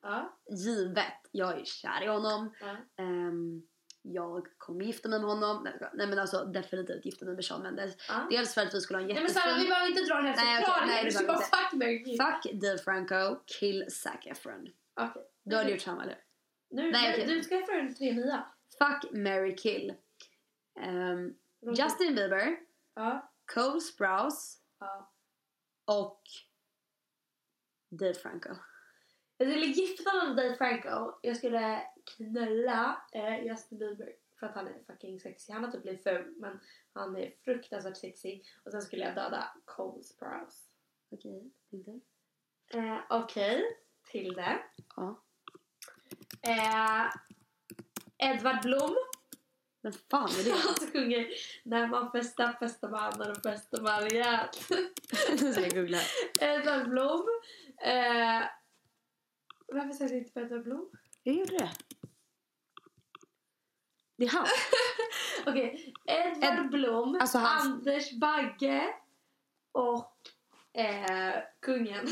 Ja. 0.02 0.38
Givet. 0.50 1.14
Jag 1.32 1.60
är 1.60 1.66
kär 1.66 2.04
i 2.04 2.08
honom. 2.08 2.54
ja. 2.60 2.76
Ehm, 3.04 3.62
jag 4.02 4.48
kommer 4.58 4.86
gifta 4.86 5.10
mig 5.10 5.20
med 5.20 5.30
honom. 5.30 5.68
Nej, 5.94 6.08
men 6.08 6.20
alltså 6.20 6.46
definitivt 6.46 7.06
gifta 7.06 7.26
mig 7.26 7.36
med 7.36 7.46
Sean 7.46 7.62
Mendes. 7.62 7.96
Ja. 8.08 8.28
Dels 8.30 8.54
för 8.54 8.62
att 8.62 8.74
vi 8.74 8.82
skulle 8.82 8.98
ha 9.00 9.02
en 9.02 9.08
Nej 9.14 9.22
men 9.24 9.30
Sara, 9.32 9.44
vi 9.44 9.50
jättefin... 9.50 9.70
behöver 9.70 9.90
inte 9.90 10.02
dra 10.04 10.16
den 10.16 10.26
här 10.26 10.36
Nej, 10.46 10.56
förklaringen. 10.64 10.88
nej, 10.96 11.06
du 11.06 11.12
behöver 11.12 11.28
bara 11.34 11.42
fuck, 11.42 11.74
Mary. 11.74 12.18
Fuck 12.18 12.62
Dave 12.62 12.78
Franco, 12.78 13.44
kill 13.60 13.86
Zac 13.92 14.26
Efron. 14.26 14.68
Okej. 15.00 15.24
Du 15.46 15.56
hade 15.56 15.72
gjort 15.72 15.82
samma 15.82 16.04
eller? 16.04 16.18
Nu, 16.70 16.92
Nej, 16.92 17.14
okej. 17.14 17.36
du 17.36 17.44
ska 17.44 17.66
få 17.66 17.72
en 17.72 17.96
tre 17.96 18.14
nya. 18.14 18.46
Fuck, 18.78 19.12
Mary 19.12 19.56
kill. 19.56 19.94
Ehm, 20.78 21.38
Justin 21.62 22.16
Bieber, 22.16 22.60
Ja. 22.94 23.32
Cole 23.54 23.82
Sprouse 23.82 24.58
ja. 24.80 25.12
och 25.86 26.22
Dave 27.90 28.14
Franco. 28.14 28.50
Jag 29.38 29.50
skulle 29.50 29.66
gifta 29.66 30.14
mig 30.16 30.28
med 30.28 30.36
Dave 30.38 30.56
Franco. 30.58 31.20
Jag 31.22 31.38
skulle 31.38 31.82
knulla 32.16 33.02
eh, 33.14 33.46
Justin 33.46 33.78
Bieber. 33.78 34.16
För 34.40 34.48
att 34.48 34.56
han 34.56 34.68
är 34.68 34.84
fucking 34.88 35.20
sexy. 35.20 35.54
Han 35.54 35.64
har 35.64 35.72
typ 35.72 35.82
blivit 35.82 36.04
ful 36.04 36.34
men 36.38 36.60
han 36.94 37.16
är 37.18 37.34
fruktansvärt 37.44 37.98
sexy. 37.98 38.42
Och 38.64 38.72
sen 38.72 38.82
skulle 38.82 39.04
jag 39.04 39.16
döda 39.16 39.48
Cole 39.66 40.04
Sprouse. 40.04 40.64
Okej, 41.10 41.52
inte? 41.70 42.00
Eh, 42.74 43.00
Okej, 43.10 43.64
till 44.12 44.34
det. 44.34 44.60
Ja. 44.96 45.24
Eh, 46.42 47.06
Edvard 48.18 48.62
Blom. 48.62 48.96
Men 49.88 49.94
fan 50.12 50.30
är 50.40 50.44
det? 50.44 50.52
Han 50.66 50.92
sjunger 50.92 51.28
När 51.64 51.88
man 51.88 52.12
festar 52.12 52.54
festar 52.60 52.90
man 52.90 53.22
och 53.22 53.28
då 53.28 53.36
festar 53.50 53.82
man 53.82 54.02
rejält. 54.02 54.70
Nu 55.42 55.54
ska 55.54 55.62
jag 55.62 55.72
googla. 55.74 55.98
Edvard 56.42 56.90
Blom. 56.90 57.26
Eh, 57.82 58.44
varför 59.68 59.94
säger 59.94 60.12
du 60.12 60.18
inte 60.18 60.32
på 60.34 60.40
Edvard 60.40 60.64
Blom? 60.64 60.90
Jag 61.24 61.36
gjorde 61.36 61.58
det. 61.58 61.72
Det 64.18 64.26
är 64.26 64.30
han. 64.30 64.46
Okej, 65.46 65.94
Edvard 66.06 66.60
Ed- 66.60 66.70
Blom, 66.70 67.18
alltså 67.22 67.38
hans- 67.38 67.66
Anders 67.66 68.12
Bagge 68.12 68.94
och 69.72 70.18
eh, 70.74 71.36
kungen. 71.60 72.08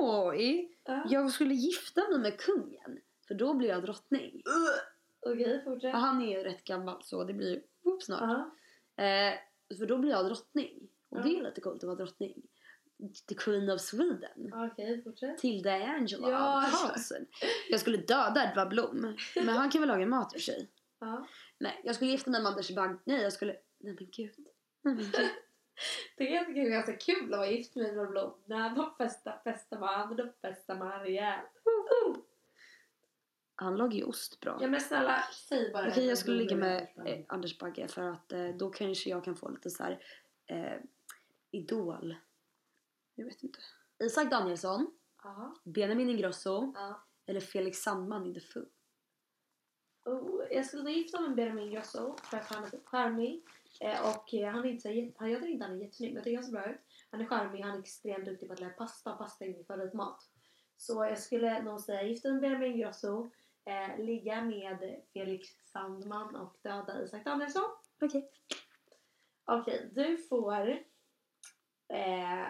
Oj! 0.00 0.76
Ja. 0.84 1.04
Jag 1.08 1.30
skulle 1.30 1.54
gifta 1.54 2.08
mig 2.10 2.18
med 2.18 2.40
kungen. 2.40 3.00
För 3.28 3.34
då 3.34 3.54
blir 3.54 3.68
jag 3.68 3.82
drottning. 3.82 4.42
Okej, 5.26 5.64
fortsätt. 5.64 5.94
Och 5.94 6.00
han 6.00 6.22
är 6.22 6.38
ju 6.38 6.44
rätt 6.44 6.64
gammal 6.64 7.02
så 7.04 7.24
det 7.24 7.32
blir 7.34 7.62
upp 7.82 8.02
snart. 8.02 8.20
Ja. 8.20 9.04
Eh, 9.04 9.34
för 9.78 9.86
då 9.86 9.98
blir 9.98 10.10
jag 10.10 10.26
drottning. 10.26 10.88
Och 11.08 11.22
det 11.22 11.28
Ja. 11.28 11.38
är 11.38 11.42
lite 11.42 11.60
coolt 11.60 11.76
att 11.82 11.86
vara 11.86 11.96
drottning. 11.96 12.42
The 13.28 13.34
Queen 13.34 13.70
of 13.70 13.80
Sweden. 13.80 14.52
Okej, 14.54 15.02
fortsätt. 15.04 15.38
Tilda 15.38 15.72
Angela 15.72 16.30
Ja. 16.30 16.70
Carlson. 16.72 17.26
Jag 17.70 17.80
skulle 17.80 17.96
döda 17.96 18.50
Edvard 18.50 18.68
Blom. 18.68 19.16
Men 19.36 19.48
han 19.48 19.70
kan 19.70 19.80
väl 19.80 19.88
laga 19.88 20.06
mat 20.06 20.32
för 20.32 20.40
sig. 20.40 20.68
Ja. 21.00 21.26
Nej, 21.58 21.80
jag 21.84 21.94
skulle 21.94 22.10
gifta 22.10 22.30
mig 22.30 22.42
med 22.42 22.50
Anders 22.52 22.70
Bagge. 22.74 22.96
Nej, 23.04 23.22
jag 23.22 23.32
skulle... 23.32 23.52
Nej 23.78 23.94
men 23.98 24.08
gud. 24.10 24.34
Nej 24.82 24.94
men 24.94 25.04
gud. 25.04 25.14
Det 26.16 26.28
är 26.28 26.32
ganska, 26.32 26.52
ganska 26.52 26.96
kul 26.96 27.32
att 27.34 27.38
vara 27.38 27.50
gift 27.50 27.76
med 27.76 27.86
Edvard 27.88 28.10
Blom. 28.10 28.34
När 28.46 28.76
man 28.76 28.94
festar 28.98 29.40
festar 29.44 29.78
man, 29.78 30.16
då 30.16 30.28
festar 30.42 30.76
man 30.76 31.00
rejält. 31.00 31.50
Han 33.60 33.76
lagar 33.76 33.92
ju 33.92 34.04
ost 34.04 34.40
bra. 34.40 34.58
Ja 34.60 34.68
men 34.68 34.80
snälla, 34.80 35.24
säg 35.48 35.72
bara. 35.72 35.88
Okej, 35.88 36.06
jag 36.06 36.18
skulle 36.18 36.36
ligga 36.36 36.56
med 36.56 36.88
eh, 37.06 37.24
Anders 37.28 37.58
Bagge 37.58 37.88
för 37.88 38.02
att 38.02 38.32
eh, 38.32 38.48
då 38.48 38.70
kanske 38.70 39.10
jag 39.10 39.24
kan 39.24 39.36
få 39.36 39.48
lite 39.48 39.70
så 39.70 39.82
här 39.82 40.02
eh, 40.46 40.80
idol. 41.50 42.16
Jag 43.14 43.24
vet 43.24 43.42
inte. 43.42 43.58
Isak 43.98 44.30
Danielsson, 44.30 44.98
Ja. 45.22 45.54
Benjamin 45.64 46.10
Ingrosso 46.10 46.72
ja. 46.74 47.06
eller 47.26 47.40
Felix 47.40 47.78
Sandman 47.78 48.26
i 48.26 48.34
The 48.34 48.40
Foo. 48.40 48.64
Oh, 50.04 50.44
jag 50.50 50.66
skulle 50.66 50.90
gifta 50.90 51.20
mig 51.20 51.28
med 51.28 51.36
Benjamin 51.36 51.64
Ingrosso 51.64 52.16
för 52.22 52.36
att 52.36 52.46
han 52.46 52.64
är 52.64 52.70
charmig. 52.84 53.44
Eh, 53.80 54.14
och 54.14 54.34
eh, 54.34 54.52
han 54.52 54.64
är 54.64 54.68
inte 54.68 54.82
så 54.82 54.88
han, 55.18 55.30
jag 55.30 55.40
tycker 55.40 55.52
inte 55.52 55.64
han 55.64 55.76
är 55.76 55.82
jättesnygg 55.82 56.10
men 56.10 56.16
jag 56.16 56.24
tycker 56.24 56.36
han 56.36 56.44
ser 56.44 56.52
bra 56.52 56.70
ut. 56.70 56.80
Han 57.10 57.20
är 57.20 57.26
charmig, 57.26 57.60
han 57.60 57.76
är 57.76 57.78
extremt 57.80 58.24
duktig 58.24 58.48
på 58.48 58.54
att 58.54 58.60
lära 58.60 58.70
pasta. 58.70 59.12
Pasta 59.12 59.44
är 59.44 59.48
min 59.48 59.64
favoritmat. 59.64 60.30
Så 60.76 61.04
jag 61.04 61.18
skulle 61.18 61.62
nog 61.62 61.80
säga 61.80 62.02
gifta 62.02 62.28
mig 62.28 62.40
med 62.40 62.42
Benjamin 62.42 62.72
Ingrosso. 62.72 63.30
Eh, 63.68 63.98
ligga 63.98 64.42
med 64.44 65.02
Felix 65.12 65.48
Sandman 65.62 66.36
och 66.36 66.56
döda 66.62 67.02
Isak 67.02 67.24
Danielsson. 67.24 67.70
Okej. 68.00 68.30
Okej, 69.44 69.90
du 69.94 70.16
får 70.16 70.68
eh, 71.88 72.48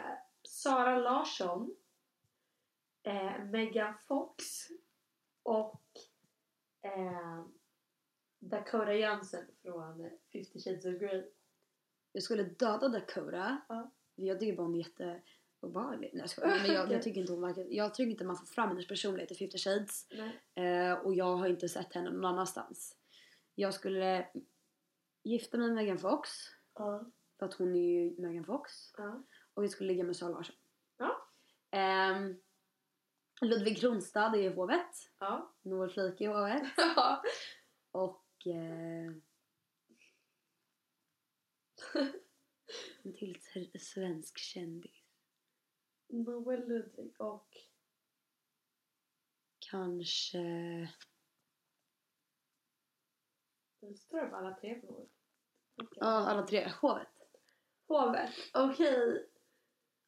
Sara 0.48 0.98
Larsson, 0.98 1.76
eh, 3.02 3.44
Megan 3.44 3.94
Fox 4.08 4.44
och 5.42 5.82
eh, 6.82 7.44
Dakota 8.38 8.94
Johnson 8.94 9.44
från 9.62 10.10
50 10.32 10.60
Shades 10.60 10.84
of 10.84 11.00
Grey. 11.00 11.24
Jag 12.12 12.22
skulle 12.22 12.42
döda 12.42 12.88
Dakota. 12.88 13.60
Ja. 13.68 13.92
Jag 14.14 14.40
tycker 14.40 14.56
bara 14.56 14.62
hon 14.62 14.74
är 14.74 15.22
jätteobehaglig. 15.58 16.10
Nej 16.14 16.26
jag. 16.36 16.48
Men 16.48 16.72
jag, 16.72 16.92
jag 16.92 17.02
tycker 17.02 17.20
inte 17.20 17.32
hon 17.32 17.42
verkar... 17.42 17.66
Jag 17.70 17.94
tycker 17.94 18.10
inte 18.10 18.24
man 18.24 18.36
får 18.36 18.46
fram 18.46 18.68
hennes 18.68 18.86
personlighet 18.86 19.32
i 19.32 19.34
50 19.34 19.58
Shades. 19.58 20.06
Eh, 20.54 20.92
och 20.92 21.14
jag 21.14 21.36
har 21.36 21.48
inte 21.48 21.68
sett 21.68 21.94
henne 21.94 22.10
någon 22.10 22.24
annanstans. 22.24 22.96
Jag 23.54 23.74
skulle 23.74 24.28
gifta 25.22 25.58
mig 25.58 25.66
med 25.66 25.76
Megan 25.76 25.98
Fox. 25.98 26.30
Ja. 26.74 27.04
För 27.38 27.46
att 27.46 27.54
hon 27.54 27.76
är 27.76 27.80
ju 27.80 28.20
Megan 28.20 28.44
Fox. 28.44 28.72
Ja. 28.96 29.22
Och 29.54 29.64
jag 29.64 29.70
skulle 29.70 29.88
ligga 29.88 30.04
med 30.04 30.16
Sara 30.16 30.30
Larsson. 30.30 30.56
Ja. 30.98 31.28
Ehm, 31.70 32.40
Ludvig 33.40 33.78
Kronstad 33.80 34.34
är 34.34 34.38
i 34.38 34.48
hovet. 34.48 35.10
Ja. 35.18 35.54
Noel 35.62 35.90
Flink 35.90 36.20
i 36.20 36.26
hovet. 36.26 36.62
Och... 37.90 38.46
Eh, 38.46 39.12
en 43.02 43.12
till 43.12 43.40
svensk 43.80 44.38
kändis. 44.38 44.97
Noel 46.08 46.68
Ludvig 46.68 47.20
och... 47.20 47.56
Kanske... 49.58 50.38
Nu 53.80 53.94
står 53.94 54.20
det 54.20 54.26
bara 54.26 54.40
alla 54.40 54.56
tre 54.56 54.82
något. 54.82 55.10
Ja, 55.96 56.06
alla 56.06 56.46
tre. 56.46 56.72
Hovet. 56.80 57.08
Hovet. 57.88 58.30
Okej. 58.54 59.28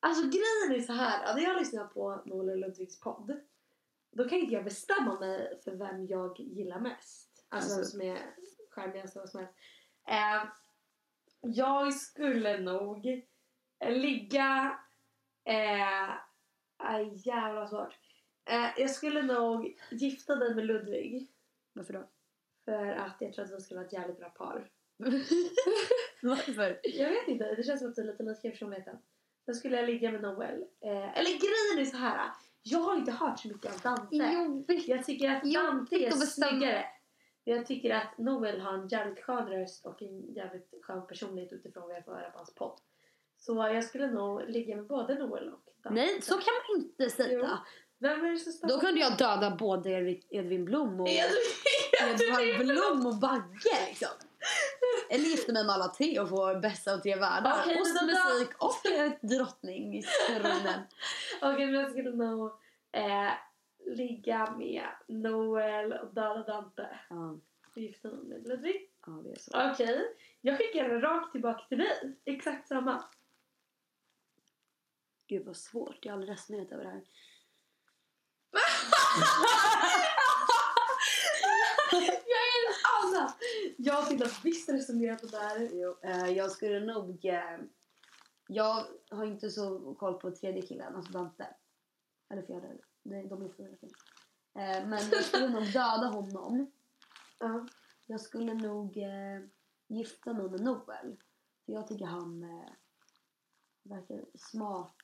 Alltså 0.01 0.23
grejen 0.23 0.81
är 0.81 0.87
så 0.87 0.93
här. 0.93 1.27
Hade 1.27 1.43
jag 1.43 1.59
lyssnat 1.59 1.95
på 1.95 2.23
Noel 2.27 2.61
Ludvigs 2.61 3.01
podd. 3.01 3.41
Då 4.11 4.29
kan 4.29 4.39
inte 4.39 4.55
jag 4.55 4.65
bestämma 4.65 5.21
mig 5.21 5.61
för 5.65 5.75
vem 5.75 6.07
jag 6.07 6.41
gillar 6.41 6.81
mest. 6.81 7.47
Alltså, 7.49 7.71
vem 7.71 7.79
Alltså- 7.79 7.91
som 7.91 8.01
är 8.01 8.35
charmigast 8.71 9.17
och 9.17 9.29
som 9.29 9.41
helst. 9.41 9.55
Eh, 10.09 10.53
jag 11.41 11.95
skulle 11.95 12.59
nog 12.61 13.27
ligga... 13.89 14.79
Eh, 15.44 16.11
aj, 16.76 17.12
jävla 17.14 17.66
svårt. 17.66 17.98
Eh, 18.50 18.70
jag 18.76 18.90
skulle 18.90 19.22
nog 19.22 19.79
gifta 19.90 20.37
dig 20.37 20.55
med 20.55 20.66
Ludvig. 20.66 21.29
Varför 21.72 21.92
då? 21.92 22.09
För 22.64 22.87
att 22.87 23.16
jag 23.18 23.33
tror 23.33 23.44
att 23.44 23.50
vi 23.50 23.61
skulle 23.61 23.79
vara 23.81 23.87
ett 23.87 23.92
jävligt 23.92 24.18
bra 24.18 24.29
par. 24.29 24.70
Varför? 26.22 26.81
Jag 26.83 27.09
vet 27.09 27.29
inte, 27.29 27.55
det 27.55 27.62
känns 27.62 27.81
som 27.81 27.88
att 27.88 27.96
du 27.96 28.03
är 28.03 28.07
lite 28.07 28.22
lika 28.22 28.50
personligheten. 28.50 28.98
Sen 29.44 29.55
skulle 29.55 29.76
jag 29.76 29.87
ligga 29.87 30.12
med 30.12 30.22
Noel. 30.22 30.64
Eh, 30.85 31.18
eller 31.18 31.31
grejen 31.31 31.87
är 31.87 31.90
så 31.90 31.96
här. 31.96 32.31
Jag 32.62 32.79
har 32.79 32.96
inte 32.96 33.12
hört 33.12 33.38
så 33.38 33.48
mycket 33.48 33.74
av 33.74 33.81
Dante. 33.81 34.16
Jobbigt. 34.16 34.88
Jag 34.88 35.05
tycker 35.05 35.31
att 35.31 35.42
Dante 35.42 35.96
är 35.96 36.11
snyggare. 36.11 36.85
Jag 37.44 37.66
tycker 37.66 37.94
att 37.94 38.18
Noel 38.18 38.61
har 38.61 38.74
en 38.74 38.88
jävligt 38.88 39.24
skön 39.24 39.48
röst 39.48 39.87
och 39.87 40.03
en 40.03 40.33
jävligt 40.33 40.74
skön 40.83 41.07
personlighet 41.07 41.53
utifrån 41.53 41.88
vad 41.88 41.96
jag 41.96 42.05
får 42.05 42.12
höra 42.12 42.31
på 42.31 42.38
hans 42.38 42.55
podd. 42.55 42.81
Så 43.40 43.55
jag 43.57 43.85
skulle 43.85 44.07
nog 44.07 44.48
ligga 44.48 44.76
med 44.76 44.87
både 44.87 45.14
Noel 45.14 45.48
och 45.48 45.61
Dante. 45.83 46.00
Nej, 46.00 46.22
så 46.22 46.33
kan 46.33 46.55
man 46.68 46.83
inte 46.83 47.11
säga. 47.11 47.59
Vem 47.98 48.24
är 48.24 48.31
det 48.31 48.38
som 48.38 48.68
Då 48.68 48.81
kunde 48.81 49.00
jag 49.00 49.18
döda 49.18 49.57
både 49.57 49.90
Edvin 50.31 50.64
Blom 50.64 51.00
och 51.00 51.09
Edvard 51.09 52.59
Blom 52.59 53.07
och 53.07 53.16
Bagge 53.16 53.88
liksom. 53.88 54.09
Eller 55.11 55.24
gifta 55.24 55.53
mig 55.53 55.64
med 55.64 55.74
alla 55.74 55.88
tre 55.88 56.20
och 56.20 56.29
få 56.29 56.61
bästa 56.61 56.94
av 56.94 56.98
tre 56.98 57.16
världar. 57.16 57.61
Okej, 57.62 57.81
och 57.81 58.07
musik 58.07 58.50
och 58.59 58.87
ett 58.87 59.22
drottningstronen. 59.22 60.81
Okej, 61.42 61.66
men 61.66 61.74
jag 61.74 61.90
skulle 61.90 62.11
nog 62.11 62.53
eh, 62.92 63.31
ligga 63.96 64.55
med 64.59 64.88
Noel 65.09 65.92
och 65.92 66.14
döda 66.14 66.42
Dante. 66.42 66.88
Ja, 67.11 67.38
gifta 67.74 68.09
mig 68.09 68.24
med 68.24 68.48
Ludvig. 68.48 68.90
ja, 69.07 69.12
det 69.12 69.31
är 69.31 69.38
så. 69.38 69.70
Okej, 69.72 70.16
jag 70.40 70.59
skickar 70.59 70.88
den 70.88 71.00
rakt 71.00 71.33
tillbaka 71.33 71.64
till 71.68 71.79
dig. 71.79 72.16
Exakt 72.24 72.68
samma. 72.68 73.05
Gud 75.31 75.47
vad 75.47 75.57
svårt. 75.57 76.05
Jag 76.05 76.12
har 76.12 76.14
aldrig 76.16 76.33
resonerat 76.33 76.73
över 76.73 76.85
det 76.85 76.90
här. 76.90 77.03
jag 82.27 82.40
är 82.40 82.62
alltså, 83.03 83.47
jag 83.79 84.07
tänkte 84.07 84.27
att 84.27 84.45
visst 84.45 84.69
resonera 84.69 85.16
på 85.16 85.27
det 85.27 85.37
här. 85.37 85.69
Jo, 85.73 85.97
eh, 86.03 86.27
jag 86.27 86.51
skulle 86.51 86.81
nog... 86.81 87.25
Eh, 87.25 87.59
jag 88.49 88.87
har 89.11 89.27
inte 89.27 89.51
så 89.51 89.95
koll 89.95 90.21
på 90.21 90.31
tredje 90.31 90.62
killen, 90.62 90.97
alltså 90.97 91.12
Dante. 91.12 91.47
Eller 92.31 92.43
fjärde. 92.43 92.79
De, 93.03 93.29
de 93.29 93.45
är 93.45 93.49
fyra 93.49 93.77
till. 93.77 93.93
Eh, 94.55 94.88
men 94.88 95.11
jag 95.12 95.25
skulle 95.25 95.49
nog 95.49 95.64
döda 95.64 96.07
honom. 96.07 96.73
Ja. 97.38 97.66
Jag 98.07 98.21
skulle 98.21 98.55
nog 98.55 98.97
eh, 98.97 99.40
gifta 99.88 100.33
mig 100.33 100.51
med 100.51 100.61
Noel. 100.61 101.16
För 101.66 101.73
jag 101.73 101.87
tycker 101.87 102.07
han 102.07 102.45
verkar 103.83 104.25
smart 104.35 104.97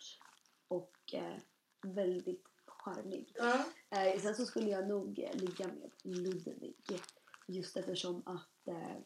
och 0.69 1.15
eh, 1.15 1.37
väldigt 1.83 2.45
charmig. 2.67 3.33
Ja. 3.35 3.65
Eh, 3.91 4.21
sen 4.21 4.35
så 4.35 4.47
skulle 4.47 4.71
jag 4.71 4.89
nog 4.89 5.19
eh, 5.19 5.35
ligga 5.35 5.67
med 5.67 5.91
Ludvig. 6.03 7.01
Just 7.47 7.77
eftersom 7.77 8.23
att 8.27 8.69
eh, 8.69 8.97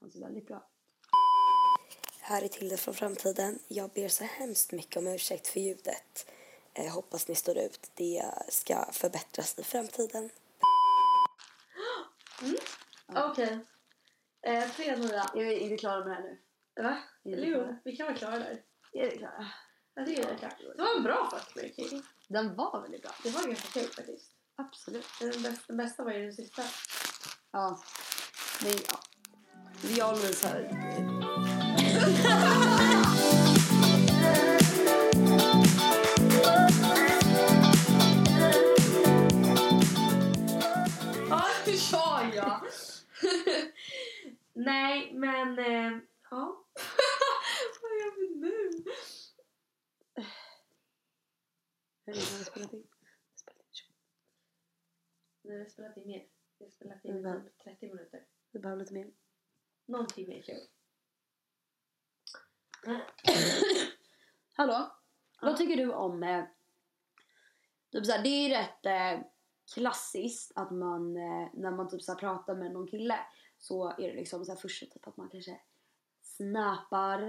han 0.00 0.10
ser 0.10 0.20
väldigt 0.20 0.46
bra 0.46 0.70
Här 2.20 2.42
är 2.42 2.48
Tilde 2.48 2.76
från 2.76 2.94
framtiden. 2.94 3.58
Jag 3.68 3.90
ber 3.90 4.08
så 4.08 4.24
hemskt 4.24 4.72
mycket 4.72 4.96
om 4.96 5.06
ursäkt 5.06 5.46
för 5.46 5.60
ljudet. 5.60 6.30
Eh, 6.74 6.92
hoppas 6.94 7.28
ni 7.28 7.34
står 7.34 7.58
ut. 7.58 7.90
Det 7.94 8.24
ska 8.48 8.92
förbättras 8.92 9.58
i 9.58 9.62
framtiden. 9.62 10.30
Okej. 13.06 13.58
Eh, 14.42 14.70
tre 14.70 14.96
nya. 14.96 15.22
Är 15.22 15.44
vi, 15.44 15.64
är 15.64 15.68
vi 15.68 15.78
klara 15.78 16.04
med 16.04 16.08
det 16.08 16.14
här 16.14 16.22
nu? 16.22 16.38
Va? 16.82 16.98
Eller 17.24 17.46
jo, 17.46 17.78
vi 17.84 17.96
kan 17.96 18.06
vara 18.06 18.16
klara 18.16 18.38
där. 18.38 18.62
Är 18.94 19.10
vi 19.10 19.18
klara? 19.18 19.46
Tycker 20.06 20.22
det 20.22 20.32
är 20.32 20.36
klart. 20.36 20.58
Det 20.76 20.82
var 20.82 20.96
en 20.96 21.02
bra 21.02 21.30
fuck 21.30 21.56
Mary 21.56 21.72
Kill. 21.72 22.02
Den 22.28 22.54
var 22.54 22.82
väldigt 22.82 23.02
bra. 23.02 23.10
Det 23.22 23.30
var 23.30 23.46
ganska 23.46 23.80
kul 23.80 23.88
faktiskt. 23.88 24.30
Absolut. 24.56 25.06
Den 25.20 25.42
bästa, 25.42 25.64
den 25.66 25.76
bästa 25.76 26.04
var 26.04 26.12
ju 26.12 26.22
den 26.22 26.32
sista. 26.32 26.62
Ja. 27.52 27.82
Men 28.62 28.72
ja. 28.72 28.98
Och 29.82 30.18
Louise 30.18 30.48
har... 30.48 30.60
Ja, 41.30 41.44
det 41.64 41.76
sa 41.78 42.22
jag! 42.34 42.60
Nej, 44.52 45.12
men... 45.14 45.58
Eh, 45.58 45.98
ja. 46.30 46.64
Vad 47.82 47.92
gör 47.92 48.20
vi 48.20 48.40
nu? 48.40 48.84
Hur 52.04 52.12
länge 52.14 52.26
har 52.26 52.38
vi 52.38 52.44
spelat 52.44 52.72
in? 52.72 52.86
Spelat 53.34 53.60
in 53.60 53.72
20. 53.72 53.92
Nu 55.42 55.52
har 55.52 55.58
jag 55.58 55.70
spelat 55.70 55.96
in 55.96 56.06
mer. 56.06 56.26
Jag 56.58 56.66
har 56.66 56.70
spelat 56.70 57.04
in 57.04 57.16
Mm. 57.26 57.44
typ 57.44 57.58
30 57.64 57.86
minuter. 57.86 58.24
Vi 58.50 58.58
behöver 58.58 58.80
lite 58.80 58.94
mer. 58.94 59.10
Någon 59.86 60.06
timme 60.06 60.38
är 60.38 60.42
kul. 60.42 60.66
Hallå? 64.52 64.92
Vad 65.42 65.56
tycker 65.56 65.76
du 65.76 65.92
om... 65.92 66.22
Eh, 66.22 66.44
typ 67.92 68.06
såhär, 68.06 68.22
det 68.22 68.28
är 68.28 68.48
rätt 68.58 68.86
eh, 68.86 69.26
klassiskt 69.74 70.52
att 70.56 70.70
man 70.70 71.16
eh, 71.16 71.48
när 71.54 71.70
man 71.70 71.88
typ 71.88 72.02
såhär, 72.02 72.18
pratar 72.18 72.54
med 72.56 72.72
någon 72.72 72.86
kille 72.86 73.18
så 73.58 73.88
är 73.90 74.08
det 74.08 74.14
liksom 74.14 74.44
såhär, 74.44 74.58
först 74.58 74.92
typ 74.92 75.06
att 75.06 75.16
man 75.16 75.28
kanske 75.28 75.60
snappar, 76.22 77.28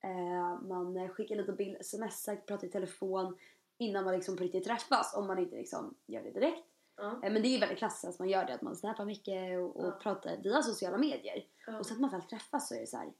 eh, 0.00 0.60
man 0.62 1.08
skickar 1.08 1.36
lite 1.36 1.52
bild, 1.52 1.86
smsar, 1.86 2.36
pratar 2.36 2.66
i 2.66 2.70
telefon 2.70 3.38
innan 3.78 4.04
man 4.04 4.14
liksom 4.14 4.36
på 4.36 4.42
riktigt 4.42 4.64
träffas 4.64 5.14
om 5.16 5.26
man 5.26 5.38
inte 5.38 5.56
liksom 5.56 5.98
gör 6.06 6.22
det 6.22 6.30
direkt. 6.30 6.68
Ja. 6.96 7.20
Eh, 7.24 7.32
men 7.32 7.42
det 7.42 7.48
är 7.48 7.50
ju 7.50 7.58
väldigt 7.58 7.78
klassiskt 7.78 8.04
att 8.04 8.18
man 8.18 8.28
gör 8.28 8.44
det, 8.44 8.54
att 8.54 8.62
man 8.62 8.76
snappar 8.76 9.04
mycket 9.04 9.58
och, 9.58 9.76
och 9.76 9.86
Ja. 9.86 9.98
pratar 10.02 10.36
via 10.42 10.62
sociala 10.62 10.98
medier. 10.98 11.46
Ja. 11.66 11.78
Och 11.78 11.86
sen 11.86 11.94
att 11.94 12.00
man 12.00 12.10
väl 12.10 12.22
träffas 12.22 12.68
så 12.68 12.74
är 12.74 12.80
det 12.80 12.86
så 12.86 12.96
här. 12.96 13.12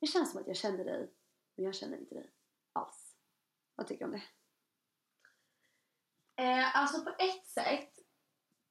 Det 0.00 0.06
känns 0.06 0.30
som 0.32 0.40
att 0.40 0.46
jag 0.46 0.56
känner 0.56 0.84
dig, 0.84 1.10
men 1.56 1.64
jag 1.64 1.74
känner 1.74 1.98
inte 1.98 2.14
dig 2.14 2.30
alls. 2.72 3.16
Vad 3.74 3.86
tycker 3.86 4.04
du 4.06 4.12
om 4.12 4.20
det? 4.20 4.22
Eh, 6.42 6.76
alltså 6.76 7.04
på 7.04 7.10
ett 7.18 7.46
sätt 7.46 7.92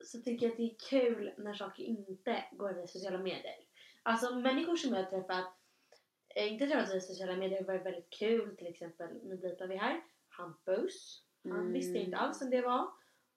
så 0.03 0.21
tycker 0.21 0.45
jag 0.45 0.51
att 0.51 0.57
det 0.57 0.63
är 0.71 0.75
kul 0.89 1.33
när 1.37 1.53
saker 1.53 1.83
inte 1.83 2.45
går 2.51 2.73
via 2.73 2.87
sociala 2.87 3.17
medier. 3.17 3.55
Alltså 4.03 4.35
människor 4.35 4.75
som 4.75 4.93
jag 4.93 5.03
har 5.03 5.09
träffat, 5.09 5.53
eh, 6.35 6.53
inte 6.53 6.67
träffat 6.67 6.93
via 6.93 7.01
sociala 7.01 7.35
medier 7.35 7.59
har 7.59 7.67
varit 7.67 7.85
väldigt 7.85 8.09
kul. 8.09 8.57
Till 8.57 8.67
exempel, 8.67 9.19
nu 9.23 9.37
blipar 9.37 9.67
vi 9.67 9.75
här, 9.75 10.03
Hampus. 10.37 11.23
Han 11.43 11.51
Mm. 11.51 11.73
visste 11.73 11.97
inte 11.97 12.17
alls 12.17 12.41
vem 12.41 12.49
det 12.49 12.61
var. 12.61 12.87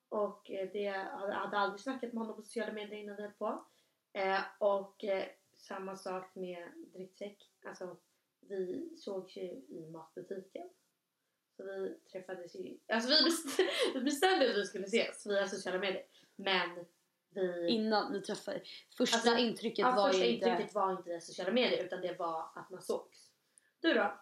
Och 0.08 0.50
eh, 0.50 0.68
det 0.72 0.86
hade, 0.88 1.32
hade 1.32 1.58
aldrig 1.58 1.80
snackat 1.80 2.12
med 2.12 2.20
honom 2.22 2.36
på 2.36 2.42
sociala 2.42 2.72
medier 2.72 2.98
innan 2.98 3.16
höll 3.16 3.30
på. 3.30 3.64
Eh, 4.12 4.40
och 4.58 5.04
eh, 5.04 5.28
samma 5.56 5.96
sak 5.96 6.34
med 6.34 6.72
Drittsäck. 6.92 7.50
Alltså 7.66 7.96
vi 8.40 8.90
sågs 8.96 9.36
ju 9.36 9.42
i 9.50 9.88
matbutiken. 9.92 10.68
Så 11.56 11.64
vi 11.64 11.98
träffades 12.12 12.56
ju... 12.56 12.78
Alltså 12.88 13.10
vi 13.10 13.24
bestämde, 13.24 13.72
vi 13.94 14.00
bestämde 14.00 14.50
att 14.50 14.56
vi 14.56 14.64
skulle 14.64 14.84
ses 14.84 15.26
via 15.26 15.48
sociala 15.48 15.78
medier. 15.78 16.04
Men 16.36 16.84
vi... 17.30 17.68
Innan 17.68 18.12
ni 18.12 18.20
träffade. 18.20 18.62
Första 18.96 19.16
Alltså, 19.16 19.36
intrycket 19.36 19.78
ja, 19.78 19.94
var 19.96 20.08
första 20.08 20.24
ju 20.24 20.30
inte... 20.34 20.48
intrycket 20.48 20.74
var 20.74 20.92
inte 20.92 21.20
sociala 21.20 21.52
medier 21.52 21.84
utan 21.84 22.00
det 22.00 22.18
var 22.18 22.50
att 22.54 22.70
man 22.70 22.82
sågs. 22.82 23.30
Du 23.80 23.94
då? 23.94 24.20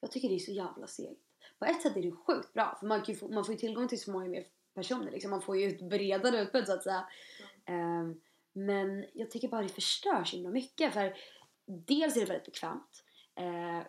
Jag 0.00 0.10
tycker 0.10 0.28
det 0.28 0.34
är 0.34 0.38
så 0.38 0.52
jävla 0.52 0.86
segt. 0.86 1.20
På 1.58 1.64
ett 1.64 1.82
sätt 1.82 1.96
är 1.96 2.02
det 2.02 2.12
sjukt 2.12 2.52
bra 2.52 2.76
för 2.80 2.86
man, 2.86 3.04
få, 3.04 3.28
man 3.28 3.44
får 3.44 3.54
ju 3.54 3.58
tillgång 3.58 3.88
till 3.88 4.00
så 4.00 4.12
många 4.12 4.28
mer 4.28 4.44
personer. 4.74 5.10
Liksom. 5.10 5.30
Man 5.30 5.42
får 5.42 5.56
ju 5.56 5.68
ett 5.68 5.88
bredare 5.88 6.40
utbud 6.40 6.66
så 6.66 6.72
att 6.72 6.82
säga. 6.82 7.04
Ehm, 7.66 8.20
men 8.52 9.04
jag 9.12 9.30
tycker 9.30 9.48
bara 9.48 9.62
det 9.62 9.68
förstör 9.68 10.24
så 10.24 10.36
himla 10.36 10.50
mycket. 10.50 10.92
För 10.92 11.16
dels 11.66 12.16
är 12.16 12.20
det 12.20 12.26
väldigt 12.26 12.46
bekvämt. 12.46 13.04
Uh, 13.40 13.86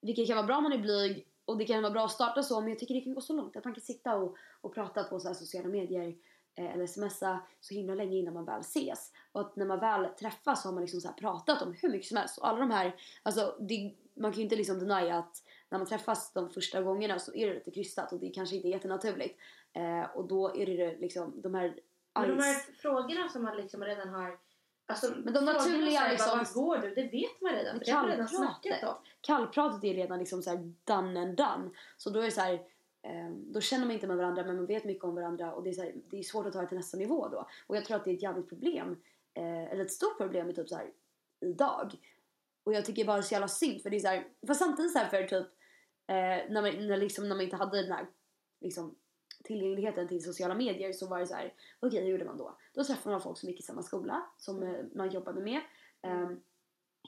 vilket 0.00 0.26
kan 0.26 0.36
vara 0.36 0.46
bra 0.46 0.56
om 0.56 0.62
man 0.62 0.72
är 0.72 0.78
blyg. 0.78 1.26
Och 1.44 1.58
det 1.58 1.64
kan 1.64 1.82
vara 1.82 1.92
bra 1.92 2.04
att 2.04 2.12
starta 2.12 2.42
så. 2.42 2.60
Men 2.60 2.70
jag 2.70 2.78
tycker 2.78 2.94
det 2.94 3.00
kan 3.00 3.14
gå 3.14 3.20
så 3.20 3.32
långt 3.32 3.56
att 3.56 3.64
man 3.64 3.74
kan 3.74 3.82
sitta 3.82 4.16
och, 4.16 4.36
och 4.60 4.74
prata 4.74 5.04
på 5.04 5.20
så 5.20 5.34
sociala 5.34 5.68
medier. 5.68 6.16
eh, 6.54 6.74
eller 6.74 6.86
smsa 6.86 7.46
så 7.60 7.74
himla 7.74 7.94
länge 7.94 8.16
innan 8.16 8.34
man 8.34 8.44
väl 8.44 8.60
ses. 8.60 9.12
Och 9.32 9.40
att 9.40 9.56
när 9.56 9.66
man 9.66 9.80
väl 9.80 10.06
träffas 10.06 10.62
så 10.62 10.68
har 10.68 10.72
man 10.72 10.82
liksom 10.82 11.00
så 11.00 11.12
pratat 11.12 11.62
om 11.62 11.74
hur 11.82 11.90
mycket 11.90 12.08
som 12.08 12.16
helst. 12.16 12.38
Och 12.38 12.48
alla 12.48 12.58
de 12.58 12.70
här, 12.70 12.94
alltså 13.22 13.56
det, 13.60 13.94
man 14.14 14.32
kan 14.32 14.38
ju 14.38 14.42
inte 14.42 14.56
liksom 14.56 14.78
denia 14.78 15.18
att 15.18 15.42
när 15.74 15.78
man 15.78 15.86
träffas 15.86 16.32
de 16.32 16.50
första 16.50 16.82
gångerna 16.82 17.18
så 17.18 17.34
är 17.34 17.46
det 17.46 17.54
lite 17.54 17.70
krystat 17.70 18.12
och 18.12 18.20
det 18.20 18.30
kanske 18.30 18.56
inte 18.56 18.68
är 18.68 18.70
jättenaturligt. 18.70 19.38
Eh, 19.72 20.16
och 20.16 20.28
då 20.28 20.56
är 20.56 20.66
det 20.66 20.96
liksom 20.98 21.40
de 21.40 21.54
här 21.54 21.80
Men 22.14 22.28
de 22.28 22.42
här 22.42 22.54
frågorna 22.54 23.28
som 23.28 23.42
man 23.42 23.56
liksom 23.56 23.84
redan 23.84 24.08
har... 24.08 24.38
Alltså, 24.86 25.14
Men 25.24 25.34
de 25.34 25.44
naturliga 25.44 26.08
liksom- 26.08 26.38
Vart 26.38 26.52
går 26.52 26.78
du? 26.78 26.94
Det 26.94 27.02
vet 27.02 27.40
man 27.40 27.52
redan. 27.52 27.78
För 27.78 27.84
det 27.84 27.92
har 27.92 28.08
redan 28.08 28.28
snackat 28.28 28.82
om. 28.82 28.94
Kallpratet 29.20 29.84
är 29.84 29.94
redan 29.94 30.18
liksom 30.18 30.42
så 30.42 30.50
här 30.50 30.72
done 30.84 31.20
and 31.20 31.36
done. 31.36 31.70
Så 31.96 32.10
då 32.10 32.20
är 32.20 32.30
så 32.30 32.40
här, 32.40 32.54
eh, 33.02 33.30
då 33.30 33.60
känner 33.60 33.84
man 33.84 33.94
inte 33.94 34.06
med 34.06 34.16
varandra 34.16 34.44
men 34.44 34.56
man 34.56 34.66
vet 34.66 34.84
mycket 34.84 35.04
om 35.04 35.14
varandra 35.14 35.52
och 35.52 35.62
det 35.62 35.70
är, 35.70 35.74
så 35.74 35.82
här, 35.82 35.94
det 36.10 36.18
är 36.18 36.22
svårt 36.22 36.46
att 36.46 36.52
ta 36.52 36.60
det 36.60 36.68
till 36.68 36.76
nästa 36.76 36.96
nivå 36.96 37.28
då. 37.28 37.48
Och 37.66 37.76
jag 37.76 37.84
tror 37.84 37.96
att 37.96 38.04
det 38.04 38.10
är 38.10 38.14
ett 38.14 38.22
jävligt 38.22 38.48
problem, 38.48 39.02
eh, 39.34 39.72
eller 39.72 39.84
ett 39.84 39.92
stort 39.92 40.18
problem 40.18 40.50
i 40.50 40.54
typ 40.54 40.68
så 40.68 40.76
här 40.76 40.90
idag. 41.40 41.94
Och 42.64 42.72
jag 42.72 42.84
tycker 42.84 43.04
bara 43.04 43.16
det 43.16 43.20
är 43.20 43.22
så 43.22 43.34
jävla 43.34 43.48
synd 43.48 43.82
för 43.82 43.90
det 43.90 43.96
är 43.96 44.00
så 44.00 44.08
här, 44.08 44.28
för 44.46 44.54
samtidigt 44.54 44.92
så 44.92 44.98
här 44.98 45.08
för 45.08 45.22
typ 45.22 45.46
eh, 46.06 46.50
när, 46.50 46.62
man, 46.62 46.86
när, 46.86 46.96
liksom, 46.96 47.28
när 47.28 47.34
man 47.36 47.44
inte 47.44 47.56
hade 47.56 47.82
den 47.82 47.92
här 47.92 48.06
liksom, 48.60 48.94
tillgängligheten 49.44 50.08
till 50.08 50.24
sociala 50.24 50.54
medier 50.54 50.92
så 50.92 51.08
var 51.08 51.18
det 51.18 51.26
så 51.26 51.34
här, 51.34 51.54
okej 51.80 52.00
hur 52.02 52.10
gjorde 52.10 52.24
man 52.24 52.38
då? 52.38 52.56
Då 52.74 52.84
träffade 52.84 53.10
man 53.14 53.20
folk 53.22 53.38
som 53.38 53.48
gick 53.48 53.60
i 53.60 53.62
samma 53.62 53.82
skola 53.82 54.26
som 54.38 54.62
eh, 54.62 54.84
man 54.94 55.10
jobbade 55.10 55.40
med. 55.40 55.60
Ehm, 56.02 56.40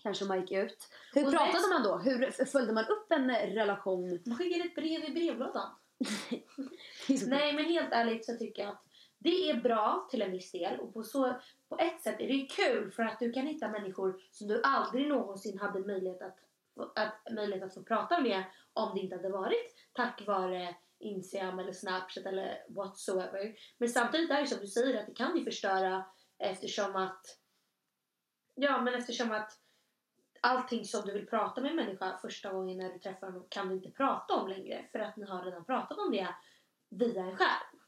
kanske 0.02 0.24
man 0.24 0.40
gick 0.40 0.52
ut. 0.52 0.88
Hur 1.14 1.24
Och 1.26 1.30
pratade 1.32 1.52
nästa- 1.52 1.68
man 1.68 1.82
då? 1.82 1.96
Hur 1.98 2.44
följde 2.44 2.72
man 2.72 2.84
upp 2.84 3.12
en 3.12 3.30
eh, 3.30 3.54
relation? 3.54 4.22
Man 4.26 4.38
skickade 4.38 4.64
ett 4.64 4.74
brev 4.74 5.04
i 5.04 5.12
brevlådan. 5.12 5.70
Så- 7.06 7.26
Nej 7.28 7.52
men 7.52 7.64
helt 7.64 7.92
ärligt 7.92 8.26
så 8.26 8.36
tycker 8.36 8.62
jag 8.62 8.70
att 8.72 8.82
det 9.18 9.50
är 9.50 9.54
bra 9.60 10.08
till 10.10 10.22
en 10.22 10.30
viss 10.32 10.52
del 10.52 10.80
och 10.80 10.94
på, 10.94 11.02
så, 11.02 11.34
på 11.68 11.78
ett 11.78 12.02
sätt 12.02 12.20
är 12.20 12.28
det 12.28 12.46
kul 12.50 12.90
för 12.92 13.02
att 13.02 13.18
du 13.18 13.32
kan 13.32 13.46
hitta 13.46 13.68
människor 13.68 14.20
som 14.30 14.48
du 14.48 14.60
aldrig 14.62 15.08
någonsin 15.08 15.58
hade 15.58 15.80
möjlighet 15.80 16.22
att, 16.22 16.38
att, 16.96 17.32
möjlighet 17.34 17.64
att 17.64 17.74
få 17.74 17.82
prata 17.82 18.20
med 18.20 18.42
om 18.76 18.94
det 18.94 19.00
inte 19.00 19.16
hade 19.16 19.28
varit 19.28 19.74
tack 19.92 20.26
vare 20.26 20.76
Instagram 20.98 21.58
eller 21.58 21.72
Snapchat 21.72 22.26
eller 22.26 22.64
whatsoever. 22.68 23.54
Men 23.78 23.88
samtidigt 23.88 24.30
är 24.30 24.40
det 24.40 24.46
som 24.46 24.60
du 24.60 24.66
säger 24.66 25.00
att 25.00 25.06
det 25.06 25.14
kan 25.14 25.38
ju 25.38 25.44
förstöra 25.44 26.04
eftersom 26.38 26.96
att 26.96 27.22
ja 28.54 28.80
men 28.80 28.94
eftersom 28.94 29.32
att 29.32 29.52
allting 30.40 30.84
som 30.84 31.06
du 31.06 31.12
vill 31.12 31.26
prata 31.26 31.60
med 31.60 31.70
en 31.70 31.76
människa 31.76 32.18
första 32.22 32.52
gången 32.52 32.78
när 32.78 32.92
du 32.92 32.98
träffar 32.98 33.26
honom 33.26 33.46
kan 33.48 33.68
du 33.68 33.74
inte 33.74 33.90
prata 33.90 34.34
om 34.34 34.48
längre 34.48 34.88
för 34.92 34.98
att 34.98 35.16
ni 35.16 35.26
har 35.26 35.44
redan 35.44 35.64
pratat 35.64 35.98
om 35.98 36.12
det 36.12 36.28
via 36.90 37.22
en 37.22 37.36
skärm. 37.36 37.80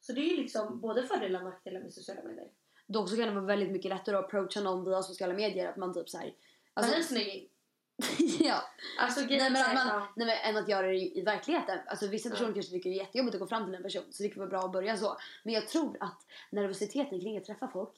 Så 0.00 0.12
det 0.12 0.20
är 0.20 0.30
ju 0.30 0.36
liksom 0.36 0.80
både 0.80 1.02
fördelar 1.02 1.40
och 1.40 1.50
nackdelar 1.50 1.80
med 1.80 1.92
sociala 1.92 2.22
medier. 2.22 2.50
Dock 2.86 3.08
så 3.08 3.16
kan 3.16 3.28
det 3.28 3.34
vara 3.34 3.44
väldigt 3.44 3.70
mycket 3.70 3.88
lättare 3.88 4.16
att 4.16 4.24
approacha 4.24 4.60
någon 4.60 4.84
via 4.84 5.02
sociala 5.02 5.34
medier. 5.34 5.68
Att 5.68 5.76
man 5.76 5.94
typ 5.94 6.08
såhär... 6.08 6.34
Alltså, 6.74 6.92
han 6.92 7.00
är 7.00 7.04
snygg. 7.04 7.52
ja. 8.40 8.62
Alltså, 8.98 9.20
Nej 9.20 9.50
men, 9.50 9.56
att 9.56 9.74
man, 9.74 10.02
nej, 10.16 10.26
men 10.26 10.54
än 10.54 10.62
att 10.62 10.68
göra 10.68 10.86
det 10.86 10.94
i, 10.94 11.18
i 11.18 11.22
verkligheten. 11.22 11.78
Alltså, 11.86 12.06
vissa 12.06 12.30
personer 12.30 12.52
kanske 12.52 12.72
tycker 12.72 12.90
det 12.90 12.96
är 12.96 13.00
jättejobbigt 13.00 13.34
att 13.34 13.40
gå 13.40 13.46
fram 13.46 13.64
till 13.64 13.74
en 13.74 13.82
person. 13.82 14.04
Så 14.10 14.22
det 14.22 14.28
kan 14.28 14.40
vara 14.40 14.50
bra 14.50 14.60
att 14.60 14.72
börja 14.72 14.96
så. 14.96 15.16
Men 15.44 15.54
jag 15.54 15.68
tror 15.68 15.96
att 16.00 16.26
nervositeten 16.50 17.20
kring 17.20 17.38
att 17.38 17.44
träffa 17.44 17.68
folk. 17.68 17.94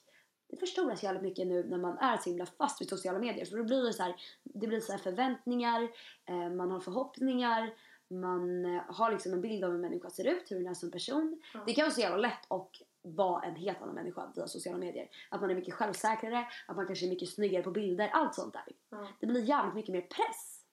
Det 0.51 0.57
förstoras 0.57 1.03
jävligt 1.03 1.22
mycket 1.22 1.46
nu 1.46 1.64
när 1.64 1.78
man 1.78 1.99
är 1.99 2.16
så 2.16 2.30
himla 2.30 2.46
fast 2.46 2.80
vid 2.80 2.88
sociala 2.88 3.18
medier. 3.18 3.44
För 3.44 3.57
då 3.57 3.64
blir 3.64 3.82
det 3.82 3.92
så 3.92 4.03
här, 4.03 4.14
det 4.42 4.66
blir 4.66 4.80
så 4.80 4.92
här 4.92 4.99
förväntningar, 4.99 5.88
eh, 6.28 6.51
man 6.51 6.70
har 6.70 6.80
förhoppningar. 6.80 7.74
Man 8.11 8.64
eh, 8.64 8.82
har 8.88 9.12
liksom 9.12 9.32
en 9.32 9.40
bild 9.40 9.64
av 9.64 9.70
hur 9.70 9.76
en 9.76 9.80
människa 9.80 10.11
ser 10.11 10.24
ut, 10.26 10.51
hur 10.51 10.57
den 10.57 10.66
är 10.66 10.74
som 10.74 10.90
person. 10.90 11.42
Det 11.66 11.72
kan 11.72 11.84
vara 11.84 11.94
så 11.94 12.01
jävla 12.01 12.16
lätt 12.16 12.46
att 12.49 12.70
vara 13.03 13.42
en 13.42 13.57
helt 13.57 13.82
annan 13.82 13.94
människa 13.94 14.32
via 14.36 14.46
sociala 14.46 14.78
medier. 14.78 15.09
Att 15.30 15.40
man 15.40 15.51
är 15.51 15.55
mycket 15.55 15.74
självsäkrare, 15.74 16.46
att 16.68 16.76
man 16.76 16.86
kanske 16.86 17.07
är 17.07 17.11
mycket 17.11 17.28
snyggare 17.28 17.62
på 17.62 17.70
bilder, 17.70 18.09
allt 18.09 18.34
sånt 18.34 18.53
där. 18.53 18.64
Ja. 18.90 19.09
Det 19.20 19.26
blir 19.26 19.42
jävligt 19.42 19.74
mycket 19.74 19.92
mer 19.92 20.01
press. 20.01 20.64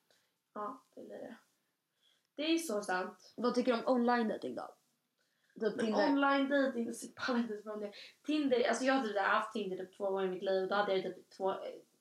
ja, 0.54 0.84
det 0.94 1.02
blir 1.02 1.16
det. 1.16 1.36
Det 2.36 2.42
är 2.42 2.58
så 2.58 2.82
sant. 2.82 3.32
Vad 3.36 3.54
tycker 3.54 3.72
du 3.72 3.78
om 3.78 3.94
online 3.94 4.28
dating 4.28 4.54
då? 4.54 4.74
Typ 5.60 5.78
Tinder. 5.78 6.08
online 6.08 6.48
dating, 6.48 6.94
så 6.94 7.06
pallar 7.26 7.40
inte 7.40 7.52
ens 7.52 7.80
det. 7.80 7.92
Tinder, 8.26 8.68
alltså 8.68 8.84
jag 8.84 8.94
har 8.94 9.06
typ 9.06 9.18
haft 9.18 9.52
Tinder 9.52 9.76
typ 9.76 9.96
två 9.96 10.10
gånger 10.10 10.26
i 10.26 10.30
mitt 10.30 10.42
liv. 10.42 10.68
Då 10.68 10.74
hade 10.74 10.96
jag 10.96 11.02
typ 11.02 11.30
två, 11.30 11.54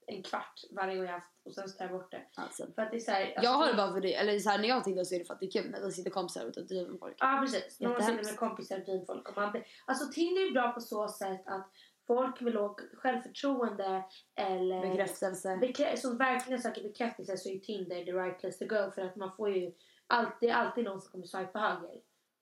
en 0.07 0.23
kvart 0.23 0.61
varje 0.71 0.95
gång 0.95 1.05
jag 1.05 1.13
haft 1.13 1.31
och 1.45 1.53
sen 1.53 1.69
så 1.69 1.77
tar 1.77 1.85
jag 1.85 1.91
bort 1.93 2.11
det. 2.11 2.21
Alltså. 2.35 2.67
För 2.75 2.81
att 2.81 2.91
det 2.91 2.97
är 2.97 2.99
så 2.99 3.11
här, 3.11 3.25
alltså, 3.25 3.43
Jag 3.43 3.51
har 3.51 3.67
det 3.67 3.73
bara 3.73 3.91
för 3.91 4.01
det, 4.01 4.15
eller 4.15 4.39
så 4.39 4.49
här, 4.49 4.57
när 4.57 4.67
jag 4.67 4.83
Tinder 4.83 5.03
så 5.03 5.15
är 5.15 5.19
det 5.19 5.25
för 5.25 5.33
att 5.33 5.39
det 5.39 5.45
är 5.45 5.51
kul 5.51 5.71
när 5.71 5.81
det 5.81 5.91
sitter 5.91 6.11
kompisar 6.11 6.45
och 6.45 6.67
driver 6.67 6.97
folk. 6.97 7.15
Ja 7.19 7.37
precis. 7.41 7.79
När 7.79 7.89
man 7.89 8.03
sitter 8.03 8.23
med 8.23 8.37
kompisar 8.37 8.79
och 8.79 8.85
driver 8.85 9.05
folk. 9.05 9.29
Och 9.29 9.35
man, 9.35 9.63
alltså 9.85 10.11
Tinder 10.11 10.47
är 10.47 10.51
bra 10.51 10.71
på 10.71 10.81
så 10.81 11.07
sätt 11.07 11.43
att 11.45 11.71
folk 12.07 12.41
med 12.41 12.53
låg 12.53 12.81
självförtroende 12.93 14.03
eller 14.35 14.81
Bekräftelse. 14.89 15.49
bekrä- 15.49 15.95
som 15.95 16.17
verkligen 16.17 16.61
söker 16.61 16.83
bekräftelse 16.83 17.37
så 17.37 17.49
är 17.49 17.59
Tinder 17.59 18.05
the 18.05 18.11
right 18.11 18.39
place 18.39 18.57
to 18.57 18.75
go. 18.75 18.91
För 18.91 19.01
att 19.01 19.15
man 19.15 19.35
får 19.35 19.49
ju 19.49 19.73
alltid, 20.07 20.49
alltid 20.49 20.83
någon 20.83 21.01
som 21.01 21.11
kommer 21.11 21.25
swipa 21.25 21.59
höger 21.59 22.01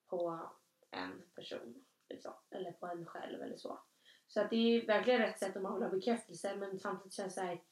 på 0.10 0.50
en 0.92 1.22
person. 1.36 1.86
Liksom, 2.10 2.34
eller 2.52 2.72
på 2.72 2.86
en 2.86 3.06
själv 3.06 3.42
eller 3.42 3.58
så. 3.58 3.80
Så 4.34 4.42
att 4.42 4.50
det 4.50 4.56
är 4.56 4.72
ju 4.72 4.86
verkligen 4.86 5.20
rätt 5.20 5.40
sätt 5.40 5.56
om 5.56 5.64
man 5.64 5.74
vill 5.74 5.84
ha 5.84 5.90
bekräftelse. 5.90 6.56
Men 6.56 6.80
samtidigt 6.80 7.14
känns 7.14 7.36
det 7.36 7.42
så 7.42 7.48
här. 7.48 7.64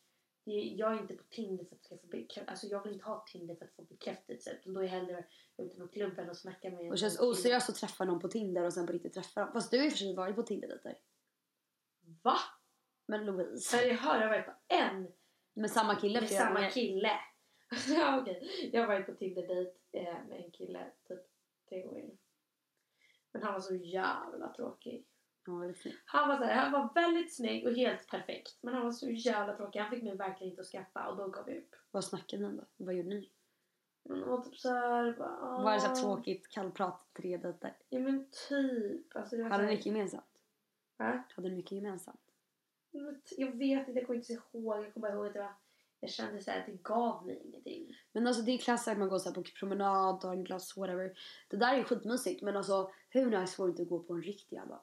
Det 0.46 0.52
är, 0.52 0.78
jag 0.78 0.94
är 0.94 1.02
inte 1.02 1.14
på 1.14 1.24
Tinder 1.24 1.66
för 1.66 1.76
att 1.76 1.84
ska 1.86 1.98
få 1.98 2.08
bekräftelse. 2.08 2.52
Alltså 2.52 2.68
jag 2.68 2.84
vill 2.84 2.94
inte 2.94 3.06
ha 3.06 3.26
Tinder 3.28 3.56
för 3.56 3.66
att 3.66 3.76
få 3.76 3.82
bekräftelse. 3.84 4.52
Utan 4.52 4.74
då 4.74 4.80
är 4.80 4.84
jag 4.84 4.92
hellre 4.92 5.26
ute 5.58 5.78
på 5.78 5.88
klubben 5.88 6.30
och 6.30 6.38
snackar 6.38 6.72
med 6.72 6.80
Och 6.80 6.92
det 6.92 6.98
känns 6.98 7.20
oseriöst 7.20 7.70
att 7.70 7.76
träffa 7.76 8.06
någon 8.06 8.20
på 8.20 8.28
Tinder 8.28 8.64
och 8.64 8.74
sen 8.74 8.88
på 8.88 8.94
riktigt 8.94 9.14
träffa 9.14 9.42
dem. 9.42 9.54
Fast 9.54 9.72
du 9.72 9.78
har 9.80 9.88
och 9.88 9.92
för 9.92 9.98
sig 9.98 10.16
varit 10.16 10.36
på 10.36 10.44
Tinder 10.44 10.68
lite. 10.68 10.96
Va? 12.24 12.38
Men 13.06 13.26
Louise. 13.26 13.88
Jag 13.88 13.98
har 13.98 14.22
jag 14.22 14.30
varit 14.30 14.46
på 14.46 14.54
en 14.68 15.12
Med 15.54 15.72
samma 15.72 15.96
kille 15.96 16.22
med 16.22 16.30
samma 16.30 16.54
gånger. 16.54 16.70
kille. 16.70 17.12
ja, 17.88 18.22
okej. 18.22 18.70
Jag 18.74 18.82
har 18.82 18.88
varit 18.88 19.06
på 19.06 19.14
Tinder-dejt 19.14 19.72
eh, 19.92 20.28
med 20.28 20.46
en 20.46 20.52
kille 20.52 20.92
typ 21.08 21.22
tre 21.70 21.82
gånger. 21.82 22.18
Men 23.32 23.44
han 23.44 23.54
var 23.54 23.60
så 23.60 23.76
jävla 23.76 24.54
tråkig. 24.54 25.08
Ja. 25.46 25.74
Han 26.06 26.30
var, 26.30 26.38
så 26.38 26.44
här, 26.44 26.56
han 26.56 26.72
var 26.72 26.90
väldigt 26.96 27.36
snygg 27.36 27.68
och 27.68 27.74
helt 27.74 28.08
perfekt. 28.08 28.58
Men 28.62 28.74
han 28.74 28.84
var 28.84 28.92
så 28.92 29.10
jävla 29.10 29.56
tråkig. 29.58 29.80
Han 29.80 29.90
fick 29.90 30.04
mig 30.04 30.16
verkligen 30.16 30.52
inte 30.52 30.62
att 30.62 30.68
skratta 30.68 31.08
och 31.10 31.18
då 31.18 31.28
gav 31.28 31.50
jag 31.50 31.58
upp. 31.58 31.76
Vad 31.92 32.04
snackade 32.04 32.48
ni 32.50 32.58
då? 32.58 32.64
Vad 32.78 32.96
gjorde 32.96 33.10
ni? 33.10 33.30
Mm, 34.10 34.24
Och 34.24 34.46
typ 34.46 34.58
såhär... 34.58 35.14
Bara, 35.18 35.64
Var 35.64 35.74
det 35.74 35.80
så 35.80 35.88
här 35.88 35.96
tråkigt 35.96 36.48
kallprat 36.48 37.06
tre 37.14 37.38
dejter? 37.38 37.78
Ja 37.90 38.00
men 38.00 38.28
typ. 38.50 39.16
Alltså, 39.16 39.36
det 39.36 39.44
var 39.44 39.50
Hade 39.50 39.64
så 39.64 39.68
ni 39.68 39.72
mycket 39.72 39.86
gemensamt? 39.86 40.24
Va? 40.98 41.24
Hade 41.36 41.50
ni 41.50 41.56
mycket 41.56 41.72
gemensamt? 41.72 42.20
Men 42.92 43.22
Jag 43.38 43.52
vet 43.52 43.88
inte, 43.88 44.00
jag 44.00 44.08
kommer 44.08 44.20
inte 44.20 44.34
ihåg. 44.34 44.86
Jag 44.86 44.94
kommer 44.94 45.10
bara 45.10 45.14
ihåg 45.14 45.28
att 45.28 45.34
det 45.34 45.40
var... 45.40 45.54
Jag 46.00 46.10
kände 46.10 46.42
så 46.42 46.52
här 46.52 46.60
att 46.60 46.66
det 46.66 46.84
gav 46.84 47.26
mig 47.26 47.42
ingenting. 47.44 47.96
Men 48.12 48.28
alltså 48.28 48.42
det 48.44 48.52
är 48.52 48.58
klassiskt 48.58 48.88
att 48.88 48.98
man 48.98 49.10
går 49.10 49.20
så 49.20 49.34
på 49.34 49.44
promenad, 49.60 50.22
tar 50.22 50.32
en 50.32 50.44
glass, 50.44 50.78
whatever. 50.78 51.18
Det 51.50 51.58
där 51.58 51.74
är 51.78 51.84
skitmysigt 51.84 52.42
men 52.42 52.58
alltså 52.58 52.92
hur 53.10 53.40
nice 53.40 53.62
vore 53.62 53.68
det 53.68 53.72
inte 53.72 53.82
att 53.82 53.90
gå 53.90 54.00
på 54.00 54.14
en 54.14 54.22
riktig 54.22 54.56
jävla 54.56 54.82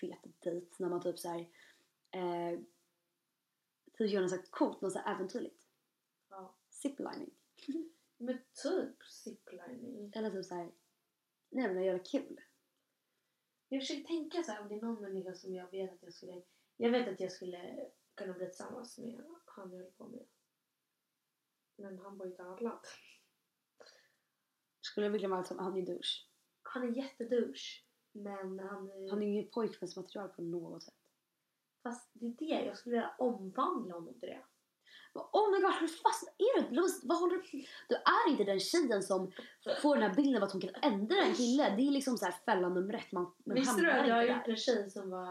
fet 0.00 0.18
dejt 0.40 0.76
när 0.78 0.88
man 0.88 1.02
typ 1.02 1.18
så 1.18 1.28
här, 1.28 1.40
eh, 2.10 2.60
typ 3.98 4.10
gör 4.10 4.20
något 4.20 4.30
så 4.30 4.36
här 4.36 4.44
coolt, 4.50 4.80
något 4.80 4.92
så 4.92 4.98
här 4.98 5.14
äventyrligt. 5.14 5.66
Ja. 6.28 6.56
Ziplining. 6.70 7.30
Men 8.16 8.38
typ 8.62 9.02
ziplining. 9.02 10.12
Eller 10.14 10.30
typ 10.30 10.44
så 10.44 10.54
här, 10.54 10.72
nej 11.50 11.74
men 11.74 11.84
göra 11.84 11.98
kul. 11.98 12.40
Jag 13.68 13.82
försöker 13.82 14.02
tänka 14.02 14.42
så 14.42 14.52
här 14.52 14.62
om 14.62 14.68
det 14.68 14.74
är 14.74 14.80
någon 14.82 15.02
människa 15.02 15.34
som 15.34 15.54
jag 15.54 15.70
vet 15.70 15.92
att 15.92 16.02
jag 16.02 16.12
skulle... 16.12 16.42
Jag 16.76 16.90
vet 16.90 17.08
att 17.08 17.20
jag 17.20 17.32
skulle 17.32 17.90
kunna 18.14 18.32
bli 18.32 18.46
tillsammans 18.46 18.98
med 18.98 19.24
han 19.56 19.72
jag 19.72 19.78
höll 19.78 19.92
på 19.92 20.08
med. 20.08 20.26
Men 21.76 21.98
han 21.98 22.18
bor 22.18 22.28
i 22.28 22.32
ett 22.32 22.40
annat 22.40 22.60
land. 22.60 22.80
Skulle 24.80 25.06
jag 25.06 25.12
vilja 25.12 25.28
vara 25.28 25.44
som 25.44 25.58
han 25.58 25.76
är 25.76 25.86
douche. 25.86 26.26
Han 26.62 26.82
är 26.82 26.96
jättedouche. 26.96 27.85
Men 28.22 28.58
han 28.58 28.90
är... 28.90 29.10
Han 29.10 29.22
är 29.22 29.26
ju 29.26 29.32
inget 29.32 29.52
pojkvänsmaterial 29.52 30.28
på 30.28 30.42
något 30.42 30.82
sätt. 30.82 30.94
Fast 31.82 32.10
det 32.12 32.26
är 32.26 32.30
det. 32.38 32.66
Jag 32.66 32.78
skulle 32.78 32.94
vilja 32.94 33.14
omvandla 33.18 33.94
honom 33.94 34.14
till 34.20 34.28
det. 34.28 34.44
Oh 35.14 35.50
my 35.50 35.60
god, 35.60 35.74
hur 35.80 35.88
fast 35.88 36.34
är 36.38 36.60
du? 36.60 36.74
Louise, 36.74 37.00
vad 37.06 37.18
håller 37.18 37.36
du 37.36 37.66
Du 37.88 37.94
är 37.94 38.30
inte 38.30 38.44
den 38.44 38.60
tjejen 38.60 39.02
som 39.02 39.32
får 39.82 39.96
den 39.96 40.10
här 40.10 40.16
bilden 40.16 40.36
av 40.36 40.42
att 40.42 40.52
hon 40.52 40.60
kan 40.60 40.74
ändra 40.82 41.16
en 41.16 41.34
kille. 41.34 41.76
Det 41.76 41.82
är 41.82 41.90
liksom 41.90 42.18
så 42.18 42.24
här 42.24 42.32
fälla 42.32 42.68
nummer 42.68 42.94
ett. 42.94 43.12
Man, 43.12 43.34
man 43.44 43.54
Visste 43.54 43.80
du 43.80 43.90
att 43.90 44.08
jag 44.08 44.14
har 44.14 44.22
gjort 44.22 44.48
en 44.48 44.56
tjej 44.56 44.90
som 44.90 45.10
var... 45.10 45.28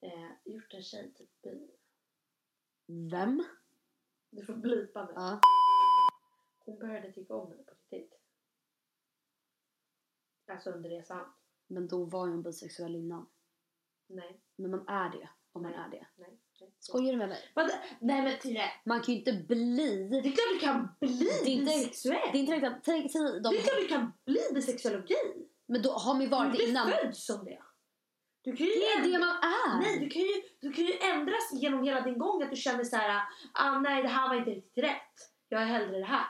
Eh, 0.00 0.30
gjort 0.44 0.74
en 0.74 0.82
tjej 0.82 1.12
typ 1.14 1.42
bi? 1.42 1.70
Vem? 3.10 3.44
Du 4.30 4.44
får 4.44 4.54
blipa 4.54 5.04
nu. 5.04 5.12
Ja. 5.14 5.40
Hon 6.64 6.78
började 6.78 7.12
tycka 7.12 7.34
om 7.34 7.48
mig 7.48 7.64
på 7.64 7.72
riktigt. 7.90 8.20
Alltså 10.46 10.70
under 10.70 10.90
resan. 10.90 11.32
Men 11.66 11.88
då 11.88 12.04
var 12.04 12.28
hon 12.28 12.42
bisexuell 12.42 12.94
innan. 12.94 13.26
Nej. 14.08 14.40
Men 14.56 14.70
man 14.70 14.88
är 14.88 15.10
det 15.10 15.28
om 15.52 15.62
man 15.62 15.72
Nej. 15.72 15.80
är 15.80 15.88
det. 15.90 16.06
Nej. 16.16 16.38
nej. 16.60 16.74
Skojar 16.78 17.12
du 17.12 17.18
med 17.18 17.28
mig? 17.28 17.38
Vad? 17.54 17.70
Nej 18.00 18.22
men 18.22 18.38
Tyre. 18.42 18.62
Man 18.84 19.00
kan 19.00 19.14
ju 19.14 19.18
inte 19.20 19.32
bli... 19.32 20.08
Det 20.08 20.16
är 20.18 20.22
klart 20.22 20.52
du 20.52 20.58
kan 20.58 20.88
bli 21.00 21.18
Det 21.44 21.50
är 21.50 21.52
inte, 21.52 21.64
bisexuell. 21.64 22.28
det 22.32 22.38
är 22.38 22.40
inte 22.40 22.52
riktigt. 22.52 22.84
Tänk 22.84 23.12
sig 23.12 23.20
Det 23.22 23.28
är 23.28 23.40
de, 23.40 23.56
klart 23.58 23.76
du 23.80 23.88
kan 23.88 24.12
bli 24.24 24.40
bisexuell 24.54 24.94
och 25.02 25.06
gay. 25.08 25.46
men 25.66 25.82
då 25.82 25.90
har 25.90 26.14
man 26.14 26.20
ju 26.22 26.26
Du 26.28 26.30
varit 26.36 26.54
är 26.54 26.58
det 26.58 26.64
innan. 26.70 26.90
född 26.90 27.16
som 27.16 27.44
det. 27.44 27.62
Du 28.42 28.56
kan 28.56 28.66
ju 28.66 28.72
Det 28.72 28.78
är 28.86 29.02
det 29.02 29.06
ändra- 29.08 29.18
man 29.18 29.36
är! 29.36 29.80
Nej, 29.80 29.98
du 30.00 30.08
kan, 30.08 30.22
ju, 30.22 30.28
du 30.60 30.72
kan 30.72 30.84
ju 30.84 30.92
ändras 30.98 31.52
genom 31.52 31.82
hela 31.84 32.00
din 32.00 32.18
gång. 32.18 32.42
Att 32.42 32.50
du 32.50 32.56
känner 32.56 32.84
så 32.84 32.96
här, 32.96 33.22
ah, 33.52 33.78
nej 33.80 34.02
det 34.02 34.08
här 34.08 34.28
var 34.28 34.36
inte 34.36 34.50
riktigt 34.50 34.84
rätt. 34.84 35.14
Jag 35.48 35.62
är 35.62 35.66
hellre 35.66 35.98
det 35.98 36.04
här. 36.04 36.26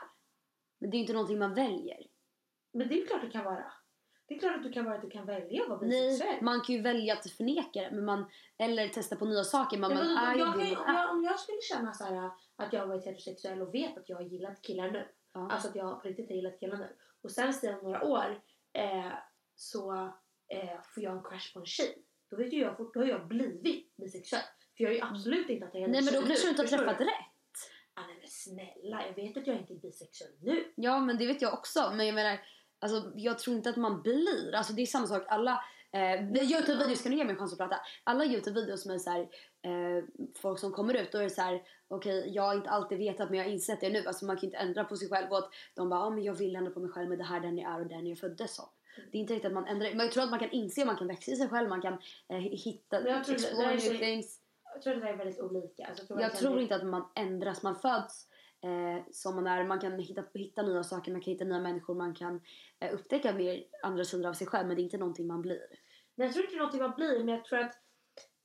Men 0.79 0.89
det 0.89 0.97
är 0.97 0.99
inte 0.99 1.13
någonting 1.13 1.39
man 1.39 1.53
väljer. 1.53 1.97
Men 2.73 2.87
det 2.87 2.93
är 2.93 2.97
ju 2.97 3.05
klart 3.05 3.21
det 3.21 3.29
kan 3.29 3.43
vara. 3.45 3.73
Det 4.27 4.35
är 4.35 4.39
klart 4.39 4.55
att 4.55 4.63
du 4.63 4.71
kan 4.71 4.85
vara 4.85 4.95
att 4.95 5.01
du 5.01 5.09
kan 5.09 5.25
välja 5.25 5.63
att 5.63 5.69
vara 5.69 5.79
bisexuell. 5.79 6.29
Nej, 6.29 6.39
man 6.41 6.61
kan 6.61 6.75
ju 6.75 6.81
välja 6.81 7.13
att 7.13 7.31
förneka 7.31 7.81
det. 7.81 7.91
Men 7.91 8.05
man, 8.05 8.25
eller 8.57 8.87
testa 8.87 9.15
på 9.15 9.25
nya 9.25 9.43
saker. 9.43 9.77
Men 9.77 9.93
man 9.93 10.07
men 10.07 10.17
är 10.17 10.33
ju 10.33 10.39
jag, 10.39 10.47
man 10.47 10.59
om, 10.59 10.65
är. 10.65 10.93
jag, 10.93 11.11
om 11.11 11.23
jag 11.23 11.39
skulle 11.39 11.61
känna 11.61 11.93
så 11.93 12.03
här, 12.03 12.29
att 12.55 12.73
jag 12.73 12.79
har 12.79 12.87
varit 12.87 13.05
heterosexuell 13.05 13.61
och 13.61 13.73
vet 13.73 13.97
att 13.97 14.09
jag 14.09 14.15
har 14.15 14.23
gillat 14.23 14.61
killar 14.61 14.91
nu. 14.91 15.07
Ja. 15.33 15.51
Alltså 15.51 15.67
att 15.67 15.75
jag 15.75 16.01
på 16.01 16.07
riktigt 16.07 16.29
har 16.29 16.35
gillat 16.35 16.59
killar 16.59 16.77
nu. 16.77 16.95
Och 17.21 17.31
sen 17.31 17.53
om 17.63 17.83
några 17.83 18.03
år 18.03 18.41
eh, 18.73 19.11
så 19.55 19.93
eh, 20.47 20.81
får 20.93 21.03
jag 21.03 21.17
en 21.17 21.23
crush 21.23 21.53
på 21.53 21.59
en 21.59 21.65
tjej. 21.65 22.03
Då, 22.29 22.37
vet 22.37 22.53
jag, 22.53 22.91
då 22.93 22.99
har 22.99 23.07
jag 23.07 23.27
blivit 23.27 23.95
bisexuell. 23.97 24.41
För 24.77 24.83
jag 24.83 24.91
är 24.91 24.95
ju 24.95 25.01
absolut 25.01 25.49
inte 25.49 25.65
attraherad 25.65 25.91
Nej 25.91 26.03
men 26.03 26.13
då 26.13 26.21
kanske 26.21 26.45
du 26.45 26.49
inte 26.49 26.61
har 26.61 26.67
träffat 26.67 27.01
rätt. 27.01 27.35
Ah, 27.93 28.01
nej 28.07 28.17
men 28.19 28.27
snälla, 28.27 29.07
jag 29.07 29.15
vet 29.15 29.37
att 29.37 29.47
jag 29.47 29.55
inte 29.55 29.73
är 29.73 29.77
bisexuell 29.77 30.31
nu. 30.41 30.73
Ja 30.75 30.99
men 30.99 31.17
det 31.17 31.27
vet 31.27 31.41
jag 31.41 31.53
också. 31.53 31.91
Men 31.95 32.05
jag 32.05 32.15
menar, 32.15 32.39
alltså, 32.93 33.11
jag 33.15 33.39
tror 33.39 33.55
inte 33.55 33.69
att 33.69 33.75
man 33.75 34.01
blir. 34.01 34.55
Alltså 34.55 34.73
det 34.73 34.81
är 34.81 34.85
samma 34.85 35.07
sak. 35.07 35.23
Alla 35.27 35.63
eh, 35.91 36.23
Youtube-videos, 36.23 37.03
kan 37.03 37.11
du 37.11 37.17
ge 37.17 37.23
mig 37.23 37.33
en 37.33 37.39
chans 37.39 37.51
att 37.53 37.57
prata? 37.59 37.79
Alla 38.03 38.25
Youtube-videos 38.25 38.87
med 38.87 39.01
så 39.01 39.09
här, 39.09 39.19
eh, 39.61 40.03
folk 40.41 40.59
som 40.59 40.71
kommer 40.71 40.93
ut, 40.93 41.11
då 41.11 41.17
är 41.17 41.23
det 41.23 41.29
så 41.29 41.41
här, 41.41 41.61
okej 41.87 42.29
jag 42.35 42.43
har 42.43 42.55
inte 42.55 42.69
alltid 42.69 42.97
vetat 42.97 43.29
men 43.29 43.37
jag 43.39 43.45
har 43.45 43.51
insett 43.51 43.81
det 43.81 43.89
nu. 43.89 44.03
Alltså 44.07 44.25
man 44.25 44.37
kan 44.37 44.45
inte 44.45 44.57
ändra 44.57 44.83
på 44.83 44.97
sig 44.97 45.09
själv. 45.09 45.31
Och 45.31 45.37
att 45.37 45.49
de 45.75 45.89
bara, 45.89 45.99
ah, 45.99 46.09
men 46.09 46.23
jag 46.23 46.33
vill 46.33 46.55
ändra 46.55 46.71
på 46.71 46.79
mig 46.79 46.89
själv 46.89 47.09
men 47.09 47.17
det 47.17 47.23
här 47.23 47.37
är 47.37 47.41
den 47.41 47.57
jag 47.57 47.73
är 47.73 47.79
och 47.79 47.87
den 47.87 48.07
jag 48.07 48.17
föddes 48.17 48.55
som. 48.55 48.65
Det 49.11 49.17
är 49.17 49.19
inte 49.21 49.33
riktigt 49.33 49.47
att 49.47 49.53
man 49.53 49.67
ändrar. 49.67 49.89
Men 49.89 49.99
jag 49.99 50.11
tror 50.11 50.23
att 50.23 50.29
man 50.29 50.39
kan 50.39 50.51
inse, 50.51 50.85
man 50.85 50.97
kan 50.97 51.07
växa 51.07 51.31
i 51.31 51.35
sig 51.35 51.49
själv, 51.49 51.69
man 51.69 51.81
kan 51.81 51.93
eh, 52.29 52.37
hitta, 52.37 52.99
Men 52.99 53.11
jag 53.11 53.23
tror 53.23 53.35
explore 53.35 53.75
new 53.75 53.97
things. 53.99 54.39
Jag 54.73 54.81
tror 54.83 54.93
att 54.95 55.01
det 55.01 55.09
är 55.09 55.17
väldigt 55.17 55.39
olika. 55.39 55.85
Alltså, 55.85 56.19
Jag 56.21 56.35
tror 56.35 56.55
det- 56.55 56.61
inte 56.61 56.75
att 56.75 56.85
man 56.85 57.09
ändras. 57.15 57.63
Man 57.63 57.75
föds 57.75 58.27
eh, 58.65 59.03
som 59.11 59.35
man 59.35 59.47
är. 59.47 59.63
Man 59.63 59.79
kan 59.79 59.99
hitta, 59.99 60.23
hitta 60.33 60.61
nya 60.61 60.83
saker, 60.83 61.11
man 61.11 61.21
kan 61.21 61.31
hitta 61.33 61.45
nya 61.45 61.59
människor. 61.59 61.95
Man 61.95 62.15
kan 62.15 62.41
eh, 62.79 62.93
upptäcka 62.93 63.33
mer 63.33 63.63
andra 63.83 64.03
sidor 64.03 64.29
av 64.29 64.33
sig 64.33 64.47
själv. 64.47 64.67
Men 64.67 64.75
det 64.75 64.81
är 64.81 64.83
inte 64.83 64.97
någonting 64.97 65.27
man 65.27 65.41
blir. 65.41 65.65
Men 66.15 66.27
jag 66.27 66.33
tror 66.33 66.45
inte 66.45 66.55
det 66.55 66.57
är 66.57 66.59
någonting 66.59 66.81
man 66.81 66.95
blir, 66.95 67.19
men 67.19 67.27
jag 67.27 67.45
tror 67.45 67.59
att 67.59 67.73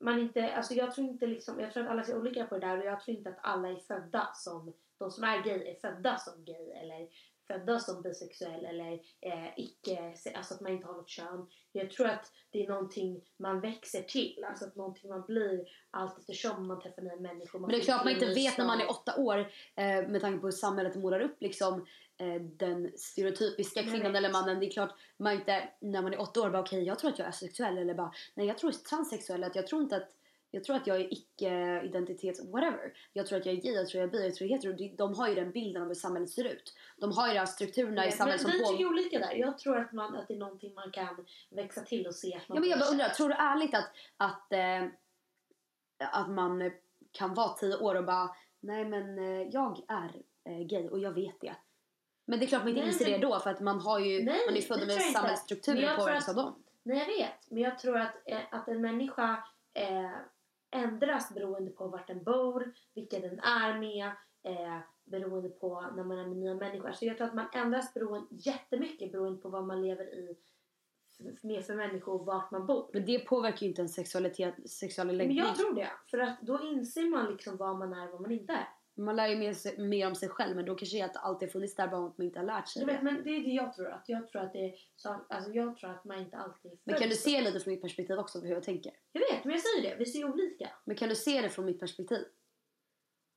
man 0.00 0.18
inte, 0.18 0.54
alltså 0.54 0.74
jag 0.74 0.94
tror 0.94 1.06
inte 1.06 1.26
liksom, 1.26 1.60
jag 1.60 1.72
tror 1.72 1.84
att 1.84 1.90
alla 1.90 2.04
ser 2.04 2.18
olika 2.18 2.46
på 2.46 2.58
det 2.58 2.66
där 2.66 2.78
och 2.78 2.84
jag 2.84 3.00
tror 3.00 3.16
inte 3.16 3.30
att 3.30 3.38
alla 3.42 3.68
är 3.68 3.76
födda 3.76 4.30
som 4.34 4.72
de 4.98 5.10
som 5.10 5.24
är 5.24 5.42
gay 5.42 5.68
är 5.68 5.74
födda 5.74 6.16
som 6.18 6.44
gay 6.44 6.70
eller 6.70 7.08
födda 7.50 7.78
som 7.78 8.02
bisexuell 8.02 8.64
eller 8.64 8.92
eh, 9.20 9.48
icke, 9.56 10.14
alltså 10.34 10.54
att 10.54 10.60
man 10.60 10.72
inte 10.72 10.86
har 10.86 10.94
något 10.94 11.08
kön. 11.08 11.46
Jag 11.72 11.90
tror 11.90 12.06
att 12.06 12.32
det 12.50 12.64
är 12.64 12.68
någonting 12.68 13.20
man 13.36 13.60
växer 13.60 14.02
till, 14.02 14.44
alltså 14.48 14.64
att 14.64 14.76
någonting 14.76 15.10
man 15.10 15.22
blir 15.26 15.68
allt 15.90 16.18
eftersom 16.18 16.66
man 16.66 16.80
träffar 16.80 17.02
nya 17.02 17.16
människor. 17.16 17.58
Men 17.58 17.70
det 17.70 17.76
är 17.76 17.80
klart 17.80 18.04
man 18.04 18.12
inte 18.12 18.26
vet 18.26 18.58
när 18.58 18.66
man 18.66 18.80
är 18.80 18.90
åtta 18.90 19.16
år 19.16 19.38
eh, 19.74 20.08
med 20.08 20.20
tanke 20.20 20.40
på 20.40 20.46
hur 20.46 20.52
samhället 20.52 20.96
målar 20.96 21.20
upp 21.20 21.36
liksom 21.40 21.86
eh, 22.16 22.42
den 22.42 22.92
stereotypiska 22.96 23.82
kvinnan 23.82 24.16
eller 24.16 24.32
mannen. 24.32 24.60
Det 24.60 24.66
är 24.66 24.70
klart 24.70 24.94
man 25.16 25.32
inte 25.32 25.68
när 25.80 26.02
man 26.02 26.12
är 26.12 26.20
åtta 26.20 26.40
år 26.40 26.50
bara 26.50 26.62
okej 26.62 26.82
jag 26.82 26.98
tror 26.98 27.10
att 27.10 27.18
jag 27.18 27.28
är 27.28 27.32
sexuell 27.32 27.78
eller 27.78 27.94
bara 27.94 28.12
nej 28.34 28.46
jag 28.46 28.58
tror 28.58 28.72
transsexuell. 28.72 29.44
Att 29.44 29.56
jag 29.56 29.66
tror 29.66 29.82
inte 29.82 29.96
att 29.96 30.16
jag 30.50 30.64
tror 30.64 30.76
att 30.76 30.86
jag 30.86 31.00
är 31.00 31.12
icke-identitets... 31.12 32.40
Whatever. 32.44 32.92
Jag 33.12 33.26
tror 33.26 33.38
att 33.38 33.46
jag 33.46 33.54
är 33.54 33.60
gay, 33.60 33.72
jag 33.72 33.88
tror 33.88 34.00
jag 34.00 34.08
är 34.08 34.12
bi, 34.12 34.24
jag 34.24 34.34
tror 34.34 34.50
jag 34.50 34.60
är 34.60 34.70
hetero. 34.70 34.96
De- 34.96 35.14
har 35.14 35.28
ju 35.28 35.34
den 35.34 35.50
bilden 35.52 35.82
av 35.82 35.88
hur 35.88 35.94
samhället 35.94 36.30
ser 36.30 36.44
ut. 36.44 36.74
De 36.96 37.12
har 37.12 37.26
ju 37.26 37.32
de 37.32 37.38
här 37.38 37.46
strukturerna 37.46 38.02
i 38.04 38.08
men 38.08 38.12
samhället 38.16 38.40
som 38.42 38.50
vi 38.50 38.62
på... 38.62 38.68
tycker 38.68 38.86
olika 38.86 39.18
där. 39.18 39.34
Jag 39.34 39.58
tror 39.58 39.76
att, 39.78 39.92
man, 39.92 40.16
att 40.16 40.28
det 40.28 40.34
är 40.34 40.38
någonting 40.38 40.74
man 40.74 40.90
kan 40.90 41.26
växa 41.50 41.80
till 41.80 42.06
och 42.06 42.14
se 42.14 42.36
att 42.36 42.48
man 42.48 42.56
Ja, 42.56 42.60
men 42.60 42.70
jag 42.70 42.78
bara 42.78 42.88
undrar, 42.90 43.08
tror 43.08 43.28
du 43.28 43.34
ärligt 43.34 43.74
att, 43.74 43.90
att, 44.16 44.52
eh, 44.52 44.84
att 46.12 46.30
man 46.30 46.70
kan 47.12 47.34
vara 47.34 47.52
tio 47.52 47.76
år 47.76 47.94
och 47.94 48.04
bara 48.04 48.30
nej 48.60 48.84
men 48.84 49.18
eh, 49.18 49.48
jag 49.48 49.80
är 49.88 50.22
eh, 50.44 50.66
gay 50.66 50.88
och 50.88 50.98
jag 50.98 51.12
vet 51.12 51.40
det. 51.40 51.56
Men 52.26 52.38
det 52.38 52.44
är 52.44 52.48
klart 52.48 52.62
man 52.62 52.68
inte 52.68 52.80
Nej, 52.80 52.88
inser 52.92 53.10
men- 53.10 53.20
det 53.20 53.26
då 53.26 53.38
för 53.38 53.50
att 53.50 53.60
man 53.60 53.80
har 53.80 53.98
ju, 53.98 54.24
Nej, 54.24 54.40
man 54.48 54.56
är 54.56 54.60
född 54.60 54.78
med. 54.78 54.86
Men 54.88 54.98
samhällsstrukturer 55.00 55.96
påverkas 55.96 56.28
av 56.28 56.38
att- 56.38 56.44
dem. 56.44 56.62
Nej, 56.82 56.98
jag 56.98 57.06
vet. 57.06 57.50
Men 57.50 57.62
jag 57.62 57.78
tror 57.78 57.98
att, 57.98 58.14
eh, 58.26 58.38
att 58.50 58.68
en 58.68 58.80
människa 58.80 59.44
eh, 59.74 60.10
ändras 60.70 61.34
beroende 61.34 61.70
på 61.70 61.88
vart 61.88 62.06
den 62.06 62.24
bor, 62.24 62.72
vilka 62.94 63.18
den 63.18 63.40
är 63.40 63.78
med, 63.78 64.06
eh, 64.42 64.78
beroende 65.04 65.48
på 65.48 65.80
när 65.96 66.04
man 66.04 66.18
är 66.18 66.26
med 66.26 66.36
nya 66.36 66.54
människor. 66.54 66.92
Så 66.92 67.06
jag 67.06 67.16
tror 67.16 67.26
att 67.26 67.34
man 67.34 67.48
ändras 67.54 67.94
beroende, 67.94 68.26
jättemycket 68.30 69.12
beroende 69.12 69.40
på 69.42 69.48
vad 69.48 69.64
man 69.66 69.82
lever 69.82 70.04
i 70.04 70.36
med 71.42 71.64
för 71.64 71.74
människor 71.74 72.20
och 72.20 72.26
vart 72.26 72.50
man 72.50 72.66
bor. 72.66 72.90
Men 72.92 73.06
det 73.06 73.18
påverkar 73.18 73.60
ju 73.60 73.68
inte 73.68 73.82
en 73.82 73.88
sexualitet, 73.88 74.70
sexuell 74.70 75.06
Men 75.06 75.16
läggning. 75.16 75.38
jag 75.38 75.56
tror 75.56 75.74
det. 75.74 75.90
För 76.10 76.18
att 76.18 76.40
då 76.40 76.60
inser 76.62 77.10
man 77.10 77.30
liksom 77.32 77.56
vad 77.56 77.78
man 77.78 77.92
är 77.92 78.06
och 78.06 78.12
vad 78.12 78.20
man 78.20 78.30
inte 78.30 78.52
är. 78.52 78.68
Man 78.94 79.16
lär 79.16 79.28
ju 79.28 79.36
mer, 79.36 79.78
mer 79.88 80.06
om 80.06 80.14
sig 80.14 80.28
själv 80.28 80.56
men 80.56 80.64
då 80.64 80.74
kanske 80.74 80.96
det 80.96 81.00
är 81.00 81.04
att 81.04 81.12
det 81.12 81.18
alltid 81.18 81.52
funnits 81.52 81.74
där 81.74 81.88
bara 81.88 82.06
att 82.06 82.18
man 82.18 82.26
inte 82.26 82.38
har 82.38 82.46
lärt 82.46 82.68
sig 82.68 82.84
det. 82.84 82.92
vet, 82.92 83.02
men 83.02 83.24
det 83.24 83.30
är 83.30 83.40
det 83.40 83.50
jag 83.50 83.72
tror. 83.72 83.90
Att 83.90 84.08
jag 84.08 84.28
tror 84.28 84.42
att 84.42 84.52
det 84.52 84.58
är 84.58 84.74
så, 84.96 85.26
alltså 85.28 85.50
jag 85.52 85.76
tror 85.76 85.90
att 85.90 86.04
man 86.04 86.18
inte 86.18 86.36
alltid 86.36 86.80
Men 86.84 86.94
kan 86.94 87.08
du 87.08 87.14
se 87.14 87.40
lite 87.40 87.60
från 87.60 87.72
mitt 87.72 87.82
perspektiv 87.82 88.18
också 88.18 88.40
hur 88.40 88.50
jag 88.50 88.62
tänker? 88.62 88.92
Jag 89.12 89.20
vet, 89.20 89.44
men 89.44 89.52
jag 89.52 89.62
säger 89.62 89.90
det. 89.90 89.96
Vi 89.96 90.06
ser 90.06 90.24
olika. 90.24 90.70
Men 90.84 90.96
kan 90.96 91.08
du 91.08 91.14
se 91.14 91.40
det 91.40 91.48
från 91.48 91.64
mitt 91.64 91.80
perspektiv? 91.80 92.24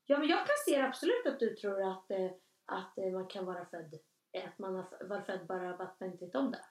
Ja, 0.06 0.18
men 0.18 0.28
jag 0.28 0.38
kan 0.38 0.56
se 0.66 0.80
absolut 0.80 1.26
att 1.26 1.40
du 1.40 1.56
tror 1.56 1.90
att, 1.90 2.10
eh, 2.10 2.30
att 2.64 2.98
eh, 2.98 3.12
man 3.12 3.26
kan 3.26 3.44
vara 3.44 3.66
född, 3.66 3.98
eh, 4.32 4.44
att 4.48 4.58
man 4.58 4.74
har 4.74 5.06
varit 5.08 5.26
född 5.26 5.46
bara 5.46 5.74
att 5.74 6.00
man 6.00 6.12
inte 6.12 6.24
vet 6.24 6.34
om 6.34 6.50
det. 6.50 6.64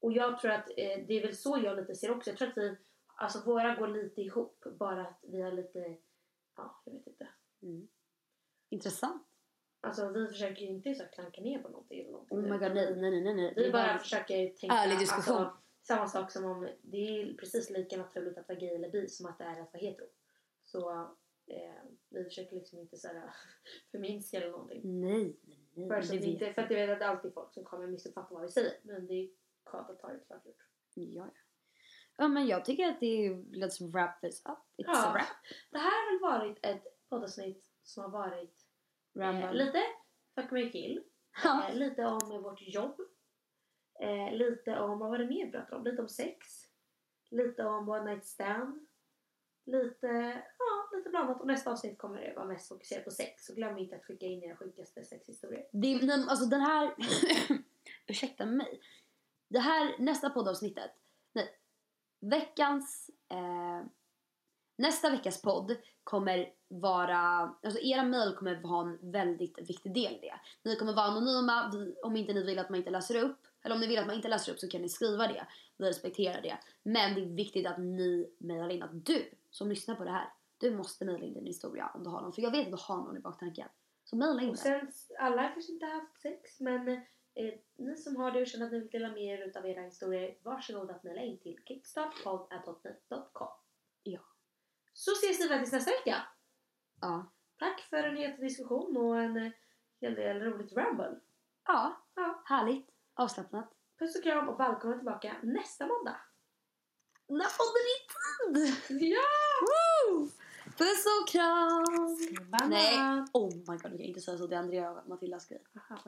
Och 0.00 0.12
jag 0.12 0.38
tror 0.38 0.50
att 0.50 0.70
eh, 0.70 1.04
det 1.08 1.14
är 1.14 1.22
väl 1.22 1.36
så 1.36 1.60
jag 1.64 1.76
lite 1.76 1.94
ser 1.94 2.10
också. 2.10 2.30
Jag 2.30 2.38
tror 2.38 2.48
att 2.48 2.56
vi, 2.56 2.76
alltså 3.16 3.42
våra 3.44 3.74
går 3.74 3.88
lite 3.88 4.20
ihop, 4.20 4.64
bara 4.78 5.00
att 5.00 5.18
vi 5.22 5.42
har 5.42 5.52
lite, 5.52 5.96
ja, 6.56 6.82
jag 6.84 6.92
vet 6.92 7.06
inte. 7.06 7.28
Intressant. 8.70 9.24
Alltså 9.80 10.08
vi 10.08 10.26
försöker 10.26 10.62
ju 10.62 10.68
inte 10.68 10.94
så 10.94 11.04
klanka 11.04 11.40
ner 11.40 11.58
på 11.62 11.68
någonting 11.68 12.00
eller 12.00 12.10
någonting. 12.10 12.38
Oh 12.38 12.42
my 12.42 12.58
god, 12.58 12.74
nej, 12.74 12.96
nej, 12.96 13.20
nej, 13.22 13.34
nej. 13.34 13.52
Vi 13.56 13.62
Det 13.62 13.68
är 13.68 13.72
bara 13.72 13.98
försöker 13.98 14.48
tänka 14.48 14.74
ärlig 14.74 14.98
diskussion. 14.98 15.36
Alltså, 15.36 15.56
samma 15.82 16.06
sak 16.08 16.30
som 16.32 16.44
om 16.44 16.68
det 16.82 16.96
är 16.96 17.34
precis 17.34 17.70
lika 17.70 17.96
naturligt 17.96 18.38
att 18.38 18.48
vara 18.48 18.58
gay 18.58 18.68
eller 18.68 18.90
bi 18.90 19.08
som 19.08 19.26
att 19.26 19.38
det 19.38 19.44
är 19.44 19.60
att 19.60 19.72
vara 19.72 19.82
hetero. 19.82 20.06
Så 20.64 20.90
eh, 21.46 21.82
vi 22.08 22.24
försöker 22.24 22.56
liksom 22.56 22.78
inte 22.78 22.96
så 22.96 23.08
här, 23.08 23.30
förminska 23.90 24.36
eller 24.36 24.50
någonting. 24.50 25.00
Nej, 25.00 25.36
nej, 25.42 25.68
nej. 25.74 25.88
För, 25.88 26.12
det 26.12 26.26
inte, 26.26 26.52
för 26.52 26.62
att 26.62 26.70
jag 26.70 26.86
vet 26.86 26.90
att 26.90 26.98
det 26.98 27.06
alltid 27.06 27.30
är 27.30 27.34
folk 27.34 27.52
som 27.52 27.64
kommer 27.64 27.86
missuppfatta 27.86 28.34
vad 28.34 28.42
vi 28.42 28.48
säger. 28.48 28.72
Men 28.82 29.06
det 29.06 29.14
är 29.14 29.28
skönt 29.64 29.90
att 29.90 30.00
ta 30.00 30.08
det 30.08 30.20
klart 30.26 30.46
gjort. 30.46 30.62
Ja, 30.94 31.04
ja. 31.24 31.30
Ja, 32.20 32.28
men 32.28 32.46
jag 32.46 32.64
tycker 32.64 32.88
att 32.88 33.00
det 33.00 33.26
är... 33.26 33.30
Let's 33.30 33.92
wrap 33.92 34.20
this 34.20 34.42
up. 34.46 34.58
It's 34.76 34.84
Ja. 34.86 35.06
a 35.06 35.12
wrap. 35.14 35.26
Det 35.70 35.78
här 35.78 35.90
har 35.90 36.12
väl 36.12 36.40
varit 36.40 36.58
ett 36.66 36.97
poddavsnitt 37.08 37.70
som 37.82 38.02
har 38.02 38.10
varit 38.10 38.66
eh, 39.20 39.52
lite 39.52 39.82
Fuck 40.34 40.50
mig 40.50 40.72
kill. 40.72 41.02
Ja. 41.44 41.68
Eh, 41.68 41.74
lite 41.74 42.04
om 42.04 42.42
vårt 42.42 42.62
jobb. 42.62 43.00
Eh, 44.00 44.32
lite 44.32 44.78
om, 44.78 44.98
vad 44.98 45.10
var 45.10 45.18
det 45.18 45.26
mer 45.26 45.66
vi 45.70 45.76
om? 45.76 45.84
Lite 45.84 46.02
om 46.02 46.08
sex. 46.08 46.46
Lite 47.30 47.64
om 47.64 47.88
one 47.88 48.04
night 48.04 48.26
stand. 48.26 48.86
Lite, 49.66 50.06
ja, 50.58 50.96
lite 50.96 51.10
blandat. 51.10 51.40
Och 51.40 51.46
nästa 51.46 51.70
avsnitt 51.70 51.98
kommer 51.98 52.20
det 52.20 52.34
vara 52.36 52.46
mest 52.46 52.68
fokuserat 52.68 53.04
på 53.04 53.10
sex. 53.10 53.46
Så 53.46 53.54
glöm 53.54 53.78
inte 53.78 53.96
att 53.96 54.04
skicka 54.04 54.26
in 54.26 54.42
era 54.42 54.56
sjukaste 54.56 55.04
sexhistorier. 55.04 55.68
Det, 55.72 55.98
den, 55.98 56.28
alltså 56.28 56.46
den 56.46 56.60
här... 56.60 56.94
ursäkta 58.06 58.46
mig. 58.46 58.80
Det 59.48 59.58
här, 59.58 59.98
nästa 59.98 60.30
poddavsnittet. 60.30 60.90
Nej. 61.32 61.58
Veckans... 62.20 63.10
Eh, 63.30 63.86
nästa 64.78 65.10
veckas 65.10 65.42
podd 65.42 65.76
kommer 66.04 66.52
vara... 66.68 67.18
Alltså 67.62 67.80
era 67.80 68.02
mejl 68.02 68.34
kommer 68.34 68.54
ha 68.54 68.82
en 68.82 69.10
väldigt 69.12 69.58
viktig 69.70 69.94
del 69.94 70.12
i 70.12 70.18
det. 70.18 70.40
Ni 70.62 70.76
kommer 70.76 70.92
vara 70.92 71.06
anonyma. 71.06 71.70
Vi, 71.72 71.94
om 72.02 72.16
inte 72.16 72.32
ni 72.32 72.42
vill 72.42 72.58
att 72.58 72.70
man 72.70 72.78
inte 72.78 72.90
läser 72.90 73.24
upp. 73.24 73.38
Eller 73.62 73.74
om 73.74 73.80
ni 73.80 73.86
vill 73.86 73.98
att 73.98 74.06
man 74.06 74.16
inte 74.16 74.28
läser 74.28 74.52
upp 74.52 74.58
så 74.58 74.68
kan 74.68 74.82
ni 74.82 74.88
skriva 74.88 75.26
det. 75.26 75.46
Vi 75.76 75.88
respekterar 75.88 76.42
det. 76.42 76.58
Men 76.82 77.14
det 77.14 77.20
är 77.20 77.26
viktigt 77.26 77.66
att 77.66 77.78
ni 77.78 78.30
mejlar 78.38 78.68
in 78.68 78.82
att 78.82 79.06
du 79.06 79.30
som 79.50 79.68
lyssnar 79.68 79.94
på 79.94 80.04
det 80.04 80.10
här. 80.10 80.32
Du 80.58 80.76
måste 80.76 81.04
mejla 81.04 81.24
in 81.24 81.34
din 81.34 81.46
historia 81.46 81.90
om 81.94 82.04
du 82.04 82.10
har 82.10 82.20
någon. 82.20 82.32
För 82.32 82.42
jag 82.42 82.50
vet 82.50 82.66
att 82.66 82.72
du 82.72 82.78
har 82.80 82.96
någon 82.96 83.16
i 83.16 83.20
baktanken. 83.20 83.68
Så 84.04 84.16
mejla 84.16 84.42
in 84.42 84.50
Och 84.50 84.58
sen, 84.58 84.92
alla 85.18 85.48
kanske 85.48 85.72
inte 85.72 85.86
har 85.86 85.92
haft 85.92 86.20
sex, 86.20 86.60
men 86.60 86.88
eh, 87.34 87.54
ni 87.76 87.96
som 87.96 88.16
har 88.16 88.30
det 88.30 88.40
och 88.40 88.46
känner 88.46 88.66
att 88.66 88.72
ni 88.72 88.78
vill 88.78 88.90
dela 88.90 89.08
med 89.08 89.22
er 89.22 89.46
utav 89.46 89.66
era 89.66 89.80
historier, 89.80 90.36
varsågod 90.42 90.90
att 90.90 91.04
mejla 91.04 91.22
in 91.22 91.38
till 91.38 91.58
kickstartpodd.hotmail.com. 91.64 93.57
Så 94.98 95.10
ses 95.12 95.40
vi 95.40 95.48
faktiskt 95.48 95.72
nästa 95.72 95.90
vecka. 95.90 96.16
Ja. 97.00 97.26
Tack 97.58 97.80
för 97.80 98.02
en 98.02 98.16
het 98.16 98.40
diskussion 98.40 98.96
och 98.96 99.20
en 99.20 99.36
eh, 99.36 99.52
hel 100.00 100.14
del 100.14 100.40
roligt 100.40 100.72
ramble. 100.72 101.20
Ja, 101.66 102.04
Ja. 102.14 102.42
härligt. 102.44 102.90
Avslappnat. 103.14 103.74
Puss 103.98 104.16
och 104.16 104.22
kram 104.22 104.48
och 104.48 104.60
välkommen 104.60 104.98
tillbaka 104.98 105.36
nästa 105.42 105.86
måndag. 105.86 106.16
När 107.28 107.50
podden 107.58 107.84
är 107.94 108.00
tid! 108.88 109.02
Ja! 109.12 109.20
Woo! 109.68 110.28
Puss 110.76 111.04
och 111.20 111.28
kram! 111.28 112.50
Banan. 112.50 112.70
Nej, 112.70 113.24
oh 113.32 113.54
my 113.54 113.64
god, 113.64 113.90
du 113.90 113.96
kan 113.98 114.00
inte 114.00 114.20
säga 114.20 114.38
så. 114.38 114.46
Det 114.46 114.54
är 114.56 114.60
Andrea 114.60 114.90
och 114.90 115.08
Matildas 115.08 115.48
grej. 115.48 115.62
Aha. 115.76 116.00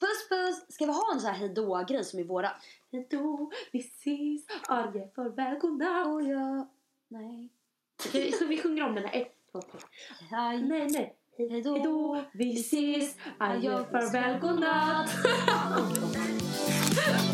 Puss 0.00 0.28
puss! 0.28 0.74
Ska 0.74 0.86
vi 0.86 0.92
ha 0.92 1.12
en 1.14 1.20
sån 1.20 1.30
här 1.30 1.38
hejdå-grej 1.38 2.04
som 2.04 2.18
i 2.20 2.24
våra? 2.24 2.50
Hejdå, 2.92 3.52
vi 3.72 3.78
ses, 3.78 4.46
adjö, 4.68 5.08
farväl, 5.08 5.58
godnatt. 5.58 6.06
Oh, 6.06 6.28
ja. 6.30 6.68
Nej. 7.08 7.53
Okej, 8.00 8.32
så 8.32 8.46
vi 8.46 8.58
sjunger 8.62 8.84
om 8.84 8.94
den 8.94 9.04
här. 9.04 9.20
Ett, 9.20 9.32
två, 9.52 9.60
tre. 9.60 9.80
Hej. 10.30 10.62
Nej, 10.62 10.88
nej. 10.90 11.16
Hejdå. 11.38 11.74
Hejdå, 11.74 12.24
vi 12.32 12.60
ses, 12.60 13.16
adjö, 13.38 13.84
farväl, 13.84 14.40
godnatt. 14.40 15.10